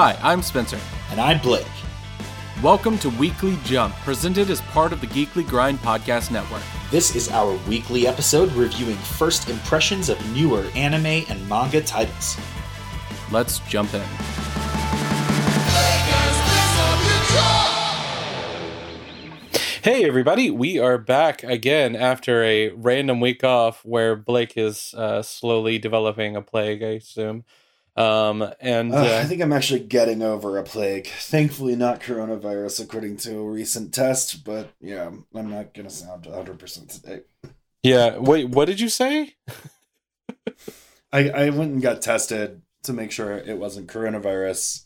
Hi, 0.00 0.16
I'm 0.22 0.42
Spencer. 0.42 0.78
And 1.10 1.20
I'm 1.20 1.40
Blake. 1.40 1.66
Welcome 2.62 2.98
to 2.98 3.10
Weekly 3.10 3.58
Jump, 3.64 3.92
presented 4.04 4.48
as 4.48 4.60
part 4.60 4.92
of 4.92 5.00
the 5.00 5.08
Geekly 5.08 5.44
Grind 5.44 5.80
Podcast 5.80 6.30
Network. 6.30 6.62
This 6.92 7.16
is 7.16 7.28
our 7.30 7.58
weekly 7.68 8.06
episode 8.06 8.52
reviewing 8.52 8.94
first 8.94 9.48
impressions 9.48 10.08
of 10.08 10.32
newer 10.32 10.66
anime 10.76 11.24
and 11.28 11.48
manga 11.48 11.80
titles. 11.80 12.36
Let's 13.32 13.58
jump 13.68 13.92
in. 13.92 14.04
Hey, 19.82 20.04
everybody, 20.04 20.48
we 20.52 20.78
are 20.78 20.96
back 20.96 21.42
again 21.42 21.96
after 21.96 22.44
a 22.44 22.68
random 22.68 23.18
week 23.18 23.42
off 23.42 23.84
where 23.84 24.14
Blake 24.14 24.56
is 24.56 24.94
uh, 24.94 25.22
slowly 25.22 25.76
developing 25.80 26.36
a 26.36 26.42
plague, 26.42 26.84
I 26.84 26.90
assume. 26.90 27.44
Um, 27.98 28.48
and 28.60 28.94
uh, 28.94 28.98
uh, 28.98 29.20
I 29.20 29.24
think 29.24 29.42
I'm 29.42 29.52
actually 29.52 29.80
getting 29.80 30.22
over 30.22 30.56
a 30.56 30.62
plague. 30.62 31.08
Thankfully, 31.08 31.74
not 31.74 32.00
coronavirus, 32.00 32.84
according 32.84 33.16
to 33.18 33.38
a 33.38 33.50
recent 33.50 33.92
test. 33.92 34.44
But 34.44 34.70
yeah, 34.80 35.10
I'm 35.34 35.50
not 35.50 35.74
gonna 35.74 35.90
sound 35.90 36.26
100 36.26 36.60
percent 36.60 36.90
today. 36.90 37.22
Yeah. 37.82 38.18
Wait. 38.18 38.50
What 38.50 38.66
did 38.66 38.78
you 38.78 38.88
say? 38.88 39.34
I 41.12 41.28
I 41.28 41.50
went 41.50 41.72
and 41.72 41.82
got 41.82 42.00
tested 42.00 42.62
to 42.84 42.92
make 42.92 43.10
sure 43.10 43.36
it 43.36 43.58
wasn't 43.58 43.88
coronavirus. 43.88 44.84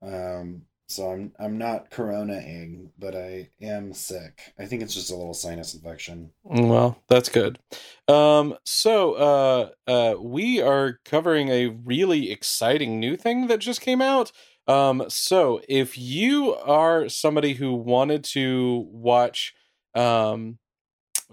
Um, 0.00 0.62
so 0.86 1.10
I'm 1.10 1.32
I'm 1.38 1.58
not 1.58 1.90
coronaing, 1.90 2.90
but 2.98 3.14
I 3.14 3.50
am 3.60 3.94
sick. 3.94 4.52
I 4.58 4.66
think 4.66 4.82
it's 4.82 4.94
just 4.94 5.10
a 5.10 5.16
little 5.16 5.34
sinus 5.34 5.74
infection. 5.74 6.32
Well, 6.42 7.02
that's 7.08 7.28
good. 7.28 7.58
Um, 8.06 8.56
so 8.64 9.14
uh, 9.14 9.70
uh, 9.86 10.14
we 10.20 10.60
are 10.60 11.00
covering 11.04 11.48
a 11.48 11.68
really 11.68 12.30
exciting 12.30 13.00
new 13.00 13.16
thing 13.16 13.46
that 13.46 13.60
just 13.60 13.80
came 13.80 14.02
out. 14.02 14.30
Um, 14.66 15.04
so 15.08 15.60
if 15.68 15.96
you 15.96 16.54
are 16.54 17.08
somebody 17.08 17.54
who 17.54 17.74
wanted 17.74 18.24
to 18.24 18.86
watch 18.90 19.54
um, 19.94 20.58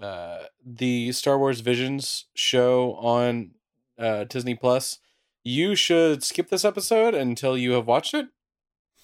uh, 0.00 0.44
the 0.64 1.12
Star 1.12 1.38
Wars 1.38 1.60
Visions 1.60 2.26
show 2.34 2.94
on 2.94 3.52
uh, 3.98 4.24
Disney 4.24 4.54
Plus, 4.54 4.98
you 5.44 5.74
should 5.74 6.22
skip 6.22 6.48
this 6.48 6.64
episode 6.64 7.14
until 7.14 7.56
you 7.56 7.72
have 7.72 7.86
watched 7.86 8.14
it 8.14 8.28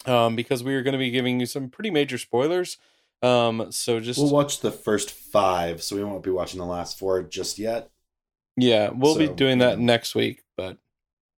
um, 0.07 0.37
because 0.37 0.63
we 0.63 0.75
are 0.75 0.83
going 0.83 0.93
to 0.93 0.99
be 0.99 1.11
giving 1.11 1.41
you 1.41 1.47
some 1.47 1.69
pretty 1.69 1.91
major 1.91 2.19
spoilers. 2.19 2.79
Um, 3.23 3.73
so 3.73 3.99
just 4.01 4.19
we'll 4.19 4.31
watch 4.31 4.61
the 4.61 4.71
first 4.71 5.11
five, 5.11 5.83
so 5.83 5.97
we 5.97 6.05
won't 6.05 6.23
be 6.23 6.31
watching 6.31 6.61
the 6.61 6.67
last 6.67 6.99
four 6.99 7.23
just 7.23 7.59
yet. 7.59 7.91
Yeah, 8.57 8.91
we'll 8.91 9.15
so, 9.15 9.21
be 9.21 9.29
doing 9.29 9.59
that 9.59 9.79
next 9.79 10.15
week, 10.15 10.45
but 10.57 10.79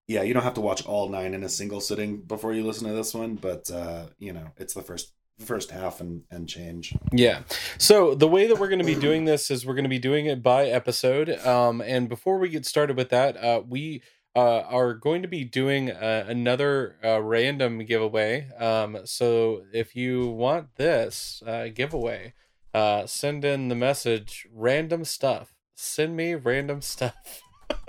yeah, 0.08 0.22
you 0.22 0.34
don't 0.34 0.42
have 0.42 0.54
to 0.54 0.60
watch 0.60 0.84
all 0.86 1.08
nine 1.08 1.34
in 1.34 1.44
a 1.44 1.48
single 1.48 1.80
sitting 1.80 2.18
before 2.18 2.52
you 2.52 2.64
listen 2.64 2.88
to 2.88 2.94
this 2.94 3.14
one, 3.14 3.36
but 3.36 3.70
uh, 3.70 4.06
you 4.18 4.32
know, 4.32 4.48
it's 4.56 4.74
the 4.74 4.82
first 4.82 5.12
first 5.38 5.70
half 5.70 6.00
and 6.00 6.22
and 6.30 6.48
change. 6.48 6.94
Yeah. 7.12 7.42
So 7.78 8.14
the 8.14 8.28
way 8.28 8.46
that 8.46 8.58
we're 8.58 8.68
going 8.68 8.80
to 8.80 8.84
be 8.84 8.94
doing 8.94 9.24
this 9.24 9.50
is 9.50 9.64
we're 9.64 9.74
going 9.74 9.84
to 9.84 9.90
be 9.90 9.98
doing 9.98 10.26
it 10.26 10.42
by 10.42 10.66
episode. 10.66 11.30
Um, 11.46 11.80
and 11.80 12.08
before 12.08 12.38
we 12.38 12.48
get 12.48 12.66
started 12.66 12.96
with 12.96 13.10
that, 13.10 13.36
uh, 13.36 13.62
we 13.66 14.02
uh, 14.34 14.60
are 14.60 14.94
going 14.94 15.22
to 15.22 15.28
be 15.28 15.44
doing 15.44 15.90
uh, 15.90 16.24
another 16.28 16.96
uh, 17.04 17.20
random 17.20 17.84
giveaway. 17.84 18.48
Um, 18.58 18.98
so 19.04 19.62
if 19.72 19.96
you 19.96 20.28
want 20.28 20.76
this 20.76 21.42
uh, 21.46 21.68
giveaway, 21.74 22.34
uh, 22.72 23.06
send 23.06 23.44
in 23.44 23.68
the 23.68 23.74
message 23.74 24.46
random 24.52 25.04
stuff. 25.04 25.54
Send 25.74 26.16
me 26.16 26.34
random 26.34 26.80
stuff. 26.82 27.42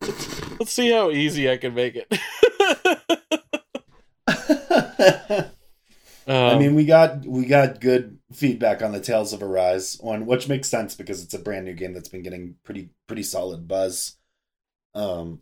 Let's 0.00 0.72
see 0.72 0.90
how 0.90 1.10
easy 1.10 1.48
I 1.48 1.58
can 1.58 1.74
make 1.74 1.94
it. 1.94 2.12
um, 6.26 6.34
I 6.34 6.58
mean, 6.58 6.74
we 6.74 6.84
got 6.84 7.24
we 7.24 7.44
got 7.46 7.80
good 7.80 8.18
feedback 8.32 8.82
on 8.82 8.90
the 8.90 8.98
Tales 9.00 9.32
of 9.32 9.42
Arise 9.42 9.98
one, 10.00 10.26
which 10.26 10.48
makes 10.48 10.68
sense 10.68 10.96
because 10.96 11.22
it's 11.22 11.34
a 11.34 11.38
brand 11.38 11.66
new 11.66 11.74
game 11.74 11.92
that's 11.92 12.08
been 12.08 12.22
getting 12.22 12.56
pretty 12.64 12.90
pretty 13.06 13.22
solid 13.22 13.68
buzz 13.68 14.16
um, 14.94 15.40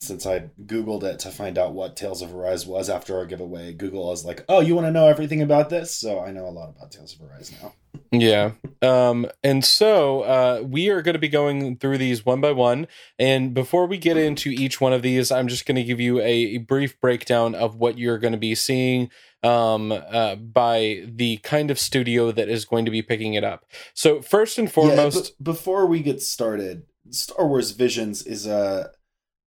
since 0.00 0.26
I 0.26 0.50
Googled 0.64 1.02
it 1.02 1.18
to 1.20 1.30
find 1.30 1.58
out 1.58 1.74
what 1.74 1.96
Tales 1.96 2.22
of 2.22 2.32
Arise 2.32 2.66
was 2.66 2.88
after 2.88 3.16
our 3.16 3.26
giveaway, 3.26 3.72
Google 3.72 4.06
was 4.08 4.24
like, 4.24 4.44
oh, 4.48 4.60
you 4.60 4.74
want 4.74 4.86
to 4.86 4.92
know 4.92 5.08
everything 5.08 5.42
about 5.42 5.70
this? 5.70 5.94
So 5.94 6.20
I 6.20 6.30
know 6.30 6.46
a 6.46 6.50
lot 6.50 6.70
about 6.70 6.92
Tales 6.92 7.14
of 7.14 7.28
Arise 7.28 7.52
now. 7.60 7.74
yeah. 8.12 8.52
Um, 8.80 9.26
and 9.42 9.64
so 9.64 10.22
uh, 10.22 10.62
we 10.64 10.88
are 10.88 11.02
going 11.02 11.14
to 11.14 11.18
be 11.18 11.28
going 11.28 11.76
through 11.78 11.98
these 11.98 12.24
one 12.24 12.40
by 12.40 12.52
one. 12.52 12.86
And 13.18 13.52
before 13.54 13.86
we 13.86 13.98
get 13.98 14.16
into 14.16 14.50
each 14.50 14.80
one 14.80 14.92
of 14.92 15.02
these, 15.02 15.32
I'm 15.32 15.48
just 15.48 15.66
going 15.66 15.76
to 15.76 15.84
give 15.84 16.00
you 16.00 16.20
a, 16.20 16.58
brief 16.58 17.00
breakdown 17.00 17.54
of 17.54 17.76
what 17.76 17.98
you're 17.98 18.18
going 18.18 18.32
to 18.32 18.38
be 18.38 18.54
seeing 18.54 19.10
um, 19.42 19.92
uh, 19.92 20.36
by 20.36 21.02
the 21.06 21.38
kind 21.38 21.70
of 21.70 21.78
studio 21.78 22.30
that 22.32 22.48
is 22.48 22.64
going 22.64 22.84
to 22.84 22.90
be 22.90 23.02
picking 23.02 23.34
it 23.34 23.44
up. 23.44 23.64
So, 23.94 24.20
first 24.20 24.58
and 24.58 24.70
foremost. 24.70 25.34
Yeah, 25.38 25.44
before 25.44 25.86
we 25.86 26.00
get 26.00 26.20
started, 26.20 26.82
Star 27.10 27.46
Wars 27.46 27.72
Visions 27.72 28.22
is 28.22 28.46
a 28.46 28.90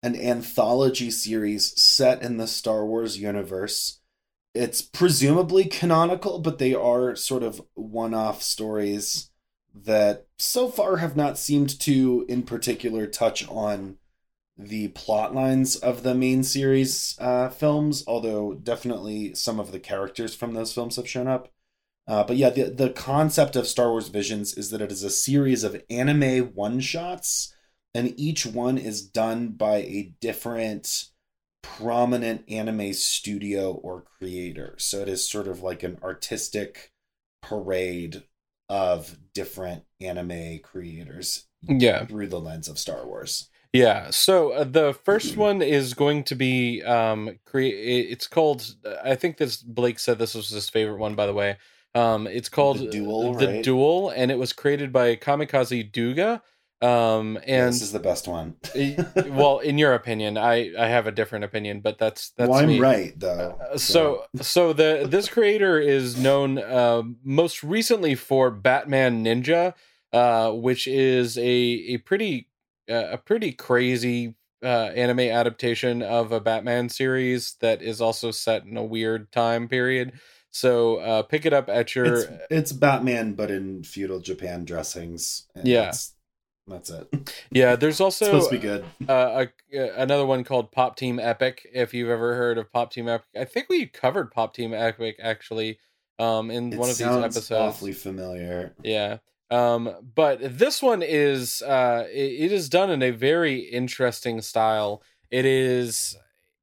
an 0.02 0.16
anthology 0.16 1.12
series 1.12 1.80
set 1.82 2.22
in 2.22 2.38
the 2.38 2.48
Star 2.48 2.86
Wars 2.86 3.20
universe. 3.20 4.00
It's 4.54 4.82
presumably 4.82 5.66
canonical, 5.66 6.40
but 6.40 6.58
they 6.58 6.74
are 6.74 7.16
sort 7.16 7.44
of 7.44 7.62
one-off 7.74 8.42
stories 8.42 9.30
that 9.76 10.28
so 10.38 10.70
far 10.70 10.98
have 10.98 11.16
not 11.16 11.38
seemed 11.38 11.80
to 11.82 12.26
in 12.30 12.44
particular 12.44 13.08
touch 13.08 13.48
on 13.50 13.98
the 14.58 14.90
plot 14.90 15.34
lines 15.36 15.76
of 15.76 16.04
the 16.04 16.16
main 16.16 16.44
series 16.44 17.16
uh, 17.20 17.50
films, 17.50 18.04
although 18.08 18.54
definitely 18.54 19.34
some 19.34 19.60
of 19.60 19.72
the 19.72 19.80
characters 19.80 20.34
from 20.34 20.54
those 20.54 20.74
films 20.74 20.96
have 20.96 21.08
shown 21.08 21.28
up. 21.28 21.52
Uh, 22.10 22.24
but 22.24 22.38
yeah, 22.38 22.50
the, 22.50 22.64
the 22.64 22.90
concept 22.90 23.56
of 23.56 23.68
Star 23.68 23.92
Wars 23.92 24.08
Visions 24.08 24.58
is 24.58 24.72
that 24.72 24.82
it 24.82 24.92
is 24.92 25.04
a 25.04 25.12
series 25.12 25.64
of 25.64 25.80
anime 25.92 26.48
one 26.56 26.80
shots, 26.80 27.56
and 27.94 28.20
each 28.20 28.48
one 28.48 28.80
is 28.80 29.08
done 29.08 29.50
by 29.50 29.78
a 29.78 30.12
different 30.20 31.06
prominent 31.62 32.44
anime 32.50 32.94
studio 32.94 33.74
or 33.74 34.06
creator. 34.18 34.74
So 34.80 35.02
it 35.02 35.08
is 35.08 35.30
sort 35.30 35.48
of 35.48 35.62
like 35.62 35.84
an 35.84 36.00
artistic 36.02 36.92
parade 37.44 38.24
of 38.70 39.18
different 39.36 39.84
anime 40.02 40.60
creators. 40.64 41.46
Yeah. 41.62 42.06
Through 42.06 42.30
the 42.30 42.40
lens 42.40 42.68
of 42.68 42.80
Star 42.80 43.06
Wars. 43.06 43.50
Yeah. 43.72 44.10
So 44.10 44.54
uh, 44.54 44.64
the 44.64 44.94
first 44.94 45.38
one 45.38 45.62
is 45.62 45.94
going 45.94 46.24
to 46.24 46.36
be 46.36 46.82
um 46.84 47.38
create 47.46 48.10
it's 48.10 48.26
called 48.26 48.76
I 49.04 49.16
think 49.16 49.38
this 49.38 49.58
Blake 49.58 50.00
said 50.00 50.18
this 50.18 50.34
was 50.34 50.50
his 50.50 50.70
favorite 50.70 50.98
one 50.98 51.14
by 51.14 51.28
the 51.28 51.34
way. 51.34 51.58
Um, 51.96 52.28
it's 52.28 52.50
called 52.50 52.80
the 52.80 52.88
Duel. 52.88 53.34
The 53.34 53.48
right? 53.48 53.64
Duel, 53.64 54.10
and 54.10 54.32
it 54.32 54.38
was 54.38 54.54
created 54.54 54.94
by 54.94 55.16
Kamikaze 55.16 55.92
Douga. 55.92 56.42
Um, 56.82 57.36
and 57.38 57.48
yeah, 57.48 57.66
this 57.66 57.82
is 57.82 57.92
the 57.92 58.00
best 58.00 58.28
one. 58.28 58.56
well, 59.28 59.60
in 59.60 59.78
your 59.78 59.94
opinion, 59.94 60.38
I 60.38 60.72
I 60.80 60.88
have 60.88 61.08
a 61.08 61.12
different 61.12 61.44
opinion, 61.44 61.82
but 61.82 61.98
that's 61.98 62.32
that's. 62.38 62.50
Well, 62.50 62.60
I'm 62.60 62.70
me. 62.70 62.80
right 62.80 63.20
though. 63.20 63.60
Uh, 63.72 63.78
so 63.78 64.26
so 64.42 64.72
the 64.72 65.06
this 65.10 65.28
creator 65.28 65.78
is 65.80 66.18
known 66.18 66.58
uh, 66.58 67.04
most 67.24 67.64
recently 67.64 68.16
for 68.16 68.50
Batman 68.50 69.26
Ninja, 69.26 69.74
uh, 70.14 70.52
which 70.52 70.88
is 70.88 71.38
a 71.38 71.42
a 71.42 71.98
pretty 71.98 72.48
uh, 72.90 73.10
a 73.12 73.18
pretty 73.18 73.52
crazy 73.52 74.36
uh, 74.64 74.92
anime 74.96 75.20
adaptation 75.20 76.02
of 76.02 76.32
a 76.32 76.40
Batman 76.40 76.88
series 76.88 77.56
that 77.60 77.82
is 77.82 78.00
also 78.00 78.32
set 78.32 78.64
in 78.66 78.78
a 78.78 78.84
weird 78.84 79.32
time 79.34 79.68
period. 79.68 80.14
So 80.52 80.98
uh, 80.98 81.24
pick 81.24 81.46
it 81.46 81.54
up 81.54 81.70
at 81.70 81.96
your. 81.96 82.06
It's, 82.06 82.28
it's 82.50 82.72
Batman, 82.72 83.34
but 83.34 83.52
in 83.52 83.84
feudal 83.84 84.20
Japan 84.20 84.66
dressings. 84.66 85.48
yeah. 85.64 85.92
That's 86.68 86.90
it. 86.92 87.08
Yeah, 87.52 87.76
there's 87.76 88.00
also 88.00 88.26
it's 88.26 88.30
supposed 88.30 88.50
to 88.52 88.56
be 88.58 88.62
good. 88.62 88.86
Uh, 89.10 89.46
a, 89.74 90.02
another 90.02 90.26
one 90.26 90.44
called 90.44 90.72
Pop 90.72 90.96
Team 90.96 91.20
Epic. 91.20 91.68
If 91.74 91.96
you've 91.96 92.10
ever 92.10 92.36
heard 92.36 92.60
of 92.60 92.72
Pop 92.72 92.92
Team 92.92 93.08
Epic, 93.10 93.26
I 93.36 93.46
think 93.46 93.70
we 93.70 93.88
covered 93.88 94.32
Pop 94.32 94.54
Team 94.54 94.72
Epic 94.74 95.16
actually 95.20 95.80
um, 96.20 96.52
in 96.52 96.72
it 96.74 96.78
one 96.78 96.90
of 96.90 96.98
these 96.98 97.08
episodes. 97.08 97.52
Awfully 97.52 97.94
familiar. 97.94 98.76
Yeah. 98.84 99.18
Um, 99.50 99.96
but 100.14 100.60
this 100.60 100.82
one 100.82 101.02
is 101.02 101.64
uh, 101.64 102.06
it, 102.12 102.52
it 102.52 102.52
is 102.52 102.70
done 102.70 102.92
in 102.92 103.02
a 103.02 103.10
very 103.10 103.60
interesting 103.60 104.42
style. 104.42 105.02
It 105.32 105.46
is 105.46 106.16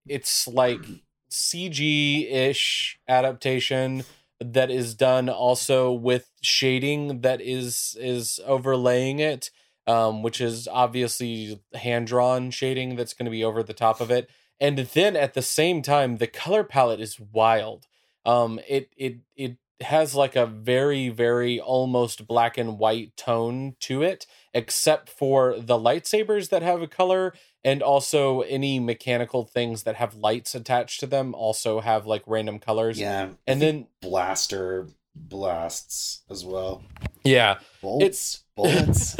it's 0.07 0.47
like 0.47 0.85
CG 1.31 2.31
ish 2.31 2.99
adaptation 3.09 4.05
that 4.41 4.71
is 4.71 4.95
done 4.95 5.29
also 5.29 5.93
with 5.93 6.31
shading 6.43 7.23
that 7.23 7.41
is 7.41 7.97
is 8.01 8.41
overlaying 8.47 9.19
it, 9.19 9.51
um, 9.87 10.23
which 10.23 10.41
is 10.41 10.69
obviously 10.69 11.61
hand 11.75 12.07
drawn 12.07 12.51
shading 12.51 12.97
that's 12.97 13.15
going 13.15 13.25
to 13.25 13.31
be 13.31 13.45
over 13.45 13.63
the 13.63 13.73
top 13.73 14.01
of 14.01 14.11
it. 14.11 14.29
And 14.61 14.79
then 14.79 15.17
at 15.17 15.35
the 15.35 15.43
same 15.43 15.83
time, 15.83 16.17
the 16.17 16.27
color 16.27 16.65
palette 16.65 17.01
is 17.01 17.21
wild. 17.21 17.87
Um, 18.25 18.61
it 18.69 18.91
it 18.97 19.19
it 19.37 19.57
has 19.83 20.15
like 20.15 20.35
a 20.37 20.47
very 20.47 21.09
very 21.11 21.61
almost 21.61 22.27
black 22.27 22.57
and 22.57 22.79
white 22.79 23.17
tone 23.17 23.75
to 23.81 24.03
it 24.03 24.27
except 24.55 25.11
for 25.11 25.55
the 25.59 25.77
lightsabers 25.79 26.49
that 26.49 26.63
have 26.63 26.81
a 26.81 26.87
color 26.87 27.35
and 27.63 27.83
also 27.83 28.41
any 28.43 28.79
mechanical 28.81 29.45
things 29.45 29.83
that 29.83 29.97
have 29.97 30.15
lights 30.15 30.55
attached 30.55 31.01
to 31.01 31.07
them 31.07 31.35
also 31.35 31.81
have 31.81 32.07
like 32.07 32.23
random 32.27 32.59
colors 32.59 32.99
Yeah. 32.99 33.31
and 33.47 33.61
then 33.61 33.87
blaster 34.01 34.89
blasts 35.15 36.23
as 36.31 36.45
well. 36.45 36.83
yeah 37.25 37.59
Bolts, 37.83 38.45
bullets. 38.57 39.17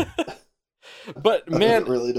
but 1.17 1.51
man 1.51 1.85
really 1.85 2.15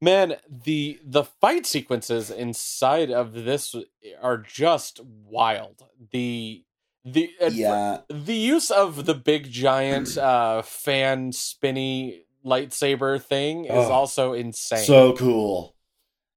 man 0.00 0.34
the 0.48 0.98
the 1.04 1.24
fight 1.24 1.66
sequences 1.66 2.30
inside 2.30 3.10
of 3.10 3.32
this 3.34 3.74
are 4.20 4.38
just 4.38 5.00
wild 5.04 5.82
the 6.10 6.64
the 7.04 7.30
Yeah, 7.46 8.02
the 8.08 8.34
use 8.34 8.70
of 8.70 9.06
the 9.06 9.14
big 9.14 9.50
giant 9.50 10.16
uh 10.16 10.62
fan 10.62 11.32
spinny 11.32 12.24
lightsaber 12.44 13.20
thing 13.22 13.64
is 13.64 13.88
Oh, 13.88 13.90
also 13.90 14.32
insane. 14.32 15.06
so 15.06 15.16
cool. 15.16 15.76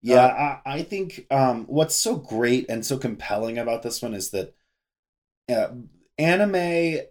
Yeah, 0.01 0.25
Uh, 0.25 0.31
I, 0.65 0.77
I 0.77 0.83
think 0.83 1.27
um, 1.31 1.65
what's 1.67 1.95
so 1.95 2.17
great 2.17 2.67
and 2.69 2.85
so 2.85 2.97
compelling 2.97 3.57
about 3.57 3.83
this 3.83 4.01
one 4.01 4.13
is 4.13 4.31
that 4.31 4.55
uh, 5.49 5.69
anime, 6.19 7.01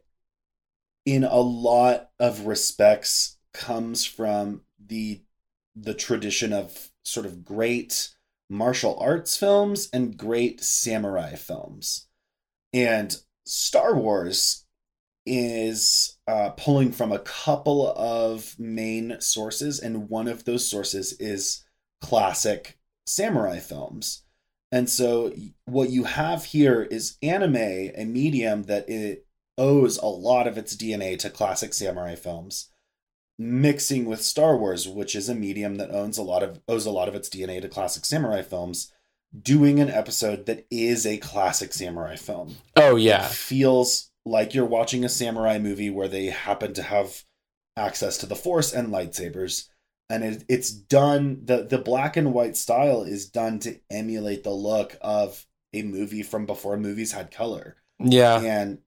in 1.05 1.25
a 1.25 1.37
lot 1.41 2.11
of 2.19 2.47
respects, 2.47 3.37
comes 3.53 4.05
from 4.05 4.63
the 4.85 5.23
the 5.77 5.95
tradition 5.95 6.53
of 6.53 6.91
sort 7.05 7.27
of 7.27 7.45
great 7.45 8.11
martial 8.49 8.99
arts 9.01 9.37
films 9.37 9.89
and 9.93 10.17
great 10.17 10.61
samurai 10.63 11.35
films, 11.35 12.07
and 12.73 13.17
Star 13.45 13.95
Wars 13.95 14.65
is 15.27 16.19
uh, 16.27 16.51
pulling 16.51 16.93
from 16.93 17.13
a 17.13 17.19
couple 17.19 17.93
of 17.97 18.55
main 18.59 19.21
sources, 19.21 19.81
and 19.81 20.09
one 20.09 20.29
of 20.29 20.45
those 20.45 20.69
sources 20.69 21.15
is 21.19 21.65
classic 22.01 22.79
samurai 23.07 23.59
films. 23.59 24.23
And 24.71 24.91
so 24.91 25.33
what 25.67 25.91
you 25.91 26.05
have 26.05 26.47
here 26.47 26.83
is 26.83 27.17
anime, 27.23 27.57
a 27.57 28.05
medium 28.05 28.65
that 28.65 28.89
it 28.89 29.27
owes 29.57 29.99
a 29.99 30.07
lot 30.07 30.47
of 30.47 30.59
its 30.59 30.77
DNA 30.77 31.19
to 31.21 31.31
classic 31.31 31.73
samurai 31.73 32.17
films, 32.17 32.71
mixing 33.39 34.05
with 34.05 34.23
Star 34.23 34.57
Wars, 34.57 34.89
which 34.89 35.15
is 35.15 35.29
a 35.29 35.35
medium 35.35 35.77
that 35.77 35.91
owns 35.91 36.19
a 36.19 36.23
lot 36.23 36.43
of 36.43 36.61
owes 36.69 36.87
a 36.87 36.91
lot 36.91 37.09
of 37.09 37.15
its 37.15 37.29
DNA 37.29 37.61
to 37.61 37.69
classic 37.69 38.05
samurai 38.05 38.43
films, 38.43 38.93
doing 39.43 39.81
an 39.81 39.91
episode 39.91 40.47
that 40.47 40.67
is 40.71 41.07
a 41.07 41.19
classic 41.19 41.73
samurai 41.73 42.17
film. 42.17 42.57
Oh 42.77 42.97
yeah. 42.97 43.29
Feels 43.29 44.11
like 44.25 44.55
you're 44.55 44.65
watching 44.65 45.05
a 45.05 45.09
samurai 45.09 45.59
movie 45.59 45.91
where 45.91 46.09
they 46.09 46.27
happen 46.27 46.73
to 46.75 46.83
have 46.83 47.25
access 47.77 48.19
to 48.19 48.27
the 48.27 48.37
force 48.37 48.73
and 48.73 48.89
lightsabers 48.89 49.69
and 50.11 50.23
it, 50.23 50.45
it's 50.49 50.71
done 50.71 51.41
the 51.45 51.65
the 51.65 51.79
black 51.79 52.17
and 52.17 52.33
white 52.33 52.57
style 52.57 53.03
is 53.03 53.29
done 53.29 53.59
to 53.61 53.79
emulate 53.91 54.45
the 54.45 54.51
look 54.51 54.97
of 55.01 55.47
a 55.73 55.83
movie 55.83 56.23
from 56.23 56.47
before 56.47 56.77
movies 56.77 57.13
had 57.13 57.31
color. 57.31 57.77
Yeah. 57.99 58.41
And 58.41 58.79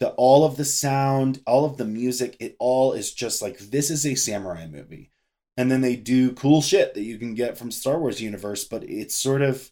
the 0.00 0.10
all 0.10 0.44
of 0.44 0.56
the 0.56 0.64
sound 0.64 1.40
all 1.46 1.64
of 1.64 1.76
the 1.76 1.84
music 1.84 2.36
it 2.40 2.56
all 2.58 2.92
is 2.92 3.12
just 3.12 3.40
like 3.40 3.58
this 3.58 3.90
is 3.90 4.04
a 4.04 4.14
samurai 4.14 4.66
movie. 4.66 5.10
And 5.56 5.72
then 5.72 5.80
they 5.80 5.96
do 5.96 6.32
cool 6.32 6.62
shit 6.62 6.94
that 6.94 7.02
you 7.02 7.18
can 7.18 7.34
get 7.34 7.58
from 7.58 7.70
star 7.70 7.98
wars 7.98 8.20
universe 8.20 8.64
but 8.64 8.84
it's 8.84 9.16
sort 9.16 9.42
of 9.42 9.70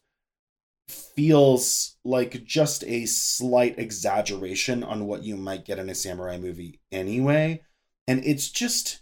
feels 0.88 1.96
like 2.04 2.44
just 2.44 2.84
a 2.84 3.06
slight 3.06 3.78
exaggeration 3.78 4.84
on 4.84 5.06
what 5.06 5.22
you 5.22 5.36
might 5.36 5.64
get 5.64 5.78
in 5.78 5.90
a 5.90 5.94
samurai 5.94 6.38
movie 6.38 6.80
anyway. 6.92 7.62
And 8.06 8.24
it's 8.24 8.48
just 8.48 9.00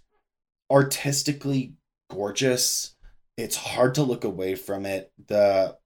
artistically 0.71 1.75
gorgeous. 2.11 2.95
It's 3.37 3.57
hard 3.57 3.95
to 3.97 4.03
look 4.03 4.25
away 4.25 4.55
from 4.55 4.87
it. 4.87 5.13
The 5.27 5.77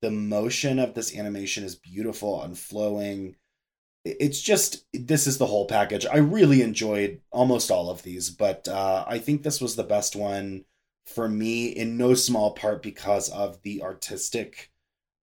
the 0.00 0.10
motion 0.12 0.78
of 0.78 0.94
this 0.94 1.16
animation 1.16 1.64
is 1.64 1.74
beautiful 1.74 2.42
and 2.42 2.56
flowing. 2.56 3.34
It's 4.04 4.40
just 4.40 4.84
this 4.92 5.26
is 5.26 5.38
the 5.38 5.46
whole 5.46 5.66
package. 5.66 6.06
I 6.06 6.18
really 6.18 6.62
enjoyed 6.62 7.20
almost 7.32 7.70
all 7.70 7.90
of 7.90 8.02
these 8.02 8.30
but 8.30 8.66
uh, 8.68 9.04
i 9.08 9.18
think 9.18 9.42
this 9.42 9.60
was 9.60 9.76
the 9.76 9.82
best 9.82 10.16
one 10.16 10.64
for 11.06 11.28
me 11.28 11.68
in 11.68 11.96
no 11.96 12.14
small 12.14 12.52
part 12.52 12.82
because 12.82 13.28
of 13.30 13.62
the 13.62 13.82
artistic 13.82 14.70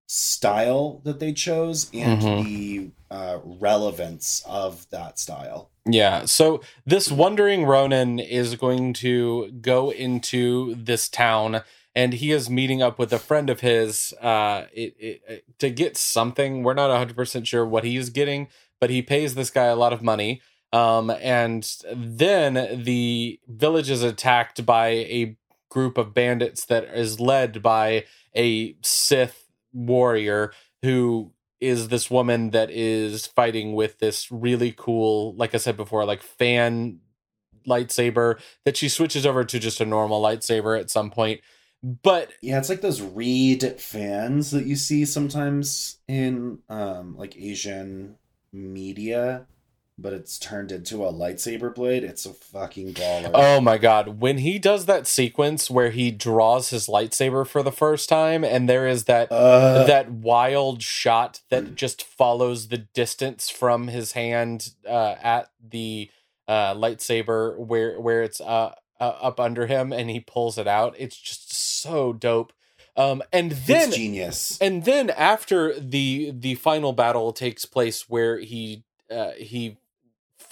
style 0.07 1.02
that 1.04 1.19
they 1.19 1.34
chose 1.34 1.90
and 1.94 2.22
Mhm. 2.22 2.46
the 2.46 2.92
uh, 3.12 3.40
relevance 3.44 4.44
of 4.48 4.88
that 4.90 5.19
style 5.19 5.69
Yeah. 5.88 6.25
So 6.25 6.62
this 6.86 7.12
wandering 7.12 7.63
Ronin 7.66 8.18
is 8.19 8.56
going 8.56 8.94
to 8.94 9.52
go 9.62 9.92
into 9.92 10.74
this 10.75 11.07
town 11.10 11.62
and 11.96 12.13
he 12.13 12.31
is 12.31 12.50
meeting 12.50 12.81
up 12.81 12.98
with 12.98 13.13
a 13.13 13.19
friend 13.19 13.50
of 13.52 13.60
his 13.62 14.12
uh 14.22 14.66
it, 14.74 14.96
it, 15.00 15.22
it- 15.30 15.44
to 15.60 15.69
get 15.69 15.96
something. 15.96 16.63
We're 16.63 16.74
not 16.74 16.90
100% 16.90 17.46
sure 17.46 17.66
what 17.66 17.84
he 17.84 17.98
is 17.98 18.10
getting, 18.10 18.48
but 18.81 18.90
he 18.90 19.01
pays 19.04 19.36
this 19.36 19.51
guy 19.51 19.66
a 19.66 19.75
lot 19.75 19.94
of 19.94 20.01
money. 20.01 20.42
Um 20.74 21.10
and 21.12 21.63
then 21.94 22.81
the 22.84 23.40
village 23.48 23.90
is 23.92 24.01
attacked 24.01 24.66
by 24.66 24.88
a 24.88 25.38
group 25.69 25.98
of 26.00 26.13
bandits 26.16 26.66
that 26.66 26.84
is 26.86 27.19
led 27.19 27.62
by 27.62 28.06
a 28.36 28.75
Sith 28.81 29.45
warrior 29.75 30.51
who 30.81 31.31
is 31.60 31.89
this 31.89 32.10
woman 32.10 32.51
that 32.51 32.69
is 32.72 33.27
fighting 33.27 33.74
with 33.74 34.00
this 34.00 34.31
really 34.31 34.74
cool, 34.75 35.36
like 35.36 35.54
I 35.54 35.57
said 35.57 35.77
before, 35.77 36.06
like 36.06 36.22
fan 36.22 37.00
lightsaber 37.68 38.39
that 38.66 38.77
she 38.77 38.89
switches 38.89 39.25
over 39.25 39.44
to 39.44 39.60
just 39.60 39.81
a 39.81 39.86
normal 39.86 40.22
lightsaber 40.22 40.80
at 40.80 40.89
some 40.89 41.12
point. 41.12 41.42
But 41.83 42.31
yeah 42.42 42.57
it's 42.57 42.69
like 42.69 42.81
those 42.81 43.01
reed 43.01 43.80
fans 43.80 44.51
that 44.51 44.66
you 44.66 44.75
see 44.75 45.06
sometimes 45.06 46.00
in 46.07 46.60
um 46.68 47.16
like 47.16 47.38
asian 47.38 48.18
media 48.51 49.45
but 49.98 50.14
it's 50.14 50.38
turned 50.38 50.72
into 50.72 51.06
a 51.06 51.14
lightsaber 51.14 51.74
blade. 51.74 52.04
It's 52.04 52.26
a 52.26 52.34
fucking 52.34 52.94
baller. 52.94 53.32
Oh 53.34 53.62
my 53.62 53.78
god, 53.78 54.20
when 54.20 54.40
he 54.40 54.60
does 54.60 54.86
that 54.86 55.08
sequence 55.08 55.70
where 55.70 55.92
he 55.92 56.12
draws 56.12 56.70
his 56.70 56.88
lightsaber 56.88 57.48
for 57.48 57.64
the 57.64 57.72
first 57.72 58.10
time 58.10 58.44
and 58.44 58.68
there 58.68 58.88
is 58.88 59.06
that 59.06 59.32
uh, 59.32 59.86
that 59.86 60.12
wild 60.12 60.82
shot 60.82 61.42
that 61.50 61.76
just 61.76 62.04
follows 62.04 62.68
the 62.68 62.78
distance 62.78 63.50
from 63.50 63.88
his 63.88 64.12
hand 64.14 64.72
uh, 64.88 65.16
at 65.22 65.50
the 65.66 66.10
uh, 66.48 66.74
lightsaber 66.74 67.58
where 67.58 68.00
where 68.00 68.22
it's 68.22 68.42
uh, 68.42 68.74
uh, 69.00 69.04
up 69.04 69.40
under 69.40 69.66
him 69.68 69.94
and 69.94 70.10
he 70.10 70.20
pulls 70.20 70.58
it 70.58 70.68
out. 70.68 70.96
It's 70.98 71.18
just 71.18 71.56
so 71.56 72.14
dope. 72.14 72.54
Um, 72.98 73.22
and 73.34 73.52
then 73.52 73.90
it's 73.90 73.98
genius. 73.98 74.58
and 74.62 74.86
then 74.86 75.10
after 75.10 75.78
the 75.78 76.32
the 76.34 76.56
final 76.56 76.94
battle 76.94 77.34
takes 77.34 77.66
place 77.66 78.08
where 78.10 78.40
he 78.40 78.84
uh, 79.12 79.32
he 79.32 79.78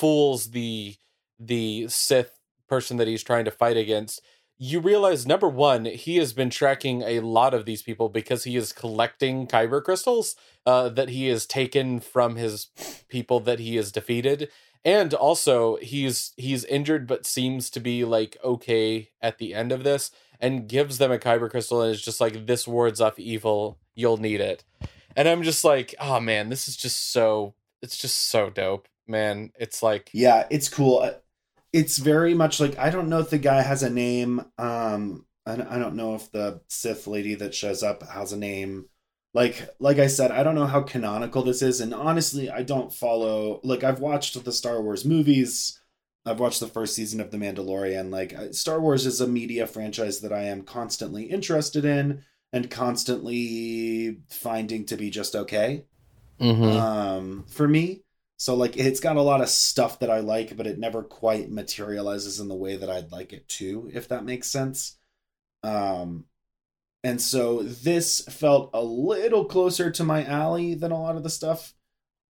fools 0.04 0.52
the 0.52 0.98
the 1.40 1.88
Sith 1.88 2.38
person 2.68 2.98
that 2.98 3.08
he's 3.08 3.24
trying 3.24 3.46
to 3.46 3.52
fight 3.52 3.78
against. 3.78 4.22
You 4.58 4.82
realize 4.82 5.26
number 5.26 5.48
one 5.48 5.86
he 5.86 6.18
has 6.18 6.34
been 6.34 6.50
tracking 6.50 7.04
a 7.04 7.22
lot 7.22 7.54
of 7.54 7.64
these 7.64 7.82
people 7.82 8.10
because 8.10 8.44
he 8.44 8.58
is 8.58 8.74
collecting 8.74 9.48
kyber 9.48 9.82
crystals 9.82 10.36
uh, 10.66 10.90
that 10.90 11.08
he 11.08 11.28
has 11.28 11.46
taken 11.46 12.02
from 12.02 12.36
his 12.36 12.68
people 13.08 13.40
that 13.42 13.60
he 13.60 13.78
has 13.78 13.94
defeated. 13.94 14.50
And 14.84 15.14
also 15.14 15.78
he's 15.78 16.34
he's 16.36 16.66
injured 16.66 17.08
but 17.08 17.26
seems 17.26 17.70
to 17.70 17.80
be 17.80 18.04
like 18.04 18.36
okay 18.44 19.12
at 19.22 19.38
the 19.38 19.54
end 19.54 19.72
of 19.72 19.86
this 19.86 20.12
and 20.38 20.68
gives 20.68 20.98
them 20.98 21.14
a 21.14 21.18
kyber 21.18 21.50
crystal 21.50 21.82
and 21.82 21.94
is 21.94 22.02
just 22.02 22.20
like 22.20 22.46
this 22.46 22.68
wards 22.68 23.00
off 23.00 23.18
evil. 23.18 23.80
You'll 23.96 24.18
need 24.18 24.42
it. 24.42 24.66
And 25.16 25.30
i'm 25.30 25.44
just 25.44 25.64
like 25.64 25.96
oh 25.98 26.20
man 26.20 26.50
this 26.50 26.68
is 26.68 26.76
just 26.76 27.14
so 27.14 27.54
it's 27.82 27.98
just 27.98 28.18
so 28.18 28.50
dope 28.50 28.90
man 29.08 29.52
it's 29.60 29.84
like 29.84 30.10
Yeah, 30.14 30.46
it's 30.50 30.70
cool. 30.70 31.00
Uh, 31.00 31.14
It's 31.72 31.98
very 31.98 32.34
much 32.34 32.60
like 32.60 32.78
I 32.78 32.90
don't 32.90 33.10
know 33.10 33.20
if 33.20 33.30
the 33.30 33.38
guy 33.40 33.62
has 33.62 33.84
a 33.84 33.90
name. 33.90 34.44
Um, 34.58 35.26
I 35.46 35.56
don't, 35.58 35.96
know 35.96 36.16
if 36.16 36.32
the 36.32 36.62
Sith 36.70 37.06
lady 37.06 37.36
that 37.36 37.54
shows 37.54 37.84
up 37.84 38.04
has 38.04 38.32
a 38.32 38.38
name. 38.38 38.86
Like 39.34 39.68
like 39.80 40.00
I 40.00 40.08
said, 40.08 40.32
I 40.32 40.44
don't 40.44 40.56
know 40.56 40.68
how 40.68 40.82
canonical 40.82 41.44
this 41.44 41.62
is, 41.62 41.82
and 41.82 41.94
honestly, 41.94 42.50
I 42.50 42.64
don't 42.64 42.94
follow. 42.94 43.60
Like 43.64 43.84
I've 43.84 44.00
watched 44.00 44.42
the 44.44 44.52
Star 44.52 44.82
Wars 44.82 45.06
movies. 45.06 45.80
I've 46.26 46.40
watched 46.40 46.60
the 46.62 46.68
first 46.68 46.96
season 46.96 47.20
of 47.20 47.32
The 47.32 47.38
Mandalorian. 47.38 48.10
Like 48.12 48.54
Star 48.54 48.80
Wars 48.80 49.06
is 49.06 49.20
a 49.22 49.28
media 49.28 49.68
franchise 49.68 50.22
that 50.22 50.32
I 50.32 50.44
am 50.44 50.62
constantly 50.64 51.24
interested 51.26 51.84
in 51.84 52.24
and 52.54 52.70
constantly 52.70 54.20
finding 54.30 54.86
to 54.86 54.96
be 54.96 55.10
just 55.10 55.36
okay 55.36 55.86
mhm. 56.40 56.80
um 56.80 57.46
for 57.50 57.68
me 57.68 58.03
so 58.44 58.56
like 58.56 58.78
it's 58.78 59.00
got 59.00 59.16
a 59.16 59.22
lot 59.22 59.42
of 59.42 59.50
stuff 59.50 60.00
that 60.00 60.10
i 60.10 60.20
like 60.20 60.56
but 60.58 60.68
it 60.68 60.78
never 60.78 61.02
quite 61.02 61.50
materializes 61.50 62.40
in 62.40 62.48
the 62.48 62.56
way 62.56 62.76
that 62.76 62.90
i'd 62.90 63.12
like 63.12 63.34
it 63.34 63.48
to 63.48 63.90
if 63.94 64.08
that 64.08 64.26
makes 64.26 64.50
sense 64.50 64.98
um 65.64 66.26
and 67.04 67.22
so 67.22 67.64
this 67.64 68.22
felt 68.22 68.70
a 68.74 68.82
little 68.82 69.46
closer 69.46 69.92
to 69.92 70.04
my 70.04 70.26
alley 70.26 70.74
than 70.74 70.92
a 70.92 71.02
lot 71.02 71.16
of 71.16 71.24
the 71.24 71.30
stuff 71.30 71.74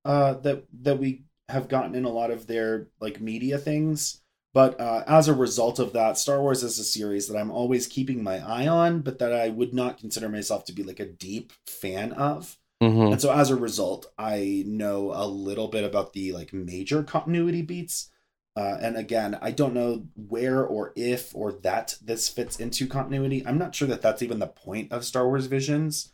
uh 0.05 0.35
that 0.35 0.65
that 0.83 0.99
we 0.99 1.25
have 1.53 1.69
gotten 1.69 1.95
in 1.95 2.05
a 2.05 2.11
lot 2.11 2.31
of 2.31 2.47
their 2.47 2.89
like 3.01 3.21
media 3.21 3.59
things. 3.59 4.21
But 4.55 4.79
uh, 4.81 5.05
as 5.07 5.29
a 5.29 5.35
result 5.35 5.79
of 5.79 5.95
that, 5.95 6.19
Star 6.19 6.41
Wars 6.41 6.63
is 6.63 6.79
a 6.79 6.85
series 6.85 7.29
that 7.29 7.39
I'm 7.39 7.51
always 7.51 7.87
keeping 7.87 8.23
my 8.23 8.39
eye 8.39 8.69
on, 8.69 9.01
but 9.01 9.19
that 9.19 9.33
I 9.33 9.49
would 9.49 9.73
not 9.73 9.99
consider 9.99 10.29
myself 10.29 10.67
to 10.67 10.73
be 10.73 10.83
like 10.83 11.01
a 11.01 11.07
deep 11.07 11.53
fan 11.67 12.13
of. 12.13 12.59
Mm-hmm. 12.83 13.13
And 13.13 13.21
so 13.21 13.33
as 13.33 13.49
a 13.49 13.55
result, 13.55 14.13
I 14.19 14.65
know 14.67 15.13
a 15.15 15.25
little 15.25 15.69
bit 15.69 15.85
about 15.85 16.15
the 16.15 16.33
like 16.33 16.53
major 16.53 17.05
continuity 17.05 17.63
beats. 17.63 18.11
Uh, 18.57 18.77
and 18.83 18.97
again, 18.97 19.39
I 19.41 19.53
don't 19.53 19.73
know 19.73 20.09
where 20.17 20.65
or 20.65 20.93
if 20.97 21.33
or 21.33 21.53
that 21.63 21.97
this 22.03 22.29
fits 22.29 22.59
into 22.59 22.89
continuity. 22.89 23.47
I'm 23.47 23.57
not 23.57 23.77
sure 23.77 23.87
that 23.87 24.03
that's 24.03 24.21
even 24.21 24.41
the 24.41 24.49
point 24.49 24.91
of 24.91 25.05
Star 25.05 25.29
Wars 25.29 25.47
Visions. 25.47 26.11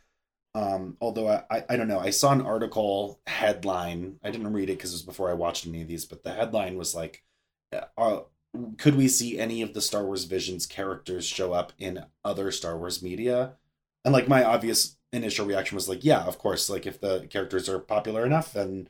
Um, 0.54 0.98
although 1.00 1.28
I, 1.28 1.42
I, 1.50 1.64
I 1.70 1.76
don't 1.76 1.88
know, 1.88 2.00
I 2.00 2.10
saw 2.10 2.32
an 2.32 2.42
article 2.42 3.18
headline. 3.26 4.18
I 4.22 4.30
didn't 4.30 4.52
read 4.52 4.68
it 4.68 4.76
because 4.76 4.90
it 4.90 4.96
was 4.96 5.02
before 5.02 5.30
I 5.30 5.34
watched 5.34 5.66
any 5.66 5.80
of 5.80 5.88
these, 5.88 6.04
but 6.04 6.22
the 6.22 6.34
headline 6.34 6.76
was 6.76 6.94
like, 6.94 7.25
uh, 7.96 8.20
"Could 8.76 8.96
we 8.96 9.08
see 9.08 9.38
any 9.38 9.62
of 9.62 9.72
the 9.72 9.80
Star 9.80 10.04
Wars 10.04 10.25
Visions 10.25 10.66
characters 10.66 11.25
show 11.25 11.54
up 11.54 11.72
in 11.78 12.04
other 12.25 12.50
Star 12.50 12.76
Wars 12.76 13.02
media?" 13.02 13.54
And 14.04 14.12
like 14.12 14.28
my 14.28 14.44
obvious 14.44 14.98
initial 15.12 15.47
reaction 15.47 15.75
was 15.77 15.88
like, 15.88 16.05
"Yeah, 16.05 16.21
of 16.25 16.38
course. 16.38 16.69
Like 16.71 16.87
if 16.87 17.00
the 17.00 17.27
characters 17.31 17.69
are 17.69 17.79
popular 17.79 18.25
enough, 18.27 18.53
then 18.53 18.88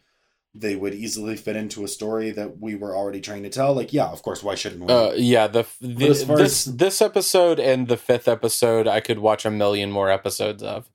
they 0.55 0.75
would 0.75 0.95
easily 0.95 1.37
fit 1.37 1.57
into 1.57 1.85
a 1.85 1.89
story 1.89 2.31
that 2.31 2.59
we 2.59 2.75
were 2.75 2.97
already 2.97 3.21
trying 3.21 3.43
to 3.45 3.51
tell. 3.51 3.75
Like, 3.75 3.93
yeah, 3.93 4.07
of 4.07 4.23
course. 4.23 4.43
Why 4.43 4.55
shouldn't 4.55 4.85
we?" 4.85 4.93
Uh, 4.93 5.13
yeah, 5.13 5.47
the, 5.47 5.67
the 5.81 6.09
as 6.09 6.27
this 6.27 6.65
this 6.65 7.03
episode 7.03 7.61
and 7.61 7.87
the 7.89 7.97
fifth 7.97 8.27
episode, 8.29 8.87
I 8.89 9.01
could 9.01 9.19
watch 9.19 9.45
a 9.45 9.51
million 9.51 9.91
more 9.91 10.11
episodes 10.11 10.63
of. 10.63 10.91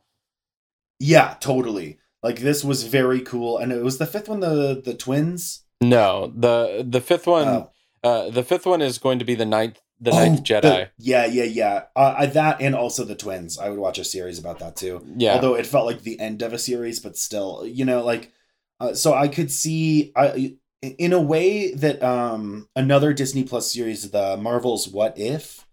yeah, 1.00 1.36
totally. 1.40 2.00
Like 2.22 2.40
this 2.40 2.64
was 2.64 2.84
very 2.84 3.22
cool, 3.22 3.58
and 3.58 3.72
it 3.72 3.84
was 3.84 3.98
the 3.98 4.06
fifth 4.06 4.30
one, 4.30 4.40
the 4.40 4.82
the 4.84 4.94
twins. 4.94 5.64
No, 5.82 6.32
the 6.36 6.86
the 6.88 7.02
fifth 7.02 7.28
one, 7.28 7.48
Oh. 7.48 7.70
uh, 8.04 8.30
the 8.30 8.44
fifth 8.44 8.66
one 8.66 8.82
is 8.82 8.98
going 8.98 9.20
to 9.20 9.26
be 9.26 9.36
the 9.36 9.46
ninth, 9.46 9.82
the 10.00 10.12
Oh, 10.12 10.16
ninth 10.16 10.44
Jedi. 10.44 10.62
the- 10.62 10.90
yeah, 10.98 11.26
yeah, 11.26 11.44
yeah. 11.46 11.84
Uh, 11.96 12.16
I, 12.20 12.26
that 12.28 12.62
and 12.62 12.76
also 12.76 13.04
the 13.06 13.16
twins. 13.16 13.58
I 13.58 13.70
would 13.70 13.80
watch 13.80 13.98
a 14.00 14.04
series 14.04 14.40
about 14.40 14.60
that 14.60 14.76
too. 14.76 15.06
yeah, 15.18 15.36
Although 15.36 15.56
it 15.56 15.66
felt 15.66 15.86
like 15.86 16.02
the 16.02 16.20
end 16.20 16.42
of 16.42 16.54
a 16.54 16.60
series, 16.60 17.00
but 17.00 17.18
still, 17.18 17.66
you 17.66 17.86
know, 17.86 18.04
like 18.04 18.32
uh, 18.80 18.94
so 18.94 19.14
I 19.14 19.28
could 19.28 19.52
see 19.52 20.12
I 20.16 20.56
in 20.82 21.14
a 21.14 21.22
way 21.22 21.74
that 21.74 22.04
um 22.04 22.68
another 22.76 23.14
Disney 23.14 23.44
Plus 23.44 23.72
series, 23.72 24.12
the 24.12 24.38
Marvel's 24.38 24.88
What 24.88 25.18
If. 25.18 25.66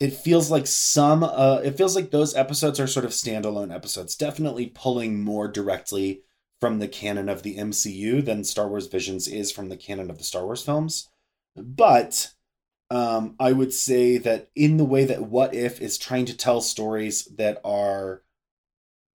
It 0.00 0.12
feels 0.12 0.48
like 0.48 0.66
some 0.68 1.24
uh 1.24 1.60
it 1.64 1.76
feels 1.76 1.96
like 1.96 2.10
those 2.12 2.36
episodes 2.36 2.78
are 2.78 2.86
sort 2.86 3.04
of 3.04 3.10
standalone 3.12 3.74
episodes, 3.74 4.14
definitely 4.14 4.66
pulling 4.66 5.24
more 5.24 5.48
directly 5.48 6.22
from 6.60 6.78
the 6.78 6.86
canon 6.88 7.28
of 7.28 7.42
the 7.42 7.56
MCU 7.56 8.24
than 8.24 8.44
Star 8.44 8.68
Wars 8.68 8.86
Visions 8.86 9.26
is 9.26 9.50
from 9.50 9.68
the 9.70 9.76
canon 9.76 10.10
of 10.10 10.18
the 10.18 10.24
Star 10.24 10.44
Wars 10.44 10.62
films. 10.62 11.08
But 11.56 12.32
um, 12.90 13.36
I 13.38 13.52
would 13.52 13.72
say 13.72 14.18
that 14.18 14.50
in 14.56 14.76
the 14.76 14.84
way 14.84 15.04
that 15.04 15.22
What 15.22 15.54
If 15.54 15.80
is 15.80 15.98
trying 15.98 16.26
to 16.26 16.36
tell 16.36 16.60
stories 16.60 17.24
that 17.36 17.60
are 17.64 18.22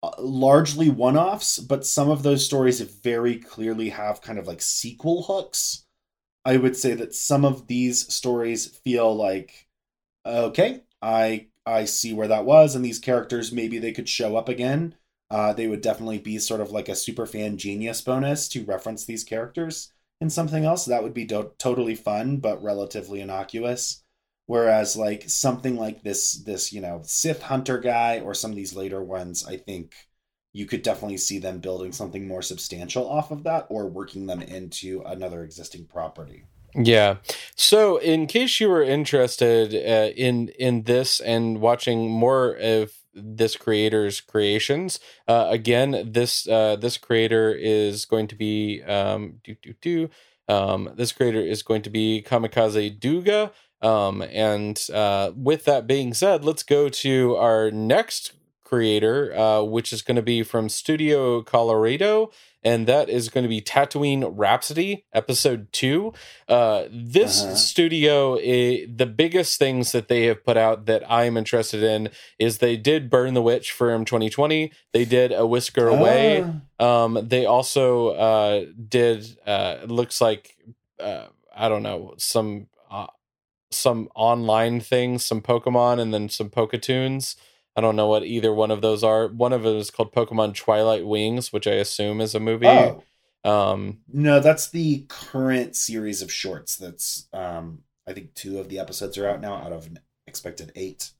uh, 0.02 0.10
largely 0.18 0.90
one 0.90 1.16
offs, 1.16 1.58
but 1.58 1.86
some 1.86 2.10
of 2.10 2.22
those 2.22 2.44
stories 2.44 2.80
very 2.80 3.36
clearly 3.36 3.90
have 3.90 4.22
kind 4.22 4.38
of 4.38 4.46
like 4.46 4.62
sequel 4.62 5.24
hooks. 5.24 5.84
I 6.44 6.56
would 6.58 6.76
say 6.76 6.94
that 6.94 7.14
some 7.14 7.44
of 7.44 7.66
these 7.68 8.12
stories 8.12 8.66
feel 8.66 9.14
like, 9.14 9.68
okay, 10.26 10.82
I 11.02 11.48
I 11.66 11.84
see 11.86 12.14
where 12.14 12.28
that 12.28 12.44
was, 12.46 12.74
and 12.74 12.84
these 12.84 12.98
characters 12.98 13.52
maybe 13.52 13.78
they 13.78 13.92
could 13.92 14.08
show 14.08 14.36
up 14.36 14.48
again. 14.48 14.96
Uh, 15.30 15.52
they 15.52 15.66
would 15.68 15.80
definitely 15.82 16.18
be 16.18 16.38
sort 16.38 16.60
of 16.60 16.72
like 16.72 16.88
a 16.88 16.96
super 16.96 17.26
fan 17.26 17.58
genius 17.58 18.00
bonus 18.02 18.48
to 18.48 18.64
reference 18.64 19.04
these 19.06 19.24
characters 19.24 19.92
in 20.22 20.30
something 20.30 20.64
else. 20.64 20.84
That 20.84 21.02
would 21.02 21.12
be 21.12 21.24
do- 21.24 21.50
totally 21.58 21.96
fun, 21.96 22.36
but 22.36 22.62
relatively 22.62 23.20
innocuous. 23.20 24.04
Whereas 24.46 24.96
like 24.96 25.28
something 25.28 25.76
like 25.76 26.02
this, 26.02 26.42
this 26.44 26.72
you 26.72 26.80
know 26.80 27.02
Sith 27.04 27.42
Hunter 27.42 27.78
guy, 27.78 28.20
or 28.20 28.32
some 28.32 28.52
of 28.52 28.56
these 28.56 28.74
later 28.74 29.02
ones, 29.02 29.44
I 29.46 29.56
think 29.56 29.94
you 30.52 30.66
could 30.66 30.82
definitely 30.82 31.16
see 31.16 31.38
them 31.38 31.58
building 31.58 31.92
something 31.92 32.26
more 32.26 32.42
substantial 32.42 33.08
off 33.08 33.30
of 33.30 33.42
that, 33.44 33.66
or 33.68 33.88
working 33.88 34.26
them 34.26 34.40
into 34.40 35.02
another 35.04 35.42
existing 35.42 35.86
property. 35.86 36.44
Yeah. 36.74 37.16
So, 37.56 37.96
in 37.96 38.26
case 38.26 38.60
you 38.60 38.68
were 38.68 38.82
interested 38.82 39.74
uh, 39.74 40.12
in 40.14 40.48
in 40.50 40.84
this 40.84 41.18
and 41.20 41.60
watching 41.60 42.08
more 42.08 42.54
of 42.54 42.92
this 43.14 43.56
creator's 43.56 44.20
creations, 44.20 45.00
uh, 45.28 45.46
again, 45.50 46.10
this 46.12 46.48
uh, 46.48 46.76
this 46.76 46.96
creator 46.96 47.52
is 47.54 48.04
going 48.04 48.28
to 48.28 48.34
be 48.34 48.82
um, 48.82 49.40
do 49.44 49.56
do 49.62 49.74
do. 49.80 50.10
Um, 50.48 50.90
this 50.96 51.12
creator 51.12 51.40
is 51.40 51.62
going 51.62 51.82
to 51.82 51.90
be 51.90 52.24
Kamikaze 52.26 52.98
Douga. 52.98 53.52
Um, 53.80 54.22
and 54.22 54.80
uh, 54.94 55.32
with 55.34 55.64
that 55.64 55.86
being 55.86 56.14
said, 56.14 56.44
let's 56.44 56.62
go 56.62 56.88
to 56.88 57.36
our 57.36 57.70
next 57.70 58.32
creator, 58.76 59.36
uh, 59.38 59.62
which 59.62 59.92
is 59.92 60.00
going 60.00 60.16
to 60.16 60.22
be 60.22 60.42
from 60.42 60.66
Studio 60.70 61.42
Colorido, 61.42 62.32
and 62.62 62.86
that 62.86 63.10
is 63.10 63.28
going 63.28 63.42
to 63.42 63.48
be 63.48 63.60
Tatooine 63.60 64.32
Rhapsody, 64.34 65.04
episode 65.12 65.70
two. 65.72 66.14
Uh, 66.48 66.84
this 66.90 67.44
Uh-huh. 67.44 67.54
studio, 67.54 68.36
eh, 68.36 68.86
the 68.88 69.04
biggest 69.04 69.58
things 69.58 69.92
that 69.92 70.08
they 70.08 70.24
have 70.24 70.42
put 70.42 70.56
out 70.56 70.86
that 70.86 71.02
I'm 71.10 71.36
interested 71.36 71.82
in 71.82 72.08
is 72.38 72.58
they 72.58 72.78
did 72.78 73.10
Burn 73.10 73.34
the 73.34 73.42
Witch 73.42 73.70
from 73.72 74.06
2020. 74.06 74.72
They 74.94 75.04
did 75.04 75.32
A 75.32 75.46
Whisker 75.46 75.88
Away. 75.88 76.42
Ah, 76.80 77.04
Um, 77.04 77.28
they 77.28 77.44
also 77.44 78.08
uh, 78.28 78.64
did. 78.88 79.36
Uh, 79.46 79.76
it 79.82 79.90
looks 79.90 80.18
like 80.22 80.56
uh, 80.98 81.26
I 81.54 81.68
don't 81.68 81.82
know 81.82 82.14
some 82.16 82.68
uh, 82.90 83.08
some 83.70 84.08
online 84.14 84.80
things, 84.80 85.24
some 85.24 85.42
Pokemon, 85.42 86.00
and 86.00 86.12
then 86.14 86.28
some 86.30 86.48
Poketoons. 86.48 87.36
I 87.76 87.80
don't 87.80 87.96
know 87.96 88.08
what 88.08 88.24
either 88.24 88.52
one 88.52 88.70
of 88.70 88.82
those 88.82 89.02
are. 89.02 89.28
One 89.28 89.52
of 89.52 89.62
them 89.62 89.76
is 89.76 89.90
called 89.90 90.12
Pokemon 90.12 90.54
Twilight 90.54 91.06
Wings, 91.06 91.52
which 91.52 91.66
I 91.66 91.72
assume 91.72 92.20
is 92.20 92.34
a 92.34 92.40
movie. 92.40 92.66
oh 92.66 93.02
Um, 93.44 94.00
no, 94.12 94.40
that's 94.40 94.68
the 94.70 95.04
current 95.08 95.74
series 95.76 96.22
of 96.22 96.32
shorts. 96.32 96.76
That's 96.76 97.28
um, 97.32 97.80
I 98.06 98.12
think 98.12 98.34
two 98.34 98.58
of 98.58 98.68
the 98.68 98.78
episodes 98.78 99.16
are 99.18 99.28
out 99.28 99.40
now 99.40 99.54
out 99.54 99.72
of 99.72 99.86
an 99.86 100.00
expected 100.26 100.72
eight. 100.76 101.10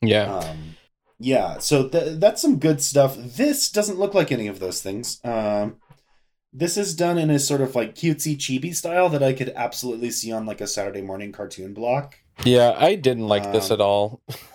yeah, 0.00 0.24
Um, 0.36 0.76
yeah, 1.18 1.58
so 1.58 1.88
th- 1.88 2.18
that's 2.18 2.42
some 2.42 2.58
good 2.58 2.80
stuff. 2.82 3.16
This 3.18 3.70
doesn't 3.70 3.98
look 3.98 4.14
like 4.14 4.32
any 4.32 4.46
of 4.48 4.58
those 4.58 4.82
things. 4.82 5.20
Um, 5.24 5.76
this 6.52 6.76
is 6.76 6.94
done 6.96 7.18
in 7.18 7.30
a 7.30 7.38
sort 7.38 7.60
of 7.60 7.74
like 7.74 7.94
cutesy 7.94 8.36
chibi 8.36 8.74
style 8.74 9.08
that 9.10 9.22
I 9.22 9.32
could 9.32 9.52
absolutely 9.56 10.10
see 10.10 10.32
on 10.32 10.46
like 10.46 10.60
a 10.60 10.66
Saturday 10.66 11.02
morning 11.02 11.32
cartoon 11.32 11.74
block. 11.74 12.18
yeah. 12.44 12.74
I 12.76 12.94
didn't 12.96 13.28
like 13.28 13.52
this 13.52 13.70
Um, 13.70 13.74
at 13.74 13.80
all. 13.80 14.22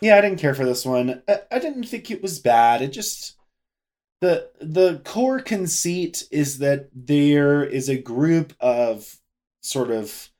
yeah, 0.00 0.16
I 0.16 0.20
didn't 0.20 0.38
care 0.38 0.54
for 0.54 0.64
this 0.64 0.84
one. 0.84 1.22
I, 1.28 1.40
I 1.50 1.58
didn't 1.58 1.84
think 1.84 2.10
it 2.10 2.22
was 2.22 2.38
bad. 2.38 2.82
It 2.82 2.88
just 2.88 3.36
the 4.20 4.50
the 4.60 5.00
core 5.04 5.40
conceit 5.40 6.24
is 6.30 6.58
that 6.58 6.88
there 6.94 7.64
is 7.64 7.88
a 7.88 7.98
group 7.98 8.52
of 8.60 9.16
sort 9.62 9.90
of 9.90 10.30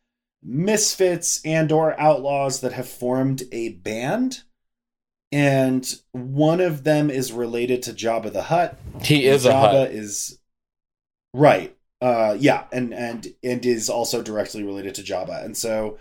misfits 0.43 1.41
and 1.45 1.71
or 1.71 1.99
outlaws 2.01 2.61
that 2.61 2.73
have 2.73 2.89
formed 2.89 3.43
a 3.53 3.71
band 3.71 4.43
and 5.33 6.01
one 6.13 6.61
of 6.61 6.85
them 6.85 7.11
is 7.11 7.33
related 7.33 7.83
to 7.83 7.93
Jabba 7.93 8.33
the 8.33 8.43
Hutt. 8.43 8.79
he 9.03 9.27
is 9.27 9.45
a 9.45 9.51
Jabba 9.51 9.93
is 9.93 10.39
right. 11.33 11.77
Uh 12.01 12.37
yeah, 12.39 12.65
and 12.73 12.95
and 12.95 13.35
and 13.43 13.65
is 13.65 13.91
also 13.91 14.23
directly 14.23 14.65
related 14.65 14.95
to 14.97 15.03
Jabba. 15.03 15.45
And 15.45 15.57
so 15.57 15.99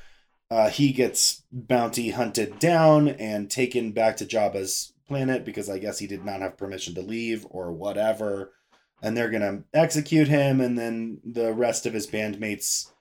uh 0.51 0.70
he 0.70 0.91
gets 0.91 1.44
bounty 1.51 2.12
hunted 2.12 2.60
down 2.60 3.08
and 3.08 3.50
taken 3.50 3.91
back 3.91 4.18
to 4.18 4.25
Jabba's 4.25 4.94
planet 5.08 5.46
because 5.46 5.70
I 5.70 5.79
guess 5.79 6.00
he 6.00 6.08
did 6.08 6.24
not 6.24 6.41
have 6.41 6.58
permission 6.58 6.96
to 6.96 7.01
leave 7.01 7.46
or 7.50 7.72
whatever. 7.72 8.53
And 9.01 9.15
they're 9.15 9.32
going 9.32 9.41
to 9.41 9.63
execute 9.74 10.27
him 10.27 10.60
and 10.60 10.77
then 10.77 11.20
the 11.24 11.53
rest 11.53 11.86
of 11.86 11.94
his 11.94 12.06
bandmates 12.06 12.91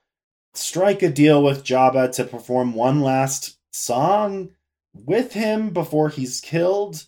strike 0.53 1.03
a 1.03 1.09
deal 1.09 1.43
with 1.43 1.63
Jabba 1.63 2.11
to 2.13 2.23
perform 2.23 2.73
one 2.73 3.01
last 3.01 3.57
song 3.71 4.49
with 4.93 5.33
him 5.33 5.69
before 5.69 6.09
he's 6.09 6.41
killed 6.41 7.05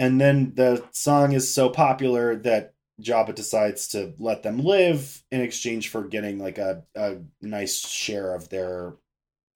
and 0.00 0.18
then 0.18 0.54
the 0.54 0.82
song 0.92 1.32
is 1.32 1.52
so 1.52 1.68
popular 1.68 2.34
that 2.34 2.72
Jabba 3.02 3.34
decides 3.34 3.88
to 3.88 4.14
let 4.18 4.42
them 4.42 4.58
live 4.58 5.22
in 5.30 5.42
exchange 5.42 5.88
for 5.88 6.04
getting 6.04 6.38
like 6.38 6.56
a, 6.56 6.84
a 6.94 7.18
nice 7.42 7.86
share 7.86 8.34
of 8.34 8.48
their 8.48 8.94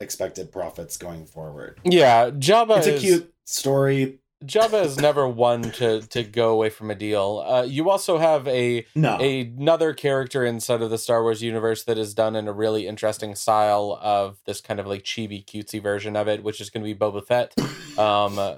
expected 0.05 0.53
profits 0.53 0.97
going 0.97 1.27
forward. 1.27 1.81
Yeah, 1.85 2.31
Jabba. 2.31 2.79
It's 2.79 2.87
a 2.87 2.95
is, 2.95 3.01
cute 3.03 3.35
story. 3.45 4.21
Jabba 4.45 4.85
is 4.85 4.99
never 4.99 5.27
one 5.27 5.63
to 5.73 6.03
to 6.03 6.23
go 6.23 6.51
away 6.51 6.69
from 6.69 6.91
a 6.91 6.95
deal. 6.95 7.43
Uh, 7.47 7.63
you 7.63 7.89
also 7.89 8.19
have 8.19 8.47
a 8.47 8.85
No. 8.95 9.17
another 9.17 9.95
character 9.95 10.45
inside 10.45 10.83
of 10.83 10.91
the 10.91 10.99
Star 10.99 11.23
Wars 11.23 11.43
universe 11.43 11.83
that 11.85 11.97
is 11.97 12.13
done 12.13 12.37
in 12.37 12.47
a 12.47 12.53
really 12.53 12.87
interesting 12.87 13.35
style 13.35 13.99
of 14.03 14.37
this 14.45 14.61
kind 14.61 14.79
of 14.81 14.87
like 14.87 15.03
chibi 15.03 15.43
cutesy 15.45 15.83
version 15.83 16.15
of 16.15 16.29
it, 16.29 16.43
which 16.45 16.61
is 16.61 16.69
going 16.69 16.85
to 16.85 16.95
be 16.95 16.99
Boba 16.99 17.27
Fett. 17.27 17.55
Um, 17.97 18.41
uh, 18.41 18.57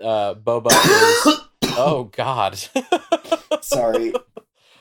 Boba 0.00 0.70
is 0.70 1.40
oh 1.76 2.04
god, 2.10 2.56
Sorry. 3.60 4.14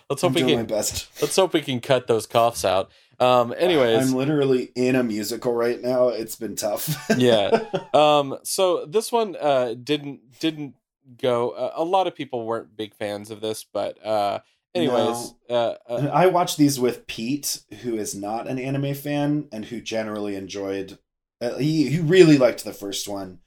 let's 0.10 0.22
hope 0.22 0.34
we 0.34 0.44
can 0.44 0.66
best. 0.66 1.10
let's 1.22 1.36
hope 1.36 1.52
we 1.52 1.62
can 1.62 1.82
cut 1.82 2.08
those 2.08 2.26
coughs 2.26 2.64
out. 2.64 2.90
Um, 3.20 3.54
anyways, 3.58 4.10
I'm 4.10 4.16
literally 4.16 4.72
in 4.76 4.96
a 4.96 5.04
musical 5.04 5.54
right 5.54 5.82
now. 5.82 6.10
It's 6.10 6.36
been 6.36 6.56
tough. 6.56 6.96
Yeah. 7.18 7.60
um, 7.94 8.38
so 8.44 8.86
this 8.86 9.12
one 9.12 9.36
uh 9.40 9.74
didn't 9.74 10.40
didn't 10.40 10.76
go. 11.22 11.52
Uh, 11.52 11.72
a 11.76 11.84
lot 11.84 12.08
of 12.08 12.16
people 12.16 12.46
weren't 12.46 12.76
big 12.78 12.94
fans 12.94 13.32
of 13.32 13.42
this, 13.42 13.64
but 13.64 14.04
uh, 14.06 14.40
anyways, 14.76 15.34
uh, 15.50 15.76
uh, 15.90 16.10
I 16.14 16.28
watched 16.28 16.58
these 16.58 16.80
with 16.80 17.08
Pete, 17.08 17.62
who 17.82 17.96
is 17.96 18.14
not 18.14 18.48
an 18.48 18.60
anime 18.60 18.94
fan 18.94 19.48
and 19.52 19.66
who 19.66 19.82
generally 19.82 20.36
enjoyed. 20.36 21.00
Uh, 21.42 21.58
he 21.58 21.90
he 21.90 22.00
really 22.00 22.38
liked 22.38 22.64
the 22.64 22.74
first 22.74 23.08
one, 23.08 23.40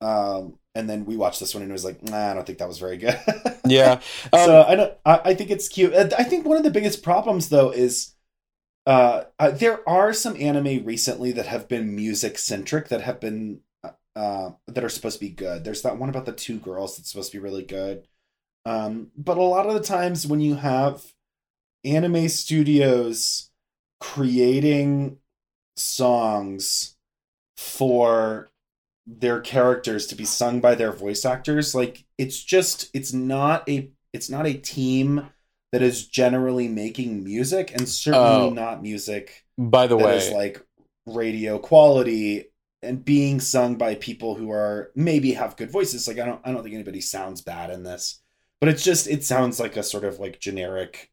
um, 0.00 0.58
and 0.74 0.88
then 0.88 1.04
we 1.06 1.16
watched 1.16 1.40
this 1.40 1.54
one 1.54 1.62
and 1.62 1.70
he 1.70 1.72
was 1.72 1.84
like, 1.84 2.02
"Nah, 2.02 2.30
I 2.30 2.34
don't 2.34 2.46
think 2.46 2.58
that 2.58 2.68
was 2.68 2.78
very 2.78 2.96
good." 2.98 3.18
yeah. 3.66 4.00
Um, 4.32 4.40
so 4.44 4.62
I 4.62 4.74
don't. 4.74 4.94
I, 5.04 5.20
I 5.26 5.34
think 5.34 5.50
it's 5.50 5.68
cute. 5.68 5.94
Uh, 5.94 6.08
I 6.16 6.24
think 6.24 6.46
one 6.46 6.56
of 6.56 6.62
the 6.64 6.70
biggest 6.70 7.02
problems 7.02 7.48
though 7.48 7.70
is. 7.70 8.14
Uh, 8.88 9.24
uh, 9.38 9.50
there 9.50 9.86
are 9.86 10.14
some 10.14 10.34
anime 10.40 10.82
recently 10.82 11.30
that 11.30 11.44
have 11.44 11.68
been 11.68 11.94
music 11.94 12.38
centric 12.38 12.88
that 12.88 13.02
have 13.02 13.20
been 13.20 13.60
uh, 13.84 13.90
uh, 14.16 14.50
that 14.66 14.82
are 14.82 14.88
supposed 14.88 15.18
to 15.18 15.26
be 15.26 15.30
good. 15.30 15.62
There's 15.62 15.82
that 15.82 15.98
one 15.98 16.08
about 16.08 16.24
the 16.24 16.32
two 16.32 16.58
girls 16.58 16.96
that's 16.96 17.10
supposed 17.10 17.30
to 17.32 17.36
be 17.36 17.44
really 17.44 17.64
good. 17.64 18.08
Um, 18.64 19.10
but 19.14 19.36
a 19.36 19.42
lot 19.42 19.66
of 19.66 19.74
the 19.74 19.82
times 19.82 20.26
when 20.26 20.40
you 20.40 20.54
have 20.54 21.04
anime 21.84 22.30
studios 22.30 23.50
creating 24.00 25.18
songs 25.76 26.96
for 27.58 28.48
their 29.06 29.38
characters 29.38 30.06
to 30.06 30.14
be 30.14 30.24
sung 30.24 30.62
by 30.62 30.74
their 30.74 30.92
voice 30.92 31.26
actors, 31.26 31.74
like 31.74 32.06
it's 32.16 32.42
just 32.42 32.88
it's 32.94 33.12
not 33.12 33.68
a 33.68 33.90
it's 34.14 34.30
not 34.30 34.46
a 34.46 34.54
team 34.54 35.28
that 35.72 35.82
is 35.82 36.06
generally 36.06 36.68
making 36.68 37.22
music 37.24 37.70
and 37.72 37.88
certainly 37.88 38.26
Oh. 38.48 38.50
not 38.50 38.82
music 38.82 39.44
by 39.58 39.86
the 39.86 39.96
that 39.96 40.04
way, 40.06 40.16
is 40.16 40.30
like 40.30 40.64
radio 41.06 41.58
quality 41.58 42.46
and 42.82 43.04
being 43.04 43.40
sung 43.40 43.74
by 43.76 43.94
people 43.96 44.34
who 44.36 44.50
are 44.50 44.90
maybe 44.94 45.32
have 45.32 45.56
good 45.56 45.70
voices 45.70 46.06
like 46.06 46.18
i 46.18 46.24
don't 46.24 46.40
i 46.44 46.52
don't 46.52 46.62
think 46.62 46.74
anybody 46.74 47.00
sounds 47.00 47.40
bad 47.40 47.70
in 47.70 47.82
this 47.82 48.20
but 48.60 48.68
it's 48.68 48.84
just 48.84 49.08
it 49.08 49.24
sounds 49.24 49.58
like 49.58 49.76
a 49.76 49.82
sort 49.82 50.04
of 50.04 50.18
like 50.20 50.38
generic 50.38 51.10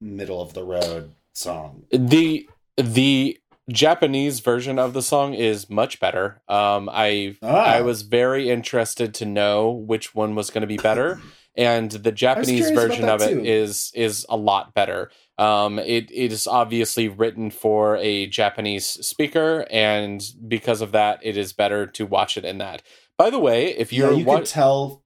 middle 0.00 0.40
of 0.42 0.54
the 0.54 0.64
road 0.64 1.12
song 1.34 1.84
the 1.90 2.48
the 2.76 3.38
Japanese 3.68 4.38
version 4.40 4.78
of 4.78 4.92
the 4.92 5.02
song 5.02 5.34
is 5.34 5.68
much 5.68 5.98
better. 5.98 6.40
Um, 6.46 6.88
I 6.92 7.34
Ah. 7.42 7.64
I 7.64 7.80
was 7.80 8.02
very 8.02 8.48
interested 8.48 9.12
to 9.14 9.24
know 9.26 9.70
which 9.72 10.14
one 10.14 10.36
was 10.36 10.50
going 10.50 10.60
to 10.60 10.68
be 10.68 10.76
better, 10.76 11.20
and 11.56 11.90
the 11.90 12.12
Japanese 12.12 12.70
version 12.70 13.08
of 13.08 13.22
it 13.22 13.30
too. 13.30 13.44
is 13.44 13.90
is 13.94 14.26
a 14.28 14.36
lot 14.36 14.74
better. 14.74 15.10
Um, 15.38 15.78
it 15.78 16.10
it 16.10 16.32
is 16.32 16.46
obviously 16.46 17.08
written 17.08 17.50
for 17.50 17.96
a 17.96 18.26
Japanese 18.26 18.86
speaker, 18.86 19.66
and 19.70 20.22
because 20.46 20.80
of 20.80 20.92
that, 20.92 21.20
it 21.22 21.36
is 21.36 21.52
better 21.52 21.86
to 21.86 22.06
watch 22.06 22.36
it 22.36 22.44
in 22.44 22.58
that. 22.58 22.82
By 23.18 23.30
the 23.30 23.38
way, 23.38 23.76
if 23.76 23.92
you're 23.92 24.12
you 24.12 24.24
wa- 24.24 24.38
could 24.38 24.46
tell 24.46 25.04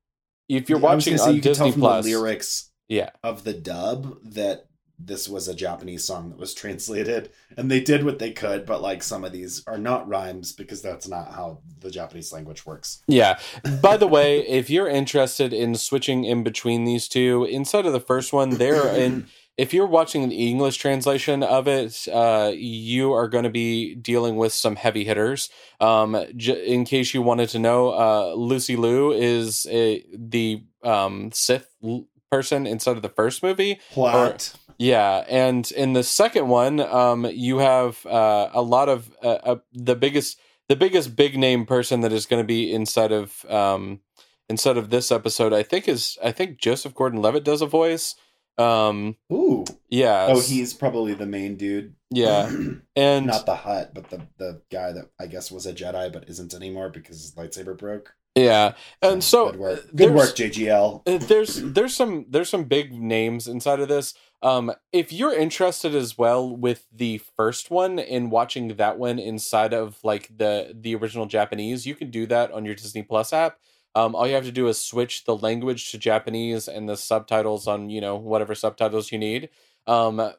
if 0.48 0.68
you're 0.68 0.78
watching 0.78 1.18
on 1.20 1.36
you 1.36 1.40
Disney 1.40 1.72
from 1.72 1.80
Plus, 1.80 2.04
the 2.04 2.14
lyrics 2.14 2.70
yeah, 2.88 3.10
of 3.22 3.44
the 3.44 3.54
dub 3.54 4.16
that 4.24 4.66
this 5.02 5.28
was 5.28 5.48
a 5.48 5.54
japanese 5.54 6.04
song 6.04 6.30
that 6.30 6.38
was 6.38 6.52
translated 6.62 7.30
and 7.56 7.70
they 7.70 7.80
did 7.80 8.04
what 8.04 8.18
they 8.18 8.30
could 8.30 8.66
but 8.66 8.82
like 8.82 9.02
some 9.02 9.24
of 9.24 9.32
these 9.32 9.62
are 9.66 9.78
not 9.78 10.08
rhymes 10.08 10.52
because 10.52 10.82
that's 10.82 11.08
not 11.08 11.32
how 11.32 11.58
the 11.80 11.90
japanese 11.90 12.32
language 12.32 12.64
works 12.66 13.02
Yeah. 13.06 13.38
By 13.82 13.96
the 13.96 14.06
way, 14.06 14.40
if 14.46 14.68
you're 14.70 14.88
interested 14.88 15.52
in 15.52 15.74
switching 15.74 16.24
in 16.24 16.42
between 16.42 16.84
these 16.84 17.08
two, 17.08 17.44
inside 17.44 17.86
of 17.86 17.92
the 17.92 18.00
first 18.00 18.32
one, 18.32 18.50
there 18.50 18.86
in 19.04 19.26
if 19.56 19.74
you're 19.74 19.86
watching 19.86 20.28
the 20.28 20.48
English 20.48 20.76
translation 20.78 21.42
of 21.42 21.68
it, 21.68 22.06
uh, 22.10 22.50
you 22.54 23.12
are 23.12 23.28
going 23.28 23.44
to 23.44 23.50
be 23.50 23.94
dealing 23.94 24.36
with 24.36 24.52
some 24.54 24.76
heavy 24.76 25.04
hitters. 25.04 25.50
Um, 25.80 26.16
j- 26.36 26.64
in 26.66 26.84
case 26.84 27.12
you 27.12 27.20
wanted 27.20 27.50
to 27.50 27.58
know, 27.58 27.90
uh, 27.90 28.32
Lucy 28.34 28.76
Liu 28.76 29.12
is 29.12 29.66
a, 29.70 30.02
the 30.14 30.62
um, 30.82 31.30
Sith 31.32 31.68
l- 31.84 32.06
person 32.30 32.66
inside 32.66 32.96
of 32.96 33.02
the 33.02 33.10
first 33.10 33.42
movie. 33.42 33.80
plot 33.92 34.54
Yeah, 34.80 35.24
and 35.28 35.70
in 35.72 35.92
the 35.92 36.02
second 36.02 36.48
one, 36.48 36.80
um, 36.80 37.26
you 37.26 37.58
have 37.58 38.04
uh, 38.06 38.48
a 38.50 38.62
lot 38.62 38.88
of 38.88 39.14
uh, 39.22 39.28
uh, 39.28 39.56
the 39.74 39.94
biggest, 39.94 40.38
the 40.70 40.76
biggest 40.76 41.14
big 41.14 41.36
name 41.36 41.66
person 41.66 42.00
that 42.00 42.14
is 42.14 42.24
going 42.24 42.42
to 42.42 42.46
be 42.46 42.72
inside 42.72 43.12
of 43.12 43.44
um, 43.50 44.00
inside 44.48 44.78
of 44.78 44.88
this 44.88 45.12
episode. 45.12 45.52
I 45.52 45.62
think 45.62 45.86
is 45.86 46.16
I 46.24 46.32
think 46.32 46.58
Joseph 46.58 46.94
Gordon-Levitt 46.94 47.44
does 47.44 47.60
a 47.60 47.66
voice. 47.66 48.14
Um, 48.56 49.16
ooh 49.30 49.66
yeah. 49.90 50.28
oh 50.30 50.40
he's 50.40 50.72
probably 50.72 51.14
the 51.14 51.26
main 51.26 51.56
dude 51.56 51.94
yeah, 52.10 52.50
and 52.96 53.26
not 53.26 53.46
the 53.46 53.56
hut 53.56 53.92
but 53.94 54.08
the 54.10 54.26
the 54.38 54.60
guy 54.70 54.92
that 54.92 55.10
i 55.18 55.26
guess 55.26 55.50
was 55.50 55.64
a 55.66 55.72
jedi 55.72 56.12
but 56.12 56.28
isn't 56.28 56.52
anymore 56.52 56.90
because 56.90 57.22
his 57.22 57.34
lightsaber 57.34 57.76
broke 57.76 58.14
yeah, 58.36 58.74
and 59.02 59.22
so 59.24 59.50
good 59.50 59.60
work. 59.60 59.78
uh, 59.78 59.82
good 59.94 60.14
work 60.14 60.34
jgl 60.36 61.02
Uh, 61.06 61.18
there's 61.18 61.56
there's 61.62 61.94
some 61.94 62.26
there's 62.28 62.48
some 62.48 62.64
big 62.64 62.92
names 62.92 63.48
inside 63.48 63.80
of 63.80 63.88
this. 63.88 64.14
Um 64.42 64.72
if 64.92 65.12
you're 65.12 65.34
interested 65.34 65.94
as 65.94 66.16
well 66.16 66.56
with 66.56 66.86
the 66.92 67.18
first 67.36 67.70
one 67.70 67.98
and 67.98 68.30
watching 68.30 68.68
that 68.76 68.98
one 68.98 69.18
inside 69.18 69.74
of 69.74 69.98
like 70.04 70.30
the 70.34 70.74
the 70.80 70.94
original 70.94 71.26
japanese 71.26 71.86
you 71.86 71.94
can 71.94 72.10
do 72.10 72.24
that 72.26 72.52
on 72.52 72.64
your 72.64 72.74
disney 72.74 73.02
plus 73.02 73.32
app. 73.32 73.58
Um 73.94 74.14
all 74.14 74.26
you 74.26 74.34
have 74.34 74.44
to 74.44 74.52
do 74.52 74.68
is 74.68 74.78
switch 74.78 75.24
the 75.24 75.36
language 75.36 75.90
to 75.90 75.98
japanese 75.98 76.68
and 76.68 76.88
the 76.88 76.96
subtitles 76.96 77.66
on 77.66 77.90
you 77.90 78.00
know 78.00 78.16
whatever 78.16 78.54
subtitles 78.54 79.10
you 79.12 79.18
need. 79.18 79.50
Um 79.86 80.32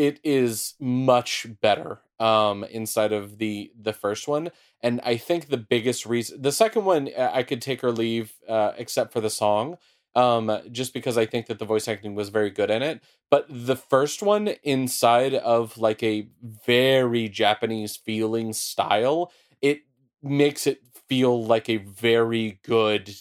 it 0.00 0.18
is 0.24 0.74
much 0.80 1.46
better 1.60 2.00
um 2.18 2.64
inside 2.64 3.12
of 3.12 3.36
the 3.36 3.70
the 3.78 3.92
first 3.92 4.26
one 4.26 4.50
and 4.82 4.98
i 5.04 5.14
think 5.16 5.48
the 5.48 5.58
biggest 5.58 6.06
reason 6.06 6.40
the 6.40 6.50
second 6.52 6.84
one 6.86 7.08
uh, 7.18 7.30
i 7.34 7.42
could 7.42 7.60
take 7.60 7.84
or 7.84 7.92
leave 7.92 8.32
uh, 8.48 8.72
except 8.78 9.12
for 9.12 9.20
the 9.20 9.28
song 9.28 9.76
um 10.14 10.50
just 10.72 10.94
because 10.94 11.18
i 11.18 11.26
think 11.26 11.46
that 11.46 11.58
the 11.58 11.66
voice 11.66 11.86
acting 11.86 12.14
was 12.14 12.30
very 12.30 12.50
good 12.50 12.70
in 12.70 12.82
it 12.82 13.02
but 13.30 13.44
the 13.50 13.76
first 13.76 14.22
one 14.22 14.48
inside 14.62 15.34
of 15.34 15.76
like 15.76 16.02
a 16.02 16.28
very 16.66 17.28
japanese 17.28 17.94
feeling 17.96 18.54
style 18.54 19.30
it 19.60 19.80
makes 20.22 20.66
it 20.66 20.80
feel 21.10 21.44
like 21.44 21.68
a 21.68 21.76
very 21.76 22.58
good 22.64 23.14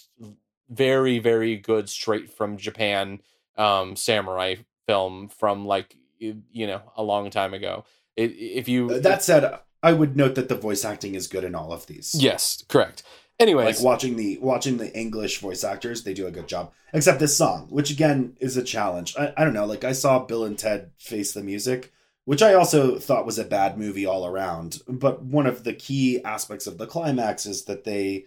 very 0.69 1.19
very 1.19 1.57
good 1.57 1.89
straight 1.89 2.29
from 2.31 2.57
japan 2.57 3.19
um 3.57 3.95
samurai 3.95 4.55
film 4.87 5.27
from 5.27 5.65
like 5.65 5.95
you 6.19 6.67
know 6.67 6.81
a 6.95 7.03
long 7.03 7.29
time 7.29 7.53
ago. 7.53 7.85
If 8.15 8.67
you 8.67 8.99
that 8.99 9.23
said 9.23 9.59
i 9.81 9.93
would 9.93 10.17
note 10.17 10.35
that 10.35 10.49
the 10.49 10.55
voice 10.55 10.83
acting 10.83 11.15
is 11.15 11.27
good 11.27 11.43
in 11.43 11.55
all 11.55 11.71
of 11.71 11.87
these. 11.87 12.13
Yes 12.13 12.63
correct. 12.67 13.03
Anyways 13.39 13.77
like 13.77 13.85
watching 13.85 14.17
the 14.17 14.37
watching 14.39 14.77
the 14.77 14.93
english 14.97 15.39
voice 15.39 15.63
actors 15.63 16.03
they 16.03 16.13
do 16.13 16.27
a 16.27 16.31
good 16.31 16.47
job. 16.47 16.73
Except 16.93 17.19
this 17.19 17.37
song 17.37 17.67
which 17.69 17.89
again 17.89 18.35
is 18.39 18.57
a 18.57 18.63
challenge. 18.63 19.15
I, 19.17 19.33
I 19.37 19.43
don't 19.43 19.53
know 19.53 19.65
like 19.65 19.83
i 19.83 19.93
saw 19.93 20.19
bill 20.19 20.43
and 20.43 20.57
ted 20.57 20.91
face 20.97 21.31
the 21.31 21.43
music 21.43 21.93
which 22.25 22.41
i 22.41 22.53
also 22.53 22.99
thought 22.99 23.25
was 23.25 23.39
a 23.39 23.45
bad 23.45 23.77
movie 23.77 24.05
all 24.05 24.25
around. 24.25 24.81
But 24.87 25.23
one 25.23 25.47
of 25.47 25.63
the 25.63 25.73
key 25.73 26.21
aspects 26.23 26.67
of 26.67 26.77
the 26.77 26.87
climax 26.87 27.45
is 27.45 27.65
that 27.65 27.85
they 27.85 28.25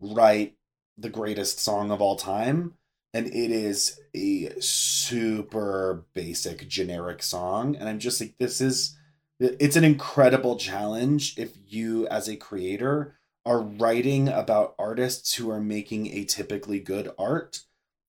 write 0.00 0.56
the 0.96 1.08
greatest 1.08 1.60
song 1.60 1.92
of 1.92 2.02
all 2.02 2.16
time 2.16 2.74
and 3.14 3.26
it 3.26 3.50
is 3.50 3.98
a 4.14 4.50
super 4.60 6.06
basic 6.14 6.68
generic 6.68 7.22
song 7.22 7.76
and 7.76 7.88
i'm 7.88 7.98
just 7.98 8.20
like 8.20 8.34
this 8.38 8.60
is 8.60 8.96
it's 9.40 9.76
an 9.76 9.84
incredible 9.84 10.56
challenge 10.56 11.38
if 11.38 11.52
you 11.66 12.06
as 12.08 12.28
a 12.28 12.36
creator 12.36 13.16
are 13.46 13.60
writing 13.62 14.28
about 14.28 14.74
artists 14.78 15.34
who 15.34 15.50
are 15.50 15.60
making 15.60 16.06
atypically 16.06 16.82
good 16.82 17.10
art 17.18 17.60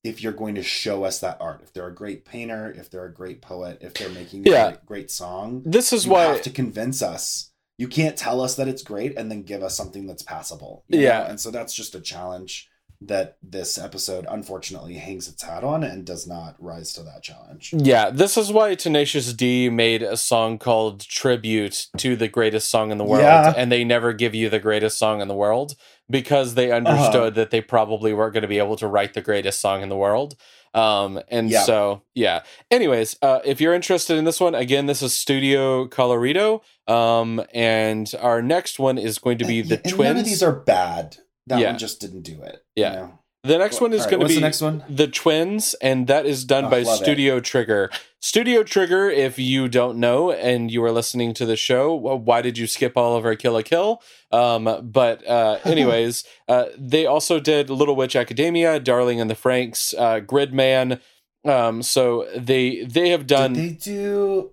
if 0.04 0.24
you're 0.24 0.32
going 0.34 0.56
to 0.56 0.64
show 0.64 1.04
us 1.04 1.20
that 1.20 1.38
art 1.40 1.62
if 1.64 1.72
they're 1.74 1.88
a 1.88 1.94
great 1.94 2.26
painter 2.26 2.72
if 2.78 2.90
they're 2.90 3.06
a 3.06 3.14
great 3.14 3.42
poet 3.42 3.78
if 3.82 3.94
they're 3.94 4.10
making 4.10 4.48
a 4.48 4.52
Yeah. 4.52 4.68
great, 4.72 4.86
great 4.86 5.12
song 5.12 5.62
this 5.66 5.94
is 5.94 6.06
you 6.06 6.12
why 6.12 6.24
have 6.24 6.42
to 6.44 6.50
convince 6.50 7.02
us 7.02 7.52
you 7.78 7.88
can't 7.88 8.18
tell 8.18 8.42
us 8.42 8.56
that 8.56 8.68
it's 8.68 8.84
great 8.84 9.18
and 9.18 9.32
then 9.32 9.44
give 9.44 9.64
us 9.64 9.76
something 9.78 10.06
that's 10.08 10.24
passable 10.24 10.84
Yeah. 10.90 11.20
know? 11.20 11.26
and 11.26 11.40
so 11.40 11.52
that's 11.52 11.74
just 11.74 11.96
a 11.96 12.02
challenge 12.02 12.69
that 13.02 13.38
this 13.42 13.78
episode 13.78 14.26
unfortunately 14.30 14.96
hangs 14.96 15.28
its 15.30 15.44
hat 15.44 15.64
on 15.64 15.84
and 15.84 16.06
does 16.06 16.28
not 16.28 16.56
rise 16.60 16.92
to 16.94 17.02
that 17.04 17.24
challenge 17.24 17.74
Yeah, 17.78 18.10
this 18.10 18.36
is 18.38 18.52
why 18.52 18.76
Tenacious 18.76 19.32
D 19.34 19.70
made 19.70 20.02
a 20.04 20.18
song 20.18 20.58
called 20.58 21.00
Tribute 21.02 21.88
to 21.98 22.16
the 22.18 22.28
greatest 22.28 22.68
song 22.70 22.92
in 22.92 22.98
the 22.98 23.06
world, 23.06 23.24
Yeah. 23.24 23.54
and 23.56 23.72
they 23.72 23.84
never 23.86 24.12
give 24.12 24.36
you 24.36 24.50
the 24.50 24.60
greatest 24.60 24.98
song 24.98 25.22
in 25.22 25.28
the 25.30 25.34
world 25.36 25.76
because 26.10 26.56
they 26.56 26.72
understood 26.72 27.16
Uh-huh. 27.16 27.30
that 27.32 27.52
they 27.52 27.62
probably 27.62 28.14
weren't 28.14 28.34
going 28.34 28.42
to 28.42 28.48
be 28.50 28.58
able 28.58 28.76
to 28.78 28.88
write 28.88 29.14
the 29.14 29.22
greatest 29.22 29.62
song 29.62 29.82
in 29.82 29.90
the 29.90 29.96
world. 29.98 30.36
Um, 30.74 31.22
and 31.30 31.50
Yeah. 31.50 31.64
so, 31.64 32.02
yeah. 32.14 32.42
Anyways, 32.70 33.16
uh, 33.22 33.40
if 33.46 33.62
you're 33.62 33.74
interested 33.74 34.18
in 34.18 34.26
this 34.26 34.40
one, 34.40 34.54
again, 34.56 34.88
this 34.88 35.02
is 35.02 35.14
Studio 35.16 35.88
Colorido. 35.88 36.62
Um, 36.88 37.42
and 37.54 38.14
our 38.20 38.42
next 38.42 38.78
one 38.80 38.98
is 38.98 39.20
going 39.20 39.38
to 39.38 39.46
be 39.46 39.62
the 39.62 39.76
And 39.84 39.94
twins. 39.94 40.10
none 40.10 40.18
of 40.18 40.26
these 40.26 40.44
are 40.44 40.52
bad 40.52 41.18
that 41.50 41.60
Yeah. 41.60 41.70
one 41.72 41.78
just 41.80 42.00
didn't 42.02 42.22
do 42.22 42.42
it 42.42 42.64
Yeah. 42.76 42.92
you 42.94 42.98
know? 43.00 43.20
The 43.44 43.58
next 43.58 43.80
one 43.80 43.94
is 43.94 44.02
right, 44.02 44.10
going 44.10 44.20
to 44.24 44.28
be 44.28 44.36
the 44.36 44.42
next 44.42 44.60
one? 44.62 44.84
The 44.90 45.08
Twins, 45.08 45.74
and 45.82 46.08
that 46.08 46.26
is 46.26 46.44
done 46.44 46.66
Oh, 46.66 46.70
by 46.70 46.82
love 46.82 47.00
it. 47.00 47.04
Studio 47.06 47.40
Trigger. 47.40 47.90
Studio 48.22 48.64
Trigger, 48.64 49.10
if 49.10 49.40
you 49.40 49.70
don't 49.70 49.98
know 49.98 50.30
and 50.30 50.70
you 50.70 50.84
are 50.84 50.92
listening 50.92 51.34
to 51.36 51.46
the 51.46 51.56
show, 51.56 51.96
well, 51.96 52.20
why 52.20 52.42
did 52.42 52.58
you 52.58 52.68
skip 52.68 52.98
all 52.98 53.16
of 53.16 53.24
our 53.26 53.36
Kill 53.36 53.54
la 53.54 53.62
Kill? 53.62 54.02
Um, 54.34 54.66
but 54.92 55.26
uh, 55.26 55.60
anyways, 55.64 56.26
uh, 56.50 56.66
they 56.78 57.06
also 57.06 57.40
did 57.40 57.70
Little 57.70 57.96
Witch 57.96 58.14
Academia, 58.18 58.78
Darling 58.78 59.20
in 59.20 59.30
the 59.30 59.36
Franxx, 59.36 59.94
uh, 59.98 60.20
Gridman. 60.20 61.00
Um, 61.46 61.82
so 61.82 62.28
they 62.36 62.84
they 62.84 63.08
have 63.12 63.26
done. 63.26 63.54
Did 63.54 63.64
they 63.64 63.74
do 63.76 64.52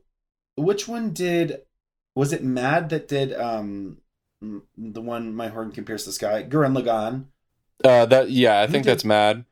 which 0.55 0.87
one 0.87 1.13
did 1.13 1.63
was 2.15 2.33
it 2.33 2.45
Mad 2.45 2.89
that 2.91 3.09
did 3.09 3.35
um 3.35 3.99
the 4.41 5.01
one 5.01 5.35
My 5.35 5.49
Horn 5.49 5.73
Can 5.73 5.85
Pierce 5.85 6.05
the 6.05 6.13
Sky? 6.13 6.43
Gurren 6.43 6.77
Lagann. 6.77 7.27
uh, 7.85 8.07
that 8.07 8.31
yeah, 8.31 8.61
I 8.61 8.67
think 8.67 8.85
that's 8.85 9.05
mad. 9.05 9.45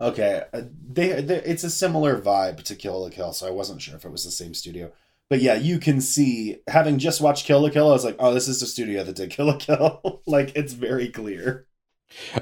Okay, 0.00 0.44
uh, 0.52 0.62
they, 0.88 1.20
they 1.20 1.42
it's 1.42 1.64
a 1.64 1.70
similar 1.70 2.20
vibe 2.20 2.62
to 2.64 2.76
Kill 2.76 3.02
la 3.02 3.10
Kill, 3.10 3.32
so 3.32 3.48
I 3.48 3.50
wasn't 3.50 3.82
sure 3.82 3.96
if 3.96 4.04
it 4.04 4.12
was 4.12 4.24
the 4.24 4.30
same 4.30 4.54
studio. 4.54 4.92
But 5.28 5.40
yeah, 5.40 5.54
you 5.54 5.78
can 5.78 6.00
see 6.00 6.58
having 6.68 6.98
just 6.98 7.20
watched 7.20 7.46
Kill 7.46 7.62
la 7.62 7.70
Kill, 7.70 7.88
I 7.88 7.92
was 7.92 8.04
like, 8.04 8.16
oh, 8.18 8.32
this 8.32 8.48
is 8.48 8.60
the 8.60 8.66
studio 8.66 9.02
that 9.04 9.16
did 9.16 9.30
Kill 9.30 9.46
la 9.46 9.56
Kill. 9.56 10.22
like 10.26 10.52
it's 10.54 10.72
very 10.72 11.08
clear. 11.08 11.66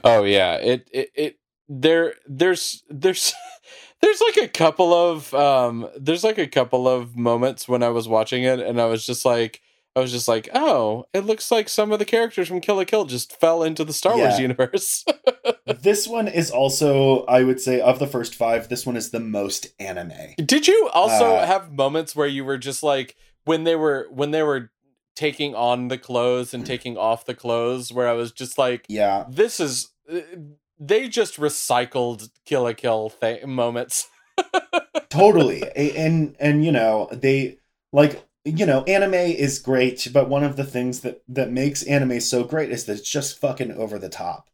Oh 0.05 0.25
yeah, 0.25 0.55
it 0.57 0.89
it, 0.93 1.11
it 1.15 1.39
there 1.69 2.15
there's 2.27 2.85
there's 2.91 3.35
there's 4.03 4.21
like 4.21 4.37
a 4.37 4.49
couple 4.49 4.93
of 4.93 5.33
um 5.35 5.89
there's 5.99 6.25
like 6.25 6.39
a 6.39 6.47
couple 6.47 6.87
of 6.87 7.17
moments 7.17 7.67
when 7.67 7.83
I 7.83 7.89
was 7.89 8.07
watching 8.07 8.45
it 8.45 8.61
and 8.61 8.81
I 8.81 8.87
was 8.87 9.07
just 9.07 9.25
like 9.25 9.63
I 9.97 10.01
was 10.01 10.13
just 10.13 10.29
like, 10.29 10.49
"Oh, 10.55 11.07
it 11.15 11.21
looks 11.25 11.51
like 11.51 11.69
some 11.71 11.91
of 11.91 11.99
the 11.99 12.05
characters 12.05 12.49
from 12.49 12.61
Kill 12.61 12.77
la 12.77 12.85
Kill 12.85 13.07
just 13.07 13.41
fell 13.41 13.63
into 13.63 13.83
the 13.83 13.95
Star 13.95 14.17
Wars 14.17 14.39
universe." 14.39 15.05
this 15.67 16.07
one 16.07 16.29
is 16.29 16.51
also, 16.51 17.25
I 17.25 17.43
would 17.43 17.61
say, 17.61 17.81
of 17.81 17.99
the 17.99 18.07
first 18.07 18.35
five, 18.35 18.69
this 18.69 18.85
one 18.85 18.97
is 18.97 19.11
the 19.11 19.21
most 19.21 19.69
anime. 19.81 20.35
Did 20.37 20.69
you 20.69 20.91
also 20.93 21.37
Uh, 21.37 21.47
have 21.47 21.73
moments 21.73 22.15
where 22.15 22.27
you 22.27 22.45
were 22.45 22.59
just 22.59 22.83
like 22.83 23.17
when 23.47 23.65
they 23.65 23.75
were 23.75 24.07
when 24.11 24.33
they 24.33 24.43
were 24.43 24.71
taking 25.15 25.55
on 25.55 25.89
the 25.89 25.97
clothes 25.97 26.53
and 26.53 26.67
taking 26.67 26.99
off 26.99 27.25
the 27.25 27.35
clothes 27.35 27.91
where 27.91 28.07
I 28.07 28.13
was 28.13 28.33
just 28.33 28.59
like 28.59 28.85
Yeah, 28.89 29.25
this 29.31 29.59
is 29.61 29.93
uh, 30.13 30.21
they 30.79 31.09
just 31.09 31.39
recycled 31.41 32.29
Kill 32.45 32.65
la 32.65 32.75
Kill 32.75 33.11
th- 33.11 33.47
moments. 33.47 34.09
totally 35.09 35.63
and 35.75 36.37
and 36.39 36.65
you 36.65 36.71
know 36.71 37.09
they 37.11 37.57
like 37.93 38.23
you 38.47 38.65
know 38.65 38.85
anime 38.85 39.15
is 39.15 39.59
great 39.59 40.09
but 40.13 40.29
one 40.29 40.45
of 40.45 40.57
the 40.57 40.65
things 40.65 41.01
that 41.01 41.23
that 41.29 41.51
makes 41.51 41.83
anime 41.83 42.21
so 42.21 42.45
great 42.45 42.71
is 42.71 42.85
that 42.85 42.99
it's 42.99 43.11
just 43.11 43.39
fucking 43.39 43.73
over 43.73 43.99
the 43.99 44.09
top. 44.09 44.49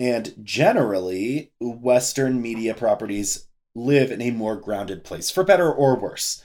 And 0.00 0.34
generally 0.42 1.52
western 1.60 2.40
media 2.40 2.74
properties 2.74 3.48
live 3.74 4.10
in 4.10 4.22
a 4.22 4.30
more 4.30 4.56
grounded 4.56 5.04
place 5.04 5.30
for 5.30 5.44
better 5.44 5.72
or 5.72 5.98
worse. 5.98 6.42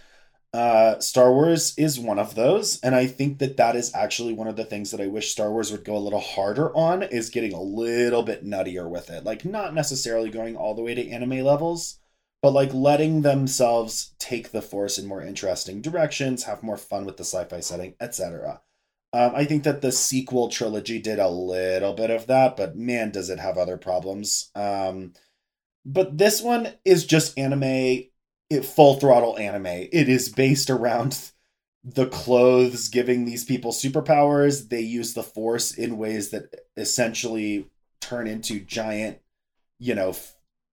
Uh 0.53 0.99
star 0.99 1.31
wars 1.31 1.73
is 1.77 1.99
one 1.99 2.17
of 2.17 2.36
those 2.36 2.79
and 2.79 2.95
i 2.95 3.05
think 3.05 3.39
that 3.39 3.57
that 3.57 3.75
is 3.75 3.93
actually 3.93 4.33
one 4.33 4.47
of 4.47 4.55
the 4.55 4.65
things 4.65 4.91
that 4.91 5.01
i 5.01 5.07
wish 5.07 5.31
star 5.31 5.51
wars 5.51 5.71
would 5.71 5.83
go 5.86 5.95
a 5.95 5.99
little 5.99 6.19
harder 6.21 6.75
on 6.75 7.03
is 7.03 7.29
getting 7.29 7.53
a 7.53 7.62
little 7.62 8.23
bit 8.23 8.45
nuttier 8.45 8.89
with 8.89 9.10
it. 9.10 9.23
Like 9.23 9.45
not 9.45 9.73
necessarily 9.75 10.29
going 10.29 10.55
all 10.55 10.73
the 10.73 10.81
way 10.81 10.95
to 10.95 11.10
anime 11.10 11.41
levels 11.43 11.99
but 12.41 12.52
like 12.52 12.73
letting 12.73 13.21
themselves 13.21 14.13
take 14.19 14.52
the 14.52 14.62
force 14.62 14.97
in 14.97 15.08
more 15.08 15.21
interesting 15.21 15.82
directions, 15.82 16.43
have 16.43 16.63
more 16.63 16.78
fun 16.78 17.06
with 17.06 17.17
the 17.17 17.23
sci-fi 17.23 17.60
setting, 17.60 17.95
etc. 18.00 18.62
Um, 19.13 19.34
I 19.36 19.45
think 19.45 19.63
that 19.63 19.82
the 19.82 19.91
sequel 19.91 20.50
trilogy 20.50 21.00
did 21.00 21.17
a 21.19 21.30
little 21.30 21.93
bit 21.93 22.10
of 22.10 22.28
that, 22.28 22.58
but 22.58 22.76
man, 22.76 23.12
does 23.12 23.30
it 23.30 23.39
have 23.39 23.58
other 23.58 23.78
problems. 23.78 24.52
Um, 24.54 25.13
but 25.86 26.17
this 26.17 26.41
one 26.41 26.73
is 26.84 27.06
just 27.06 27.38
anime, 27.38 27.63
it 28.50 28.65
full 28.65 29.00
throttle 29.00 29.38
anime. 29.38 29.65
It 29.65 30.10
is 30.10 30.30
based 30.30 30.69
around 30.69 31.32
the 31.84 32.08
clothes 32.08 32.89
giving 32.89 33.23
these 33.23 33.45
people 33.45 33.71
superpowers. 33.71 34.67
They 34.67 34.82
use 34.82 35.13
the 35.13 35.23
force 35.23 35.71
in 35.71 35.97
ways 35.97 36.32
that 36.32 36.54
essentially 36.76 37.69
turn 38.02 38.28
into 38.28 38.60
giant, 38.60 39.19
you 39.80 39.95
know, 39.95 40.13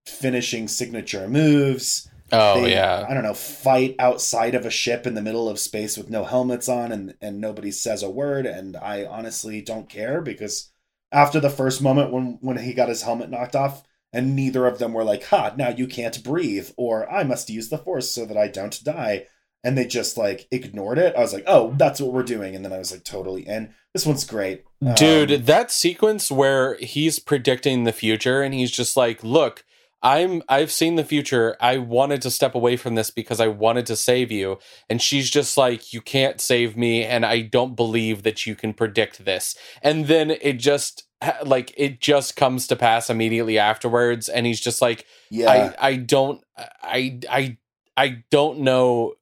finishing 0.05 0.67
signature 0.67 1.27
moves. 1.27 2.09
Oh 2.31 2.61
They, 2.61 2.71
yeah. 2.71 3.05
I 3.07 3.13
don't 3.13 3.23
know, 3.23 3.33
fight 3.33 3.95
outside 3.99 4.55
of 4.55 4.65
a 4.65 4.71
ship 4.71 5.05
in 5.05 5.13
the 5.13 5.21
middle 5.21 5.47
of 5.47 5.59
space 5.59 5.97
with 5.97 6.09
no 6.09 6.23
helmets 6.23 6.67
on 6.67 6.91
and 6.91 7.15
and 7.21 7.39
nobody 7.39 7.71
says 7.71 8.01
a 8.03 8.09
word 8.09 8.45
and 8.45 8.75
I 8.75 9.05
honestly 9.05 9.61
don't 9.61 9.89
care 9.89 10.21
because 10.21 10.71
after 11.11 11.39
the 11.39 11.49
first 11.51 11.81
moment 11.81 12.11
when 12.11 12.39
when 12.41 12.57
he 12.57 12.73
got 12.73 12.89
his 12.89 13.03
helmet 13.03 13.29
knocked 13.29 13.55
off 13.55 13.83
and 14.11 14.35
neither 14.35 14.65
of 14.65 14.79
them 14.79 14.93
were 14.93 15.03
like, 15.03 15.25
"Ha, 15.25 15.53
now 15.57 15.69
you 15.69 15.87
can't 15.87 16.23
breathe," 16.23 16.69
or 16.77 17.09
"I 17.11 17.23
must 17.23 17.49
use 17.49 17.69
the 17.69 17.77
force 17.77 18.09
so 18.09 18.25
that 18.25 18.37
I 18.37 18.47
don't 18.47 18.81
die." 18.83 19.25
And 19.63 19.77
they 19.77 19.85
just 19.85 20.17
like 20.17 20.47
ignored 20.51 20.97
it. 20.97 21.15
I 21.15 21.19
was 21.19 21.33
like, 21.33 21.43
"Oh, 21.47 21.73
that's 21.77 21.99
what 21.99 22.13
we're 22.13 22.23
doing." 22.23 22.55
And 22.55 22.63
then 22.63 22.71
I 22.71 22.77
was 22.77 22.91
like, 22.91 23.03
"Totally." 23.03 23.45
And 23.45 23.69
this 23.93 24.05
one's 24.05 24.23
great. 24.25 24.63
Dude, 24.95 25.31
Um, 25.31 25.43
that 25.43 25.69
sequence 25.71 26.31
where 26.31 26.75
he's 26.75 27.19
predicting 27.19 27.83
the 27.83 27.91
future 27.91 28.41
and 28.41 28.53
he's 28.53 28.71
just 28.71 28.95
like, 28.95 29.21
"Look, 29.23 29.65
I'm 30.01 30.43
I've 30.47 30.71
seen 30.71 30.95
the 30.95 31.03
future. 31.03 31.55
I 31.59 31.77
wanted 31.77 32.21
to 32.23 32.31
step 32.31 32.55
away 32.55 32.77
from 32.77 32.95
this 32.95 33.09
because 33.09 33.39
I 33.39 33.47
wanted 33.47 33.85
to 33.87 33.95
save 33.95 34.31
you." 34.31 34.59
And 34.89 35.01
she's 35.01 35.29
just 35.29 35.57
like, 35.57 35.93
"You 35.93 36.01
can't 36.01 36.39
save 36.39 36.77
me 36.77 37.03
and 37.03 37.25
I 37.25 37.41
don't 37.41 37.75
believe 37.75 38.23
that 38.23 38.45
you 38.45 38.55
can 38.55 38.73
predict 38.73 39.25
this." 39.25 39.55
And 39.81 40.07
then 40.07 40.31
it 40.31 40.53
just 40.59 41.05
like 41.45 41.73
it 41.77 41.99
just 41.99 42.35
comes 42.35 42.67
to 42.67 42.75
pass 42.75 43.09
immediately 43.09 43.57
afterwards 43.57 44.29
and 44.29 44.45
he's 44.45 44.59
just 44.59 44.81
like, 44.81 45.05
yeah. 45.29 45.73
I 45.79 45.87
I 45.89 45.95
don't 45.95 46.43
I 46.83 47.19
I 47.29 47.57
I 47.97 48.23
don't 48.29 48.59
know 48.59 49.13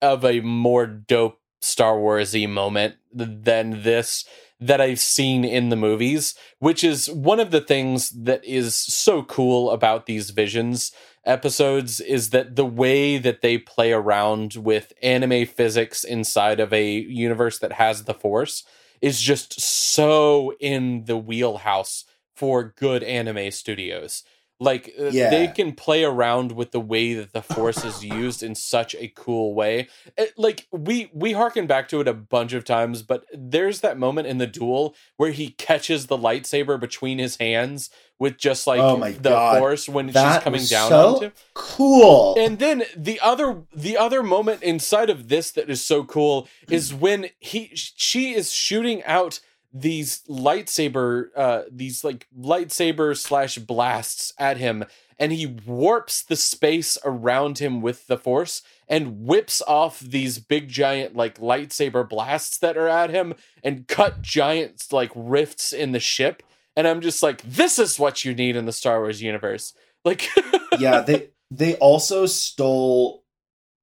of 0.00 0.24
a 0.24 0.40
more 0.40 0.86
dope 0.86 1.40
Star 1.60 1.96
Warsy 1.96 2.48
moment 2.48 2.96
than 3.12 3.82
this 3.82 4.24
that 4.66 4.80
I've 4.80 5.00
seen 5.00 5.44
in 5.44 5.68
the 5.68 5.76
movies, 5.76 6.34
which 6.58 6.82
is 6.82 7.10
one 7.10 7.40
of 7.40 7.50
the 7.50 7.60
things 7.60 8.10
that 8.10 8.44
is 8.44 8.74
so 8.74 9.22
cool 9.22 9.70
about 9.70 10.06
these 10.06 10.30
visions 10.30 10.92
episodes 11.26 12.00
is 12.00 12.30
that 12.30 12.56
the 12.56 12.66
way 12.66 13.18
that 13.18 13.40
they 13.40 13.58
play 13.58 13.92
around 13.92 14.54
with 14.54 14.92
anime 15.02 15.46
physics 15.46 16.04
inside 16.04 16.60
of 16.60 16.72
a 16.72 16.90
universe 16.92 17.58
that 17.58 17.72
has 17.72 18.04
the 18.04 18.14
force 18.14 18.64
is 19.00 19.20
just 19.20 19.60
so 19.60 20.52
in 20.60 21.04
the 21.04 21.16
wheelhouse 21.16 22.04
for 22.34 22.74
good 22.76 23.02
anime 23.02 23.50
studios 23.50 24.22
like 24.64 24.92
uh, 24.98 25.04
Yeah. 25.12 25.30
they 25.30 25.46
can 25.48 25.72
play 25.72 26.02
around 26.04 26.52
with 26.52 26.72
the 26.72 26.80
way 26.80 27.14
that 27.14 27.32
the 27.32 27.42
force 27.42 27.84
is 27.84 28.04
used 28.04 28.42
in 28.42 28.54
such 28.54 28.94
a 28.96 29.08
cool 29.14 29.54
way 29.54 29.88
It- 30.16 30.32
like 30.36 30.66
we 30.72 31.10
we 31.12 31.32
harken 31.32 31.66
back 31.66 31.88
to 31.90 32.00
it 32.00 32.08
a 32.08 32.14
bunch 32.14 32.52
of 32.54 32.64
times 32.64 33.02
but 33.02 33.24
there's 33.32 33.80
that 33.80 33.98
moment 33.98 34.26
in 34.26 34.38
the 34.38 34.46
duel 34.46 34.94
where 35.16 35.30
he 35.30 35.50
catches 35.50 36.06
the 36.06 36.18
lightsaber 36.18 36.80
between 36.80 37.18
his 37.18 37.36
hands 37.36 37.90
with 38.18 38.38
just 38.38 38.66
like 38.66 38.80
Oh 38.80 38.96
the 38.96 39.30
God. 39.30 39.58
force 39.58 39.88
when 39.88 40.06
That 40.08 40.34
she's 40.36 40.42
coming 40.44 40.64
down 40.64 40.88
so 40.88 41.14
onto 41.16 41.30
cool. 41.54 42.34
and 42.38 42.58
then 42.58 42.84
the 42.96 43.20
other 43.20 43.62
the 43.74 43.96
other 43.96 44.22
moment 44.22 44.62
inside 44.62 45.10
of 45.10 45.28
this 45.28 45.50
that 45.52 45.68
is 45.70 45.84
so 45.84 46.04
cool 46.04 46.48
is 46.70 46.92
when 46.94 47.28
he 47.38 47.70
she 47.74 48.34
is 48.34 48.52
shooting 48.52 49.02
out 49.04 49.40
these 49.76 50.22
lightsaber 50.28 51.30
uh 51.36 51.62
these 51.70 52.04
like 52.04 52.28
lightsaber 52.38 53.16
slash 53.16 53.58
blasts 53.58 54.32
at 54.38 54.56
him 54.56 54.84
and 55.18 55.32
he 55.32 55.46
warps 55.46 56.22
the 56.22 56.36
space 56.36 56.98
around 57.04 57.58
him 57.58 57.80
with 57.80 58.06
the 58.06 58.16
force 58.16 58.62
and 58.88 59.26
whips 59.26 59.62
off 59.66 60.00
these 60.00 60.38
big 60.38 60.68
giant 60.68 61.14
like 61.14 61.38
lightsaber 61.38 62.08
blasts 62.08 62.58
that 62.58 62.76
are 62.76 62.88
at 62.88 63.10
him 63.10 63.34
and 63.62 63.88
cut 63.88 64.22
giant 64.22 64.84
like 64.92 65.10
rifts 65.14 65.72
in 65.72 65.92
the 65.92 66.00
ship. 66.00 66.42
And 66.76 66.88
i'm 66.88 67.00
just 67.00 67.22
like 67.22 67.42
this 67.42 67.78
is 67.78 67.98
what 67.98 68.24
you 68.24 68.34
need 68.34 68.56
in 68.56 68.66
the 68.66 68.72
star 68.72 69.00
wars 69.00 69.22
universe. 69.22 69.74
Like 70.04 70.28
yeah, 70.78 71.00
they 71.00 71.28
they 71.50 71.76
also 71.76 72.26
stole 72.26 73.24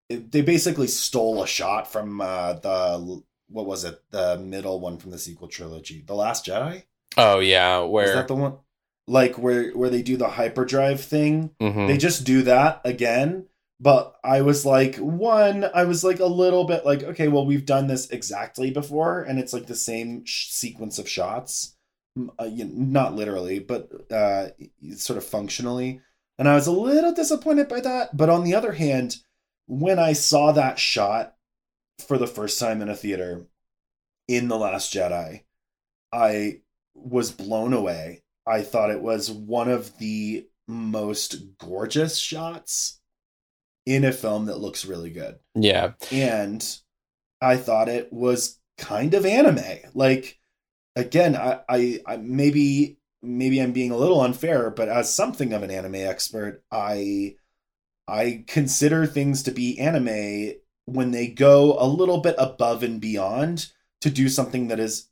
they 0.09 0.41
basically 0.41 0.87
stole 0.87 1.41
a 1.41 1.47
shot 1.47 1.91
from 1.91 2.19
uh 2.19 2.53
the 2.53 3.23
what 3.51 3.65
was 3.65 3.83
it? 3.83 3.99
The 4.11 4.37
middle 4.37 4.79
one 4.79 4.97
from 4.97 5.11
the 5.11 5.17
sequel 5.19 5.47
trilogy. 5.47 6.03
The 6.05 6.15
Last 6.15 6.45
Jedi? 6.45 6.83
oh 7.17 7.39
yeah 7.39 7.83
Is 7.83 7.89
where 7.89 8.13
that 8.15 8.27
the 8.27 8.35
one? 8.35 8.57
Like 9.07 9.37
where 9.37 9.71
where 9.71 9.89
they 9.89 10.01
do 10.01 10.15
the 10.17 10.29
hyperdrive 10.29 11.01
thing? 11.01 11.51
Mhm. 11.61 11.87
They 11.87 11.97
just 11.97 12.23
do 12.23 12.43
that 12.43 12.81
again. 12.85 13.47
But 13.79 14.15
I 14.23 14.41
was 14.41 14.63
like, 14.63 14.95
one, 14.97 15.65
I 15.73 15.85
was 15.85 16.03
like 16.03 16.19
a 16.19 16.25
little 16.27 16.65
bit 16.65 16.85
like, 16.85 17.01
okay, 17.01 17.27
well, 17.27 17.47
we've 17.47 17.65
done 17.65 17.87
this 17.87 18.07
exactly 18.11 18.69
before, 18.69 19.23
and 19.23 19.39
it's 19.39 19.53
like 19.53 19.65
the 19.65 19.75
same 19.75 20.23
sh- 20.23 20.51
sequence 20.51 20.99
of 20.99 21.09
shots, 21.09 21.75
uh, 22.39 22.43
you 22.45 22.65
know, 22.65 22.71
not 22.75 23.15
literally, 23.15 23.57
but 23.57 23.89
uh, 24.11 24.49
sort 24.95 25.17
of 25.17 25.25
functionally. 25.25 25.99
And 26.37 26.47
I 26.47 26.53
was 26.53 26.67
a 26.67 26.71
little 26.71 27.11
disappointed 27.11 27.67
by 27.67 27.81
that. 27.81 28.15
But 28.15 28.29
on 28.29 28.43
the 28.43 28.53
other 28.53 28.73
hand, 28.73 29.17
when 29.65 29.97
I 29.97 30.13
saw 30.13 30.51
that 30.51 30.77
shot 30.77 31.33
for 32.07 32.17
the 32.17 32.27
first 32.27 32.59
time 32.59 32.81
in 32.81 32.89
a 32.89 32.95
theater 32.95 33.45
in 34.27 34.47
The 34.47 34.57
Last 34.57 34.93
Jedi, 34.93 35.43
I 36.11 36.61
was 36.93 37.31
blown 37.31 37.73
away. 37.73 38.23
I 38.45 38.61
thought 38.61 38.91
it 38.91 39.01
was 39.01 39.31
one 39.31 39.69
of 39.69 39.97
the 39.97 40.47
most 40.67 41.57
gorgeous 41.57 42.17
shots 42.17 42.99
in 43.85 44.03
a 44.05 44.11
film 44.11 44.45
that 44.45 44.59
looks 44.59 44.85
really 44.85 45.09
good. 45.09 45.39
Yeah. 45.55 45.93
And 46.11 46.65
I 47.41 47.57
thought 47.57 47.89
it 47.89 48.11
was 48.11 48.59
kind 48.77 49.13
of 49.13 49.25
anime. 49.25 49.79
Like 49.93 50.39
again, 50.95 51.35
I, 51.35 51.61
I, 51.67 51.99
I 52.05 52.17
maybe 52.17 52.97
maybe 53.21 53.59
I'm 53.59 53.71
being 53.71 53.91
a 53.91 53.97
little 53.97 54.21
unfair, 54.21 54.69
but 54.69 54.89
as 54.89 55.13
something 55.13 55.53
of 55.53 55.63
an 55.63 55.71
anime 55.71 55.95
expert, 55.95 56.63
I 56.71 57.35
I 58.07 58.43
consider 58.47 59.05
things 59.05 59.43
to 59.43 59.51
be 59.51 59.79
anime 59.79 60.55
when 60.85 61.11
they 61.11 61.27
go 61.27 61.77
a 61.79 61.85
little 61.87 62.19
bit 62.19 62.35
above 62.37 62.83
and 62.83 62.99
beyond 62.99 63.67
to 64.01 64.09
do 64.09 64.27
something 64.29 64.67
that 64.69 64.79
is 64.79 65.07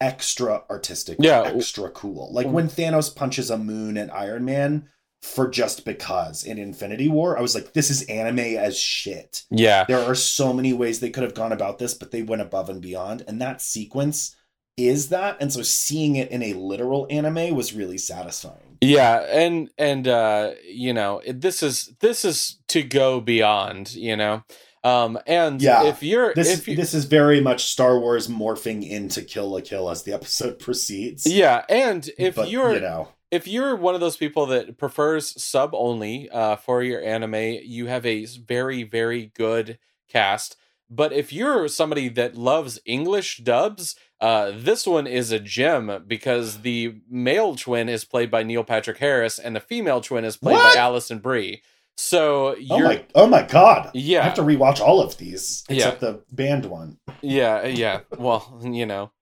extra 0.00 0.64
artistic, 0.68 1.16
Yeah. 1.20 1.42
extra 1.42 1.90
cool. 1.90 2.32
Like 2.32 2.46
when 2.48 2.68
Thanos 2.68 3.14
punches 3.14 3.50
a 3.50 3.58
moon 3.58 3.96
at 3.96 4.12
Iron 4.14 4.44
Man 4.44 4.88
for 5.20 5.48
just 5.48 5.84
because 5.84 6.42
in 6.42 6.58
Infinity 6.58 7.08
War, 7.08 7.38
I 7.38 7.42
was 7.42 7.54
like, 7.54 7.72
this 7.72 7.90
is 7.90 8.02
anime 8.04 8.40
as 8.40 8.76
shit. 8.76 9.44
Yeah. 9.50 9.84
There 9.86 10.00
are 10.02 10.16
so 10.16 10.52
many 10.52 10.72
ways 10.72 10.98
they 10.98 11.10
could 11.10 11.22
have 11.22 11.34
gone 11.34 11.52
about 11.52 11.78
this, 11.78 11.94
but 11.94 12.10
they 12.10 12.22
went 12.22 12.42
above 12.42 12.68
and 12.68 12.80
beyond. 12.82 13.22
And 13.28 13.40
that 13.40 13.62
sequence 13.62 14.34
is 14.76 15.10
that. 15.10 15.36
And 15.40 15.52
so 15.52 15.62
seeing 15.62 16.16
it 16.16 16.30
in 16.32 16.42
a 16.42 16.54
literal 16.54 17.06
anime 17.08 17.54
was 17.54 17.72
really 17.72 17.98
satisfying. 17.98 18.78
Yeah, 18.80 19.18
and 19.30 19.70
and 19.78 20.08
uh 20.08 20.52
you 20.68 20.92
know, 20.92 21.22
this 21.28 21.62
is 21.62 21.92
this 22.00 22.24
is 22.24 22.58
to 22.68 22.82
go 22.82 23.20
beyond, 23.20 23.94
you 23.94 24.16
know. 24.16 24.42
Um 24.84 25.18
and 25.26 25.60
Yeah. 25.62 25.84
if 25.86 26.02
you're 26.02 26.34
This 26.34 26.58
if 26.58 26.66
you, 26.68 26.74
this 26.76 26.92
is 26.94 27.04
very 27.04 27.40
much 27.40 27.64
Star 27.66 27.98
Wars 28.00 28.28
morphing 28.28 28.88
into 28.88 29.22
Kill 29.22 29.50
la 29.50 29.60
Kill 29.60 29.88
as 29.90 30.02
the 30.02 30.12
episode 30.12 30.58
proceeds. 30.58 31.26
yeah, 31.26 31.64
and 31.68 32.08
if 32.18 32.34
But, 32.34 32.50
you're 32.50 32.74
you 32.74 32.80
know, 32.80 33.08
if 33.30 33.46
you're 33.46 33.76
one 33.76 33.94
of 33.94 34.00
those 34.00 34.16
people 34.16 34.46
that 34.46 34.76
prefers 34.78 35.40
sub 35.42 35.70
only 35.74 36.28
uh, 36.30 36.56
for 36.56 36.82
your 36.82 37.02
anime, 37.02 37.60
you 37.64 37.86
have 37.86 38.04
a 38.04 38.26
very 38.26 38.82
very 38.82 39.26
good 39.34 39.78
cast. 40.08 40.56
But 40.90 41.12
if 41.14 41.32
you're 41.32 41.68
somebody 41.68 42.08
that 42.10 42.36
loves 42.36 42.78
English 42.84 43.38
dubs, 43.38 43.96
uh, 44.20 44.52
this 44.54 44.86
one 44.86 45.06
is 45.06 45.32
a 45.32 45.38
gem 45.40 46.04
because 46.06 46.60
the 46.60 46.96
male 47.08 47.56
twin 47.56 47.88
is 47.88 48.04
played 48.04 48.30
by 48.30 48.42
Neil 48.42 48.62
Patrick 48.62 48.98
Harris 48.98 49.38
and 49.38 49.56
the 49.56 49.60
female 49.60 50.02
twin 50.02 50.24
is 50.26 50.36
played 50.36 50.52
What? 50.56 50.74
by 50.74 50.80
Alison 50.80 51.18
Brie. 51.20 51.62
So 51.96 52.48
oh 52.48 52.56
you're 52.58 52.84
my 52.88 53.04
oh 53.14 53.26
my 53.26 53.42
god. 53.42 53.90
Yeah, 53.94 54.20
I 54.20 54.24
have 54.24 54.34
to 54.34 54.42
rewatch 54.42 54.80
all 54.80 55.00
of 55.00 55.16
these 55.18 55.64
Yeah. 55.68 55.76
except 55.76 56.00
the 56.00 56.22
band 56.32 56.66
one. 56.66 56.98
yeah 57.20 57.66
yeah. 57.66 58.00
Well, 58.18 58.58
you 58.64 58.86
know, 58.86 59.12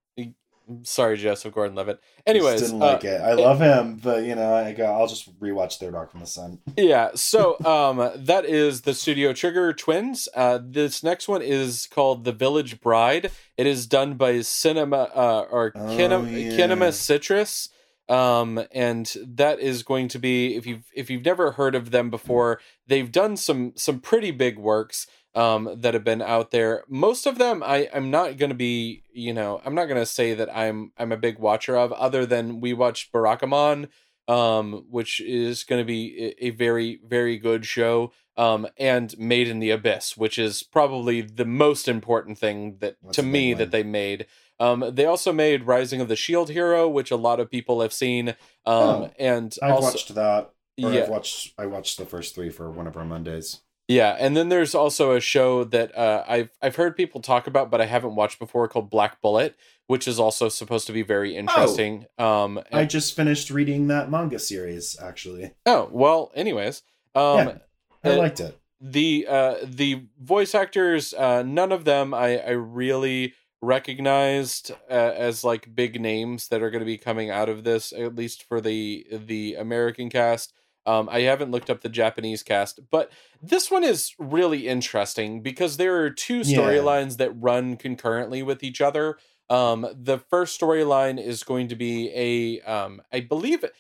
sorry, 0.83 1.17
Joseph 1.17 1.53
Gordon-Levitt. 1.53 1.99
Just 1.99 2.27
Anyways, 2.29 2.61
didn't 2.63 2.81
uh, 2.83 2.87
like 2.87 3.05
it. 3.05 3.21
I 3.21 3.33
love 3.33 3.61
him, 3.61 3.97
but 3.97 4.25
you 4.25 4.35
know, 4.37 4.55
I 4.55 4.73
go, 4.73 4.85
I'll 4.85 5.09
just 5.09 5.39
rewatch 5.41 5.79
Third 5.79 5.95
Rock 5.95 6.13
from 6.13 6.21
the 6.21 6.27
Sun. 6.27 6.61
Yeah, 6.77 7.11
so 7.17 7.57
um 7.65 8.11
that 8.25 8.45
is 8.45 8.83
the 8.83 8.95
Studio 8.95 9.33
Trigger 9.33 9.73
twins. 9.73 10.29
Uh 10.35 10.59
this 10.63 11.03
next 11.03 11.29
one 11.29 11.43
is 11.43 11.89
called 11.93 12.25
The 12.25 12.33
Village 12.33 12.81
Bride. 12.81 13.31
It 13.57 13.67
is 13.67 13.87
done 13.87 14.15
by 14.15 14.41
Cinema 14.43 15.11
uh 15.15 15.47
or 15.51 15.73
Oh, 15.75 15.81
Kinema, 15.81 16.31
yeah. 16.33 16.57
Kinema 16.57 16.93
Citrus. 16.93 17.69
Um 18.11 18.65
and 18.73 19.11
that 19.25 19.61
is 19.61 19.83
going 19.83 20.09
to 20.09 20.19
be 20.19 20.57
if 20.57 20.67
you've 20.67 20.85
if 20.95 21.09
you've 21.09 21.25
never 21.25 21.53
heard 21.53 21.75
of 21.75 21.91
them 21.91 22.11
before, 22.11 22.61
they've 22.87 23.11
done 23.11 23.37
some 23.37 23.73
some 23.77 24.01
pretty 24.01 24.31
big 24.33 24.59
works 24.59 25.07
um 25.35 25.77
that 25.79 25.95
have 25.95 26.05
been 26.05 26.21
out 26.21 26.51
there. 26.51 26.85
Most 26.89 27.27
of 27.27 27.39
them 27.39 27.63
I 27.63 27.89
I'm 27.95 28.11
not 28.11 28.37
going 28.37 28.51
to 28.51 28.57
be, 28.57 29.05
you 29.13 29.33
know, 29.33 29.63
I'm 29.65 29.75
not 29.75 29.87
going 29.87 30.01
to 30.01 30.07
say 30.07 30.35
that 30.35 30.55
I'm 30.55 30.93
I'm 30.99 31.13
a 31.13 31.17
big 31.17 31.39
watcher 31.39 31.77
of 31.77 31.93
other 31.93 32.27
than 32.27 32.61
we 32.61 32.73
watched 32.73 33.13
Barakamon 33.13 33.89
um, 34.31 34.85
which 34.89 35.21
is 35.21 35.65
going 35.65 35.81
to 35.81 35.85
be 35.85 36.35
a, 36.41 36.47
a 36.47 36.51
very, 36.51 37.01
very 37.05 37.37
good 37.37 37.67
show. 37.67 38.13
Um, 38.37 38.69
and 38.79 39.19
Made 39.19 39.49
in 39.49 39.59
the 39.59 39.71
Abyss, 39.71 40.17
which 40.17 40.39
is 40.39 40.63
probably 40.63 41.21
the 41.21 41.45
most 41.45 41.89
important 41.89 42.39
thing 42.39 42.77
that 42.79 42.97
That's 43.03 43.17
to 43.17 43.23
me 43.23 43.53
one. 43.53 43.59
that 43.59 43.71
they 43.71 43.83
made. 43.83 44.27
Um, 44.61 44.85
they 44.93 45.07
also 45.07 45.33
made 45.33 45.65
Rising 45.67 46.01
of 46.01 46.07
the 46.09 46.15
Shield 46.17 46.51
Hero, 46.51 46.89
which 46.89 47.11
a 47.11 47.17
lot 47.17 47.41
of 47.41 47.51
people 47.51 47.81
have 47.81 47.93
seen. 47.93 48.29
Um, 48.29 48.35
Oh, 48.67 49.11
and 49.19 49.57
I've 49.63 49.73
also, 49.73 49.87
watched 49.89 50.15
that. 50.15 50.53
Yeah, 50.77 50.89
I've 51.03 51.09
watched 51.09 51.55
I 51.59 51.67
watched 51.67 51.99
the 51.99 52.05
first 52.07 52.35
three 52.35 52.51
for 52.51 52.71
one 52.71 52.87
of 52.87 52.97
our 52.97 53.05
Mondays. 53.05 53.61
yeah, 53.89 54.17
and 54.21 54.37
then 54.37 54.49
there's 54.51 54.75
also 54.75 55.13
a 55.17 55.21
show 55.21 55.65
that 55.65 55.97
uh, 55.97 56.25
I've 56.29 56.51
I've 56.63 56.77
heard 56.77 56.97
people 56.97 57.21
talk 57.21 57.47
about, 57.47 57.71
but 57.71 57.81
I 57.81 57.87
haven't 57.87 58.15
watched 58.15 58.39
before, 58.39 58.69
called 58.69 58.89
Black 58.91 59.21
Bullet, 59.21 59.57
which 59.89 60.07
is 60.07 60.21
also 60.21 60.49
supposed 60.49 60.87
to 60.87 60.93
be 60.93 61.03
very 61.03 61.37
interesting. 61.37 62.07
Um, 62.19 62.61
I 62.73 62.85
just 62.85 63.17
finished 63.17 63.51
reading 63.51 63.89
that 63.89 64.11
manga 64.11 64.39
series, 64.39 64.97
actually. 65.01 65.53
oh 65.67 65.89
well, 65.91 66.31
anyways, 66.35 66.83
um, 67.15 67.39
Yeah. 67.49 67.59
I 68.05 68.15
liked 68.17 68.41
it. 68.41 68.57
the 68.81 69.27
uh 69.29 69.57
the 69.63 70.05
voice 70.19 70.55
actors 70.55 71.13
uh 71.13 71.43
none 71.43 71.71
of 71.71 71.85
them 71.85 72.15
i 72.15 72.39
i 72.39 72.51
really 72.53 73.35
recognized 73.63 74.71
uh, 74.91 74.95
as 74.95 75.45
like 75.45 75.75
big 75.75 76.01
names 76.01 76.49
that 76.49 76.63
are 76.63 76.71
going 76.71 76.81
to 76.81 76.87
be 76.87 76.97
coming 76.99 77.31
out 77.31 77.49
of 77.49 77.65
this 77.65 77.93
at 77.93 78.15
least 78.17 78.43
for 78.43 78.61
the 78.61 79.07
the 79.11 79.55
american 79.55 80.09
cast 80.09 80.55
um 80.87 81.09
i 81.11 81.21
haven't 81.21 81.51
looked 81.51 81.69
up 81.69 81.83
the 81.83 81.89
japanese 81.91 82.43
cast 82.43 82.81
but 82.91 83.13
this 83.43 83.71
one 83.71 83.85
is 83.85 84.15
really 84.19 84.67
interesting 84.67 85.43
because 85.43 85.77
there 85.77 85.97
are 86.03 86.11
two 86.11 86.39
Yeah. 86.39 86.59
storylines 86.59 87.19
that 87.19 87.33
run 87.33 87.77
concurrently 87.77 88.43
with 88.43 88.63
each 88.63 88.81
other 88.81 89.19
um 89.51 89.87
the 89.95 90.19
first 90.19 90.59
storyline 90.59 91.23
is 91.23 91.43
going 91.43 91.69
to 91.69 91.77
be 91.77 92.11
a 92.15 92.61
um 92.63 93.03
i 93.13 93.21
believe 93.21 93.63
it 93.63 93.75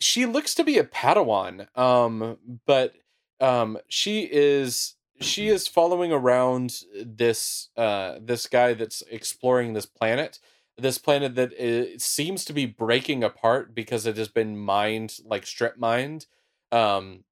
she 0.00 0.26
looks 0.26 0.54
to 0.54 0.62
be 0.64 0.78
a 0.78 0.84
padawan 0.84 1.66
um 1.76 2.38
but 2.66 2.94
um 3.40 3.78
she 3.88 4.28
is 4.30 4.94
she 5.20 5.48
is 5.48 5.66
following 5.66 6.12
around 6.12 6.82
this 7.04 7.68
uh 7.76 8.18
this 8.20 8.46
guy 8.46 8.74
that's 8.74 9.02
exploring 9.10 9.72
this 9.72 9.86
planet 9.86 10.38
this 10.80 10.98
planet 10.98 11.34
that 11.34 11.52
is, 11.54 12.04
seems 12.04 12.44
to 12.44 12.52
be 12.52 12.64
breaking 12.66 13.24
apart 13.24 13.74
because 13.74 14.06
it 14.06 14.16
has 14.16 14.28
been 14.28 14.56
mined 14.56 15.16
like 15.24 15.46
strip 15.46 15.76
mined 15.78 16.26
um 16.72 17.24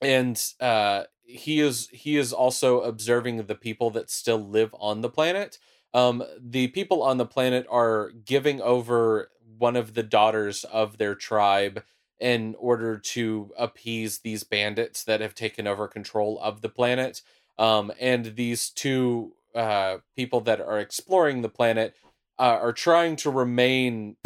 and 0.00 0.52
uh 0.60 1.04
he 1.24 1.60
is 1.60 1.88
he 1.92 2.16
is 2.16 2.32
also 2.32 2.80
observing 2.80 3.44
the 3.46 3.54
people 3.54 3.90
that 3.90 4.10
still 4.10 4.48
live 4.48 4.74
on 4.78 5.00
the 5.00 5.10
planet 5.10 5.58
um 5.94 6.22
the 6.40 6.68
people 6.68 7.02
on 7.02 7.16
the 7.16 7.26
planet 7.26 7.66
are 7.70 8.12
giving 8.24 8.60
over 8.62 9.30
one 9.58 9.76
of 9.76 9.94
the 9.94 10.02
daughters 10.02 10.64
of 10.64 10.98
their 10.98 11.14
tribe 11.14 11.82
in 12.20 12.54
order 12.58 12.98
to 12.98 13.52
appease 13.56 14.18
these 14.18 14.44
bandits 14.44 15.04
that 15.04 15.20
have 15.20 15.34
taken 15.34 15.66
over 15.66 15.86
control 15.86 16.38
of 16.42 16.60
the 16.60 16.68
planet. 16.68 17.22
Um, 17.58 17.92
and 18.00 18.36
these 18.36 18.70
two 18.70 19.32
uh, 19.54 19.98
people 20.16 20.40
that 20.42 20.60
are 20.60 20.78
exploring 20.78 21.42
the 21.42 21.48
planet 21.48 21.94
uh, 22.38 22.58
are 22.60 22.72
trying 22.72 23.16
to 23.16 23.30
remain 23.30 24.16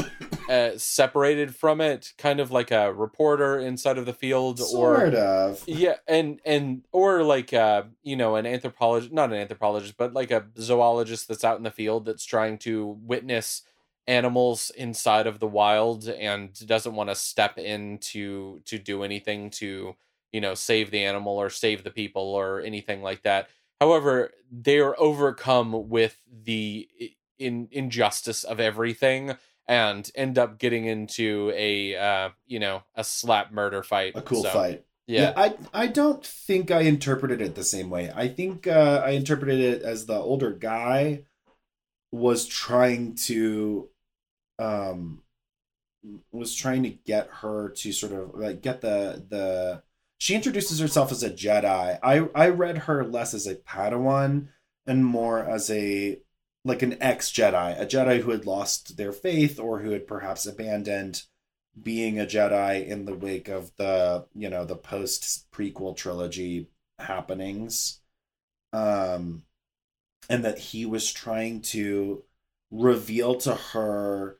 uh, 0.48 0.70
separated 0.76 1.54
from 1.54 1.80
it, 1.80 2.12
kind 2.18 2.40
of 2.40 2.50
like 2.50 2.70
a 2.70 2.92
reporter 2.92 3.58
inside 3.58 3.96
of 3.96 4.06
the 4.06 4.12
field, 4.12 4.60
or 4.74 5.06
of. 5.06 5.62
yeah, 5.66 5.96
and 6.06 6.40
and 6.44 6.82
or 6.92 7.22
like 7.22 7.52
uh, 7.52 7.84
you 8.02 8.16
know, 8.16 8.36
an 8.36 8.44
anthropologist, 8.44 9.12
not 9.12 9.32
an 9.32 9.38
anthropologist, 9.38 9.96
but 9.96 10.12
like 10.12 10.30
a 10.30 10.44
zoologist 10.58 11.28
that's 11.28 11.44
out 11.44 11.56
in 11.56 11.62
the 11.62 11.70
field 11.70 12.04
that's 12.04 12.24
trying 12.24 12.58
to 12.58 12.98
witness 13.02 13.62
animals 14.06 14.70
inside 14.76 15.26
of 15.26 15.38
the 15.38 15.46
wild 15.46 16.08
and 16.08 16.52
doesn't 16.66 16.94
want 16.94 17.08
to 17.08 17.14
step 17.14 17.56
in 17.58 17.98
to 17.98 18.60
to 18.64 18.78
do 18.78 19.02
anything 19.04 19.48
to 19.50 19.94
you 20.32 20.40
know 20.40 20.54
save 20.54 20.90
the 20.90 21.04
animal 21.04 21.36
or 21.36 21.48
save 21.48 21.84
the 21.84 21.90
people 21.90 22.22
or 22.34 22.60
anything 22.60 23.02
like 23.02 23.22
that 23.22 23.48
however 23.80 24.32
they 24.50 24.78
are 24.80 24.96
overcome 24.98 25.88
with 25.88 26.20
the 26.28 26.88
in 27.38 27.68
injustice 27.70 28.42
of 28.44 28.58
everything 28.58 29.36
and 29.68 30.10
end 30.16 30.36
up 30.38 30.58
getting 30.58 30.84
into 30.84 31.52
a 31.54 31.94
uh 31.96 32.30
you 32.46 32.58
know 32.58 32.82
a 32.96 33.04
slap 33.04 33.52
murder 33.52 33.82
fight 33.84 34.16
A 34.16 34.22
cool 34.22 34.42
So, 34.42 34.50
fight. 34.50 34.84
yeah 35.06 35.32
I 35.36 35.54
I 35.72 35.86
don't 35.86 36.24
think 36.26 36.72
I 36.72 36.80
interpreted 36.80 37.40
it 37.40 37.54
the 37.54 37.62
same 37.64 37.88
way. 37.88 38.10
I 38.14 38.26
think 38.26 38.66
uh, 38.66 39.02
I 39.04 39.10
interpreted 39.10 39.60
it 39.60 39.82
as 39.82 40.06
the 40.06 40.16
older 40.18 40.50
guy 40.50 41.24
was 42.10 42.46
trying 42.46 43.14
to 43.14 43.88
um 44.58 45.22
was 46.30 46.54
trying 46.54 46.82
to 46.82 46.90
get 46.90 47.28
her 47.40 47.68
to 47.70 47.92
sort 47.92 48.12
of 48.12 48.34
like 48.34 48.62
get 48.62 48.80
the 48.80 49.24
the 49.28 49.82
she 50.18 50.34
introduces 50.34 50.78
herself 50.78 51.10
as 51.10 51.22
a 51.22 51.30
Jedi. 51.30 51.98
I 52.02 52.28
I 52.34 52.48
read 52.48 52.78
her 52.78 53.04
less 53.04 53.34
as 53.34 53.46
a 53.46 53.56
Padawan 53.56 54.48
and 54.86 55.04
more 55.04 55.40
as 55.40 55.70
a 55.70 56.20
like 56.64 56.82
an 56.82 56.96
ex 57.00 57.30
Jedi, 57.30 57.80
a 57.80 57.86
Jedi 57.86 58.20
who 58.20 58.30
had 58.30 58.46
lost 58.46 58.96
their 58.96 59.12
faith 59.12 59.58
or 59.58 59.80
who 59.80 59.90
had 59.90 60.06
perhaps 60.06 60.46
abandoned 60.46 61.22
being 61.80 62.20
a 62.20 62.26
Jedi 62.26 62.86
in 62.86 63.04
the 63.04 63.14
wake 63.14 63.48
of 63.48 63.72
the 63.76 64.26
you 64.34 64.48
know 64.48 64.64
the 64.64 64.76
post 64.76 65.50
prequel 65.52 65.96
trilogy 65.96 66.68
happenings, 66.98 68.00
um, 68.72 69.42
and 70.28 70.44
that 70.44 70.58
he 70.58 70.86
was 70.86 71.12
trying 71.12 71.62
to 71.62 72.22
reveal 72.70 73.36
to 73.36 73.54
her 73.54 74.38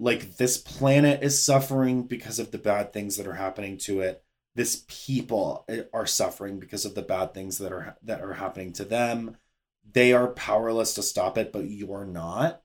like 0.00 0.38
this 0.38 0.56
planet 0.56 1.22
is 1.22 1.44
suffering 1.44 2.04
because 2.04 2.38
of 2.38 2.50
the 2.50 2.58
bad 2.58 2.92
things 2.92 3.18
that 3.18 3.26
are 3.26 3.34
happening 3.34 3.76
to 3.76 4.00
it. 4.00 4.24
This 4.54 4.84
people 4.88 5.64
eh, 5.68 5.82
are 5.92 6.06
suffering 6.06 6.58
because 6.58 6.86
of 6.86 6.94
the 6.94 7.02
bad 7.02 7.34
things 7.34 7.58
that 7.58 7.70
are 7.70 7.96
that 8.02 8.22
are 8.22 8.32
happening 8.32 8.72
to 8.74 8.84
them. 8.84 9.36
They 9.92 10.12
are 10.12 10.28
powerless 10.28 10.94
to 10.94 11.02
stop 11.02 11.36
it 11.36 11.52
but 11.52 11.66
you 11.66 11.92
are 11.92 12.06
not. 12.06 12.62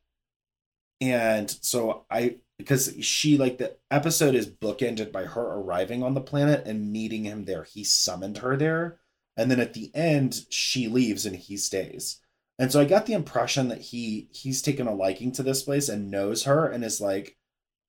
And 1.02 1.52
so 1.62 2.06
i 2.10 2.38
because 2.58 2.96
she 3.02 3.38
like 3.38 3.58
the 3.58 3.76
episode 3.92 4.34
is 4.34 4.50
bookended 4.50 5.12
by 5.12 5.26
her 5.26 5.42
arriving 5.42 6.04
on 6.04 6.14
the 6.14 6.22
planet 6.22 6.66
and 6.66 6.92
meeting 6.92 7.26
him 7.26 7.44
there. 7.44 7.66
He 7.66 7.84
summoned 7.84 8.38
her 8.38 8.56
there. 8.56 9.00
And 9.36 9.52
then 9.52 9.60
at 9.60 9.74
the 9.74 9.92
end 9.94 10.46
she 10.50 10.88
leaves 10.88 11.26
and 11.26 11.36
he 11.36 11.58
stays 11.58 12.22
and 12.58 12.72
so 12.72 12.80
i 12.80 12.86
got 12.86 13.06
the 13.06 13.14
impression 13.14 13.68
that 13.68 13.82
he 13.82 14.30
he's 14.32 14.62
taken 14.62 14.88
a 14.88 14.94
liking 14.94 15.32
to 15.32 15.44
this 15.44 15.64
place 15.64 15.90
and 15.90 16.12
knows 16.12 16.44
her 16.44 16.68
and 16.68 16.84
is 16.84 17.02
like 17.02 17.38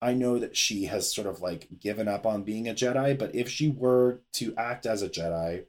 i 0.03 0.13
know 0.13 0.39
that 0.39 0.57
she 0.57 0.85
has 0.85 1.15
sort 1.15 1.27
of 1.27 1.41
like 1.41 1.69
given 1.81 2.09
up 2.09 2.27
on 2.27 2.43
being 2.43 2.69
a 2.69 2.75
jedi 2.75 3.17
but 3.19 3.35
if 3.35 3.49
she 3.49 3.69
were 3.69 4.23
to 4.33 4.55
act 4.57 4.87
as 4.87 5.03
a 5.03 5.09
jedi 5.09 5.65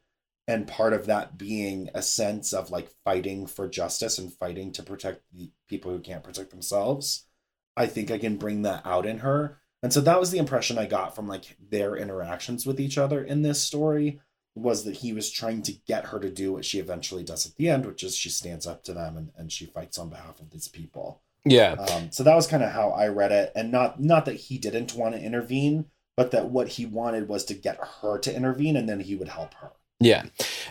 and 0.49 0.67
part 0.67 0.93
of 0.93 1.07
that 1.07 1.37
being 1.37 1.89
a 1.93 2.01
sense 2.01 2.53
of 2.53 2.71
like 2.71 2.89
fighting 3.03 3.45
for 3.45 3.67
justice 3.67 4.17
and 4.17 4.33
fighting 4.33 4.71
to 4.71 4.83
protect 4.83 5.21
the 5.33 5.51
people 5.67 5.91
who 5.91 5.99
can't 5.99 6.23
protect 6.23 6.51
themselves 6.51 7.27
i 7.75 7.85
think 7.85 8.11
i 8.11 8.17
can 8.17 8.37
bring 8.37 8.63
that 8.63 8.81
out 8.85 9.05
in 9.05 9.19
her. 9.19 9.59
And 9.83 9.93
so 9.93 10.01
that 10.01 10.19
was 10.19 10.31
the 10.31 10.39
impression 10.39 10.79
i 10.79 10.87
got 10.87 11.15
from 11.15 11.27
like 11.27 11.55
their 11.69 11.95
interactions 11.95 12.65
with 12.65 12.79
each 12.79 12.97
other 12.97 13.23
in 13.23 13.43
this 13.43 13.61
story 13.61 14.19
was 14.61 14.83
that 14.85 14.97
he 14.97 15.13
was 15.13 15.31
trying 15.31 15.61
to 15.63 15.73
get 15.87 16.07
her 16.07 16.19
to 16.19 16.29
do 16.29 16.53
what 16.53 16.65
she 16.65 16.79
eventually 16.79 17.23
does 17.23 17.45
at 17.45 17.55
the 17.55 17.69
end, 17.69 17.85
which 17.85 18.03
is 18.03 18.15
she 18.15 18.29
stands 18.29 18.65
up 18.65 18.83
to 18.83 18.93
them 18.93 19.17
and, 19.17 19.31
and 19.37 19.51
she 19.51 19.65
fights 19.65 19.97
on 19.97 20.09
behalf 20.09 20.39
of 20.39 20.49
these 20.51 20.67
people. 20.67 21.21
Yeah. 21.45 21.73
Um, 21.73 22.11
so 22.11 22.23
that 22.23 22.35
was 22.35 22.47
kind 22.47 22.63
of 22.63 22.71
how 22.71 22.89
I 22.89 23.07
read 23.07 23.31
it, 23.31 23.51
and 23.55 23.71
not 23.71 24.01
not 24.01 24.25
that 24.25 24.35
he 24.35 24.57
didn't 24.57 24.95
want 24.95 25.15
to 25.15 25.21
intervene, 25.21 25.85
but 26.17 26.31
that 26.31 26.49
what 26.49 26.67
he 26.69 26.85
wanted 26.85 27.29
was 27.29 27.45
to 27.45 27.53
get 27.53 27.79
her 28.01 28.17
to 28.19 28.35
intervene, 28.35 28.75
and 28.75 28.89
then 28.89 28.99
he 28.99 29.15
would 29.15 29.29
help 29.29 29.53
her. 29.55 29.71
Yeah. 29.99 30.25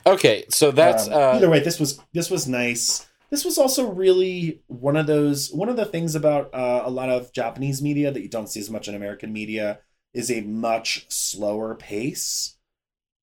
Okay. 0.06 0.44
So 0.50 0.70
that's 0.70 1.06
Um, 1.08 1.14
uh, 1.14 1.32
either 1.32 1.48
way. 1.48 1.60
This 1.60 1.80
was 1.80 1.98
this 2.12 2.30
was 2.30 2.46
nice. 2.46 3.06
This 3.30 3.44
was 3.44 3.58
also 3.58 3.90
really 3.90 4.62
one 4.66 4.96
of 4.96 5.06
those 5.06 5.50
one 5.52 5.68
of 5.68 5.76
the 5.76 5.84
things 5.84 6.14
about 6.14 6.54
uh, 6.54 6.82
a 6.84 6.90
lot 6.90 7.08
of 7.08 7.32
Japanese 7.32 7.80
media 7.82 8.10
that 8.10 8.20
you 8.20 8.28
don't 8.28 8.48
see 8.48 8.60
as 8.60 8.70
much 8.70 8.86
in 8.86 8.94
American 8.94 9.32
media 9.32 9.80
is 10.12 10.30
a 10.30 10.42
much 10.42 11.06
slower 11.08 11.74
pace. 11.74 12.55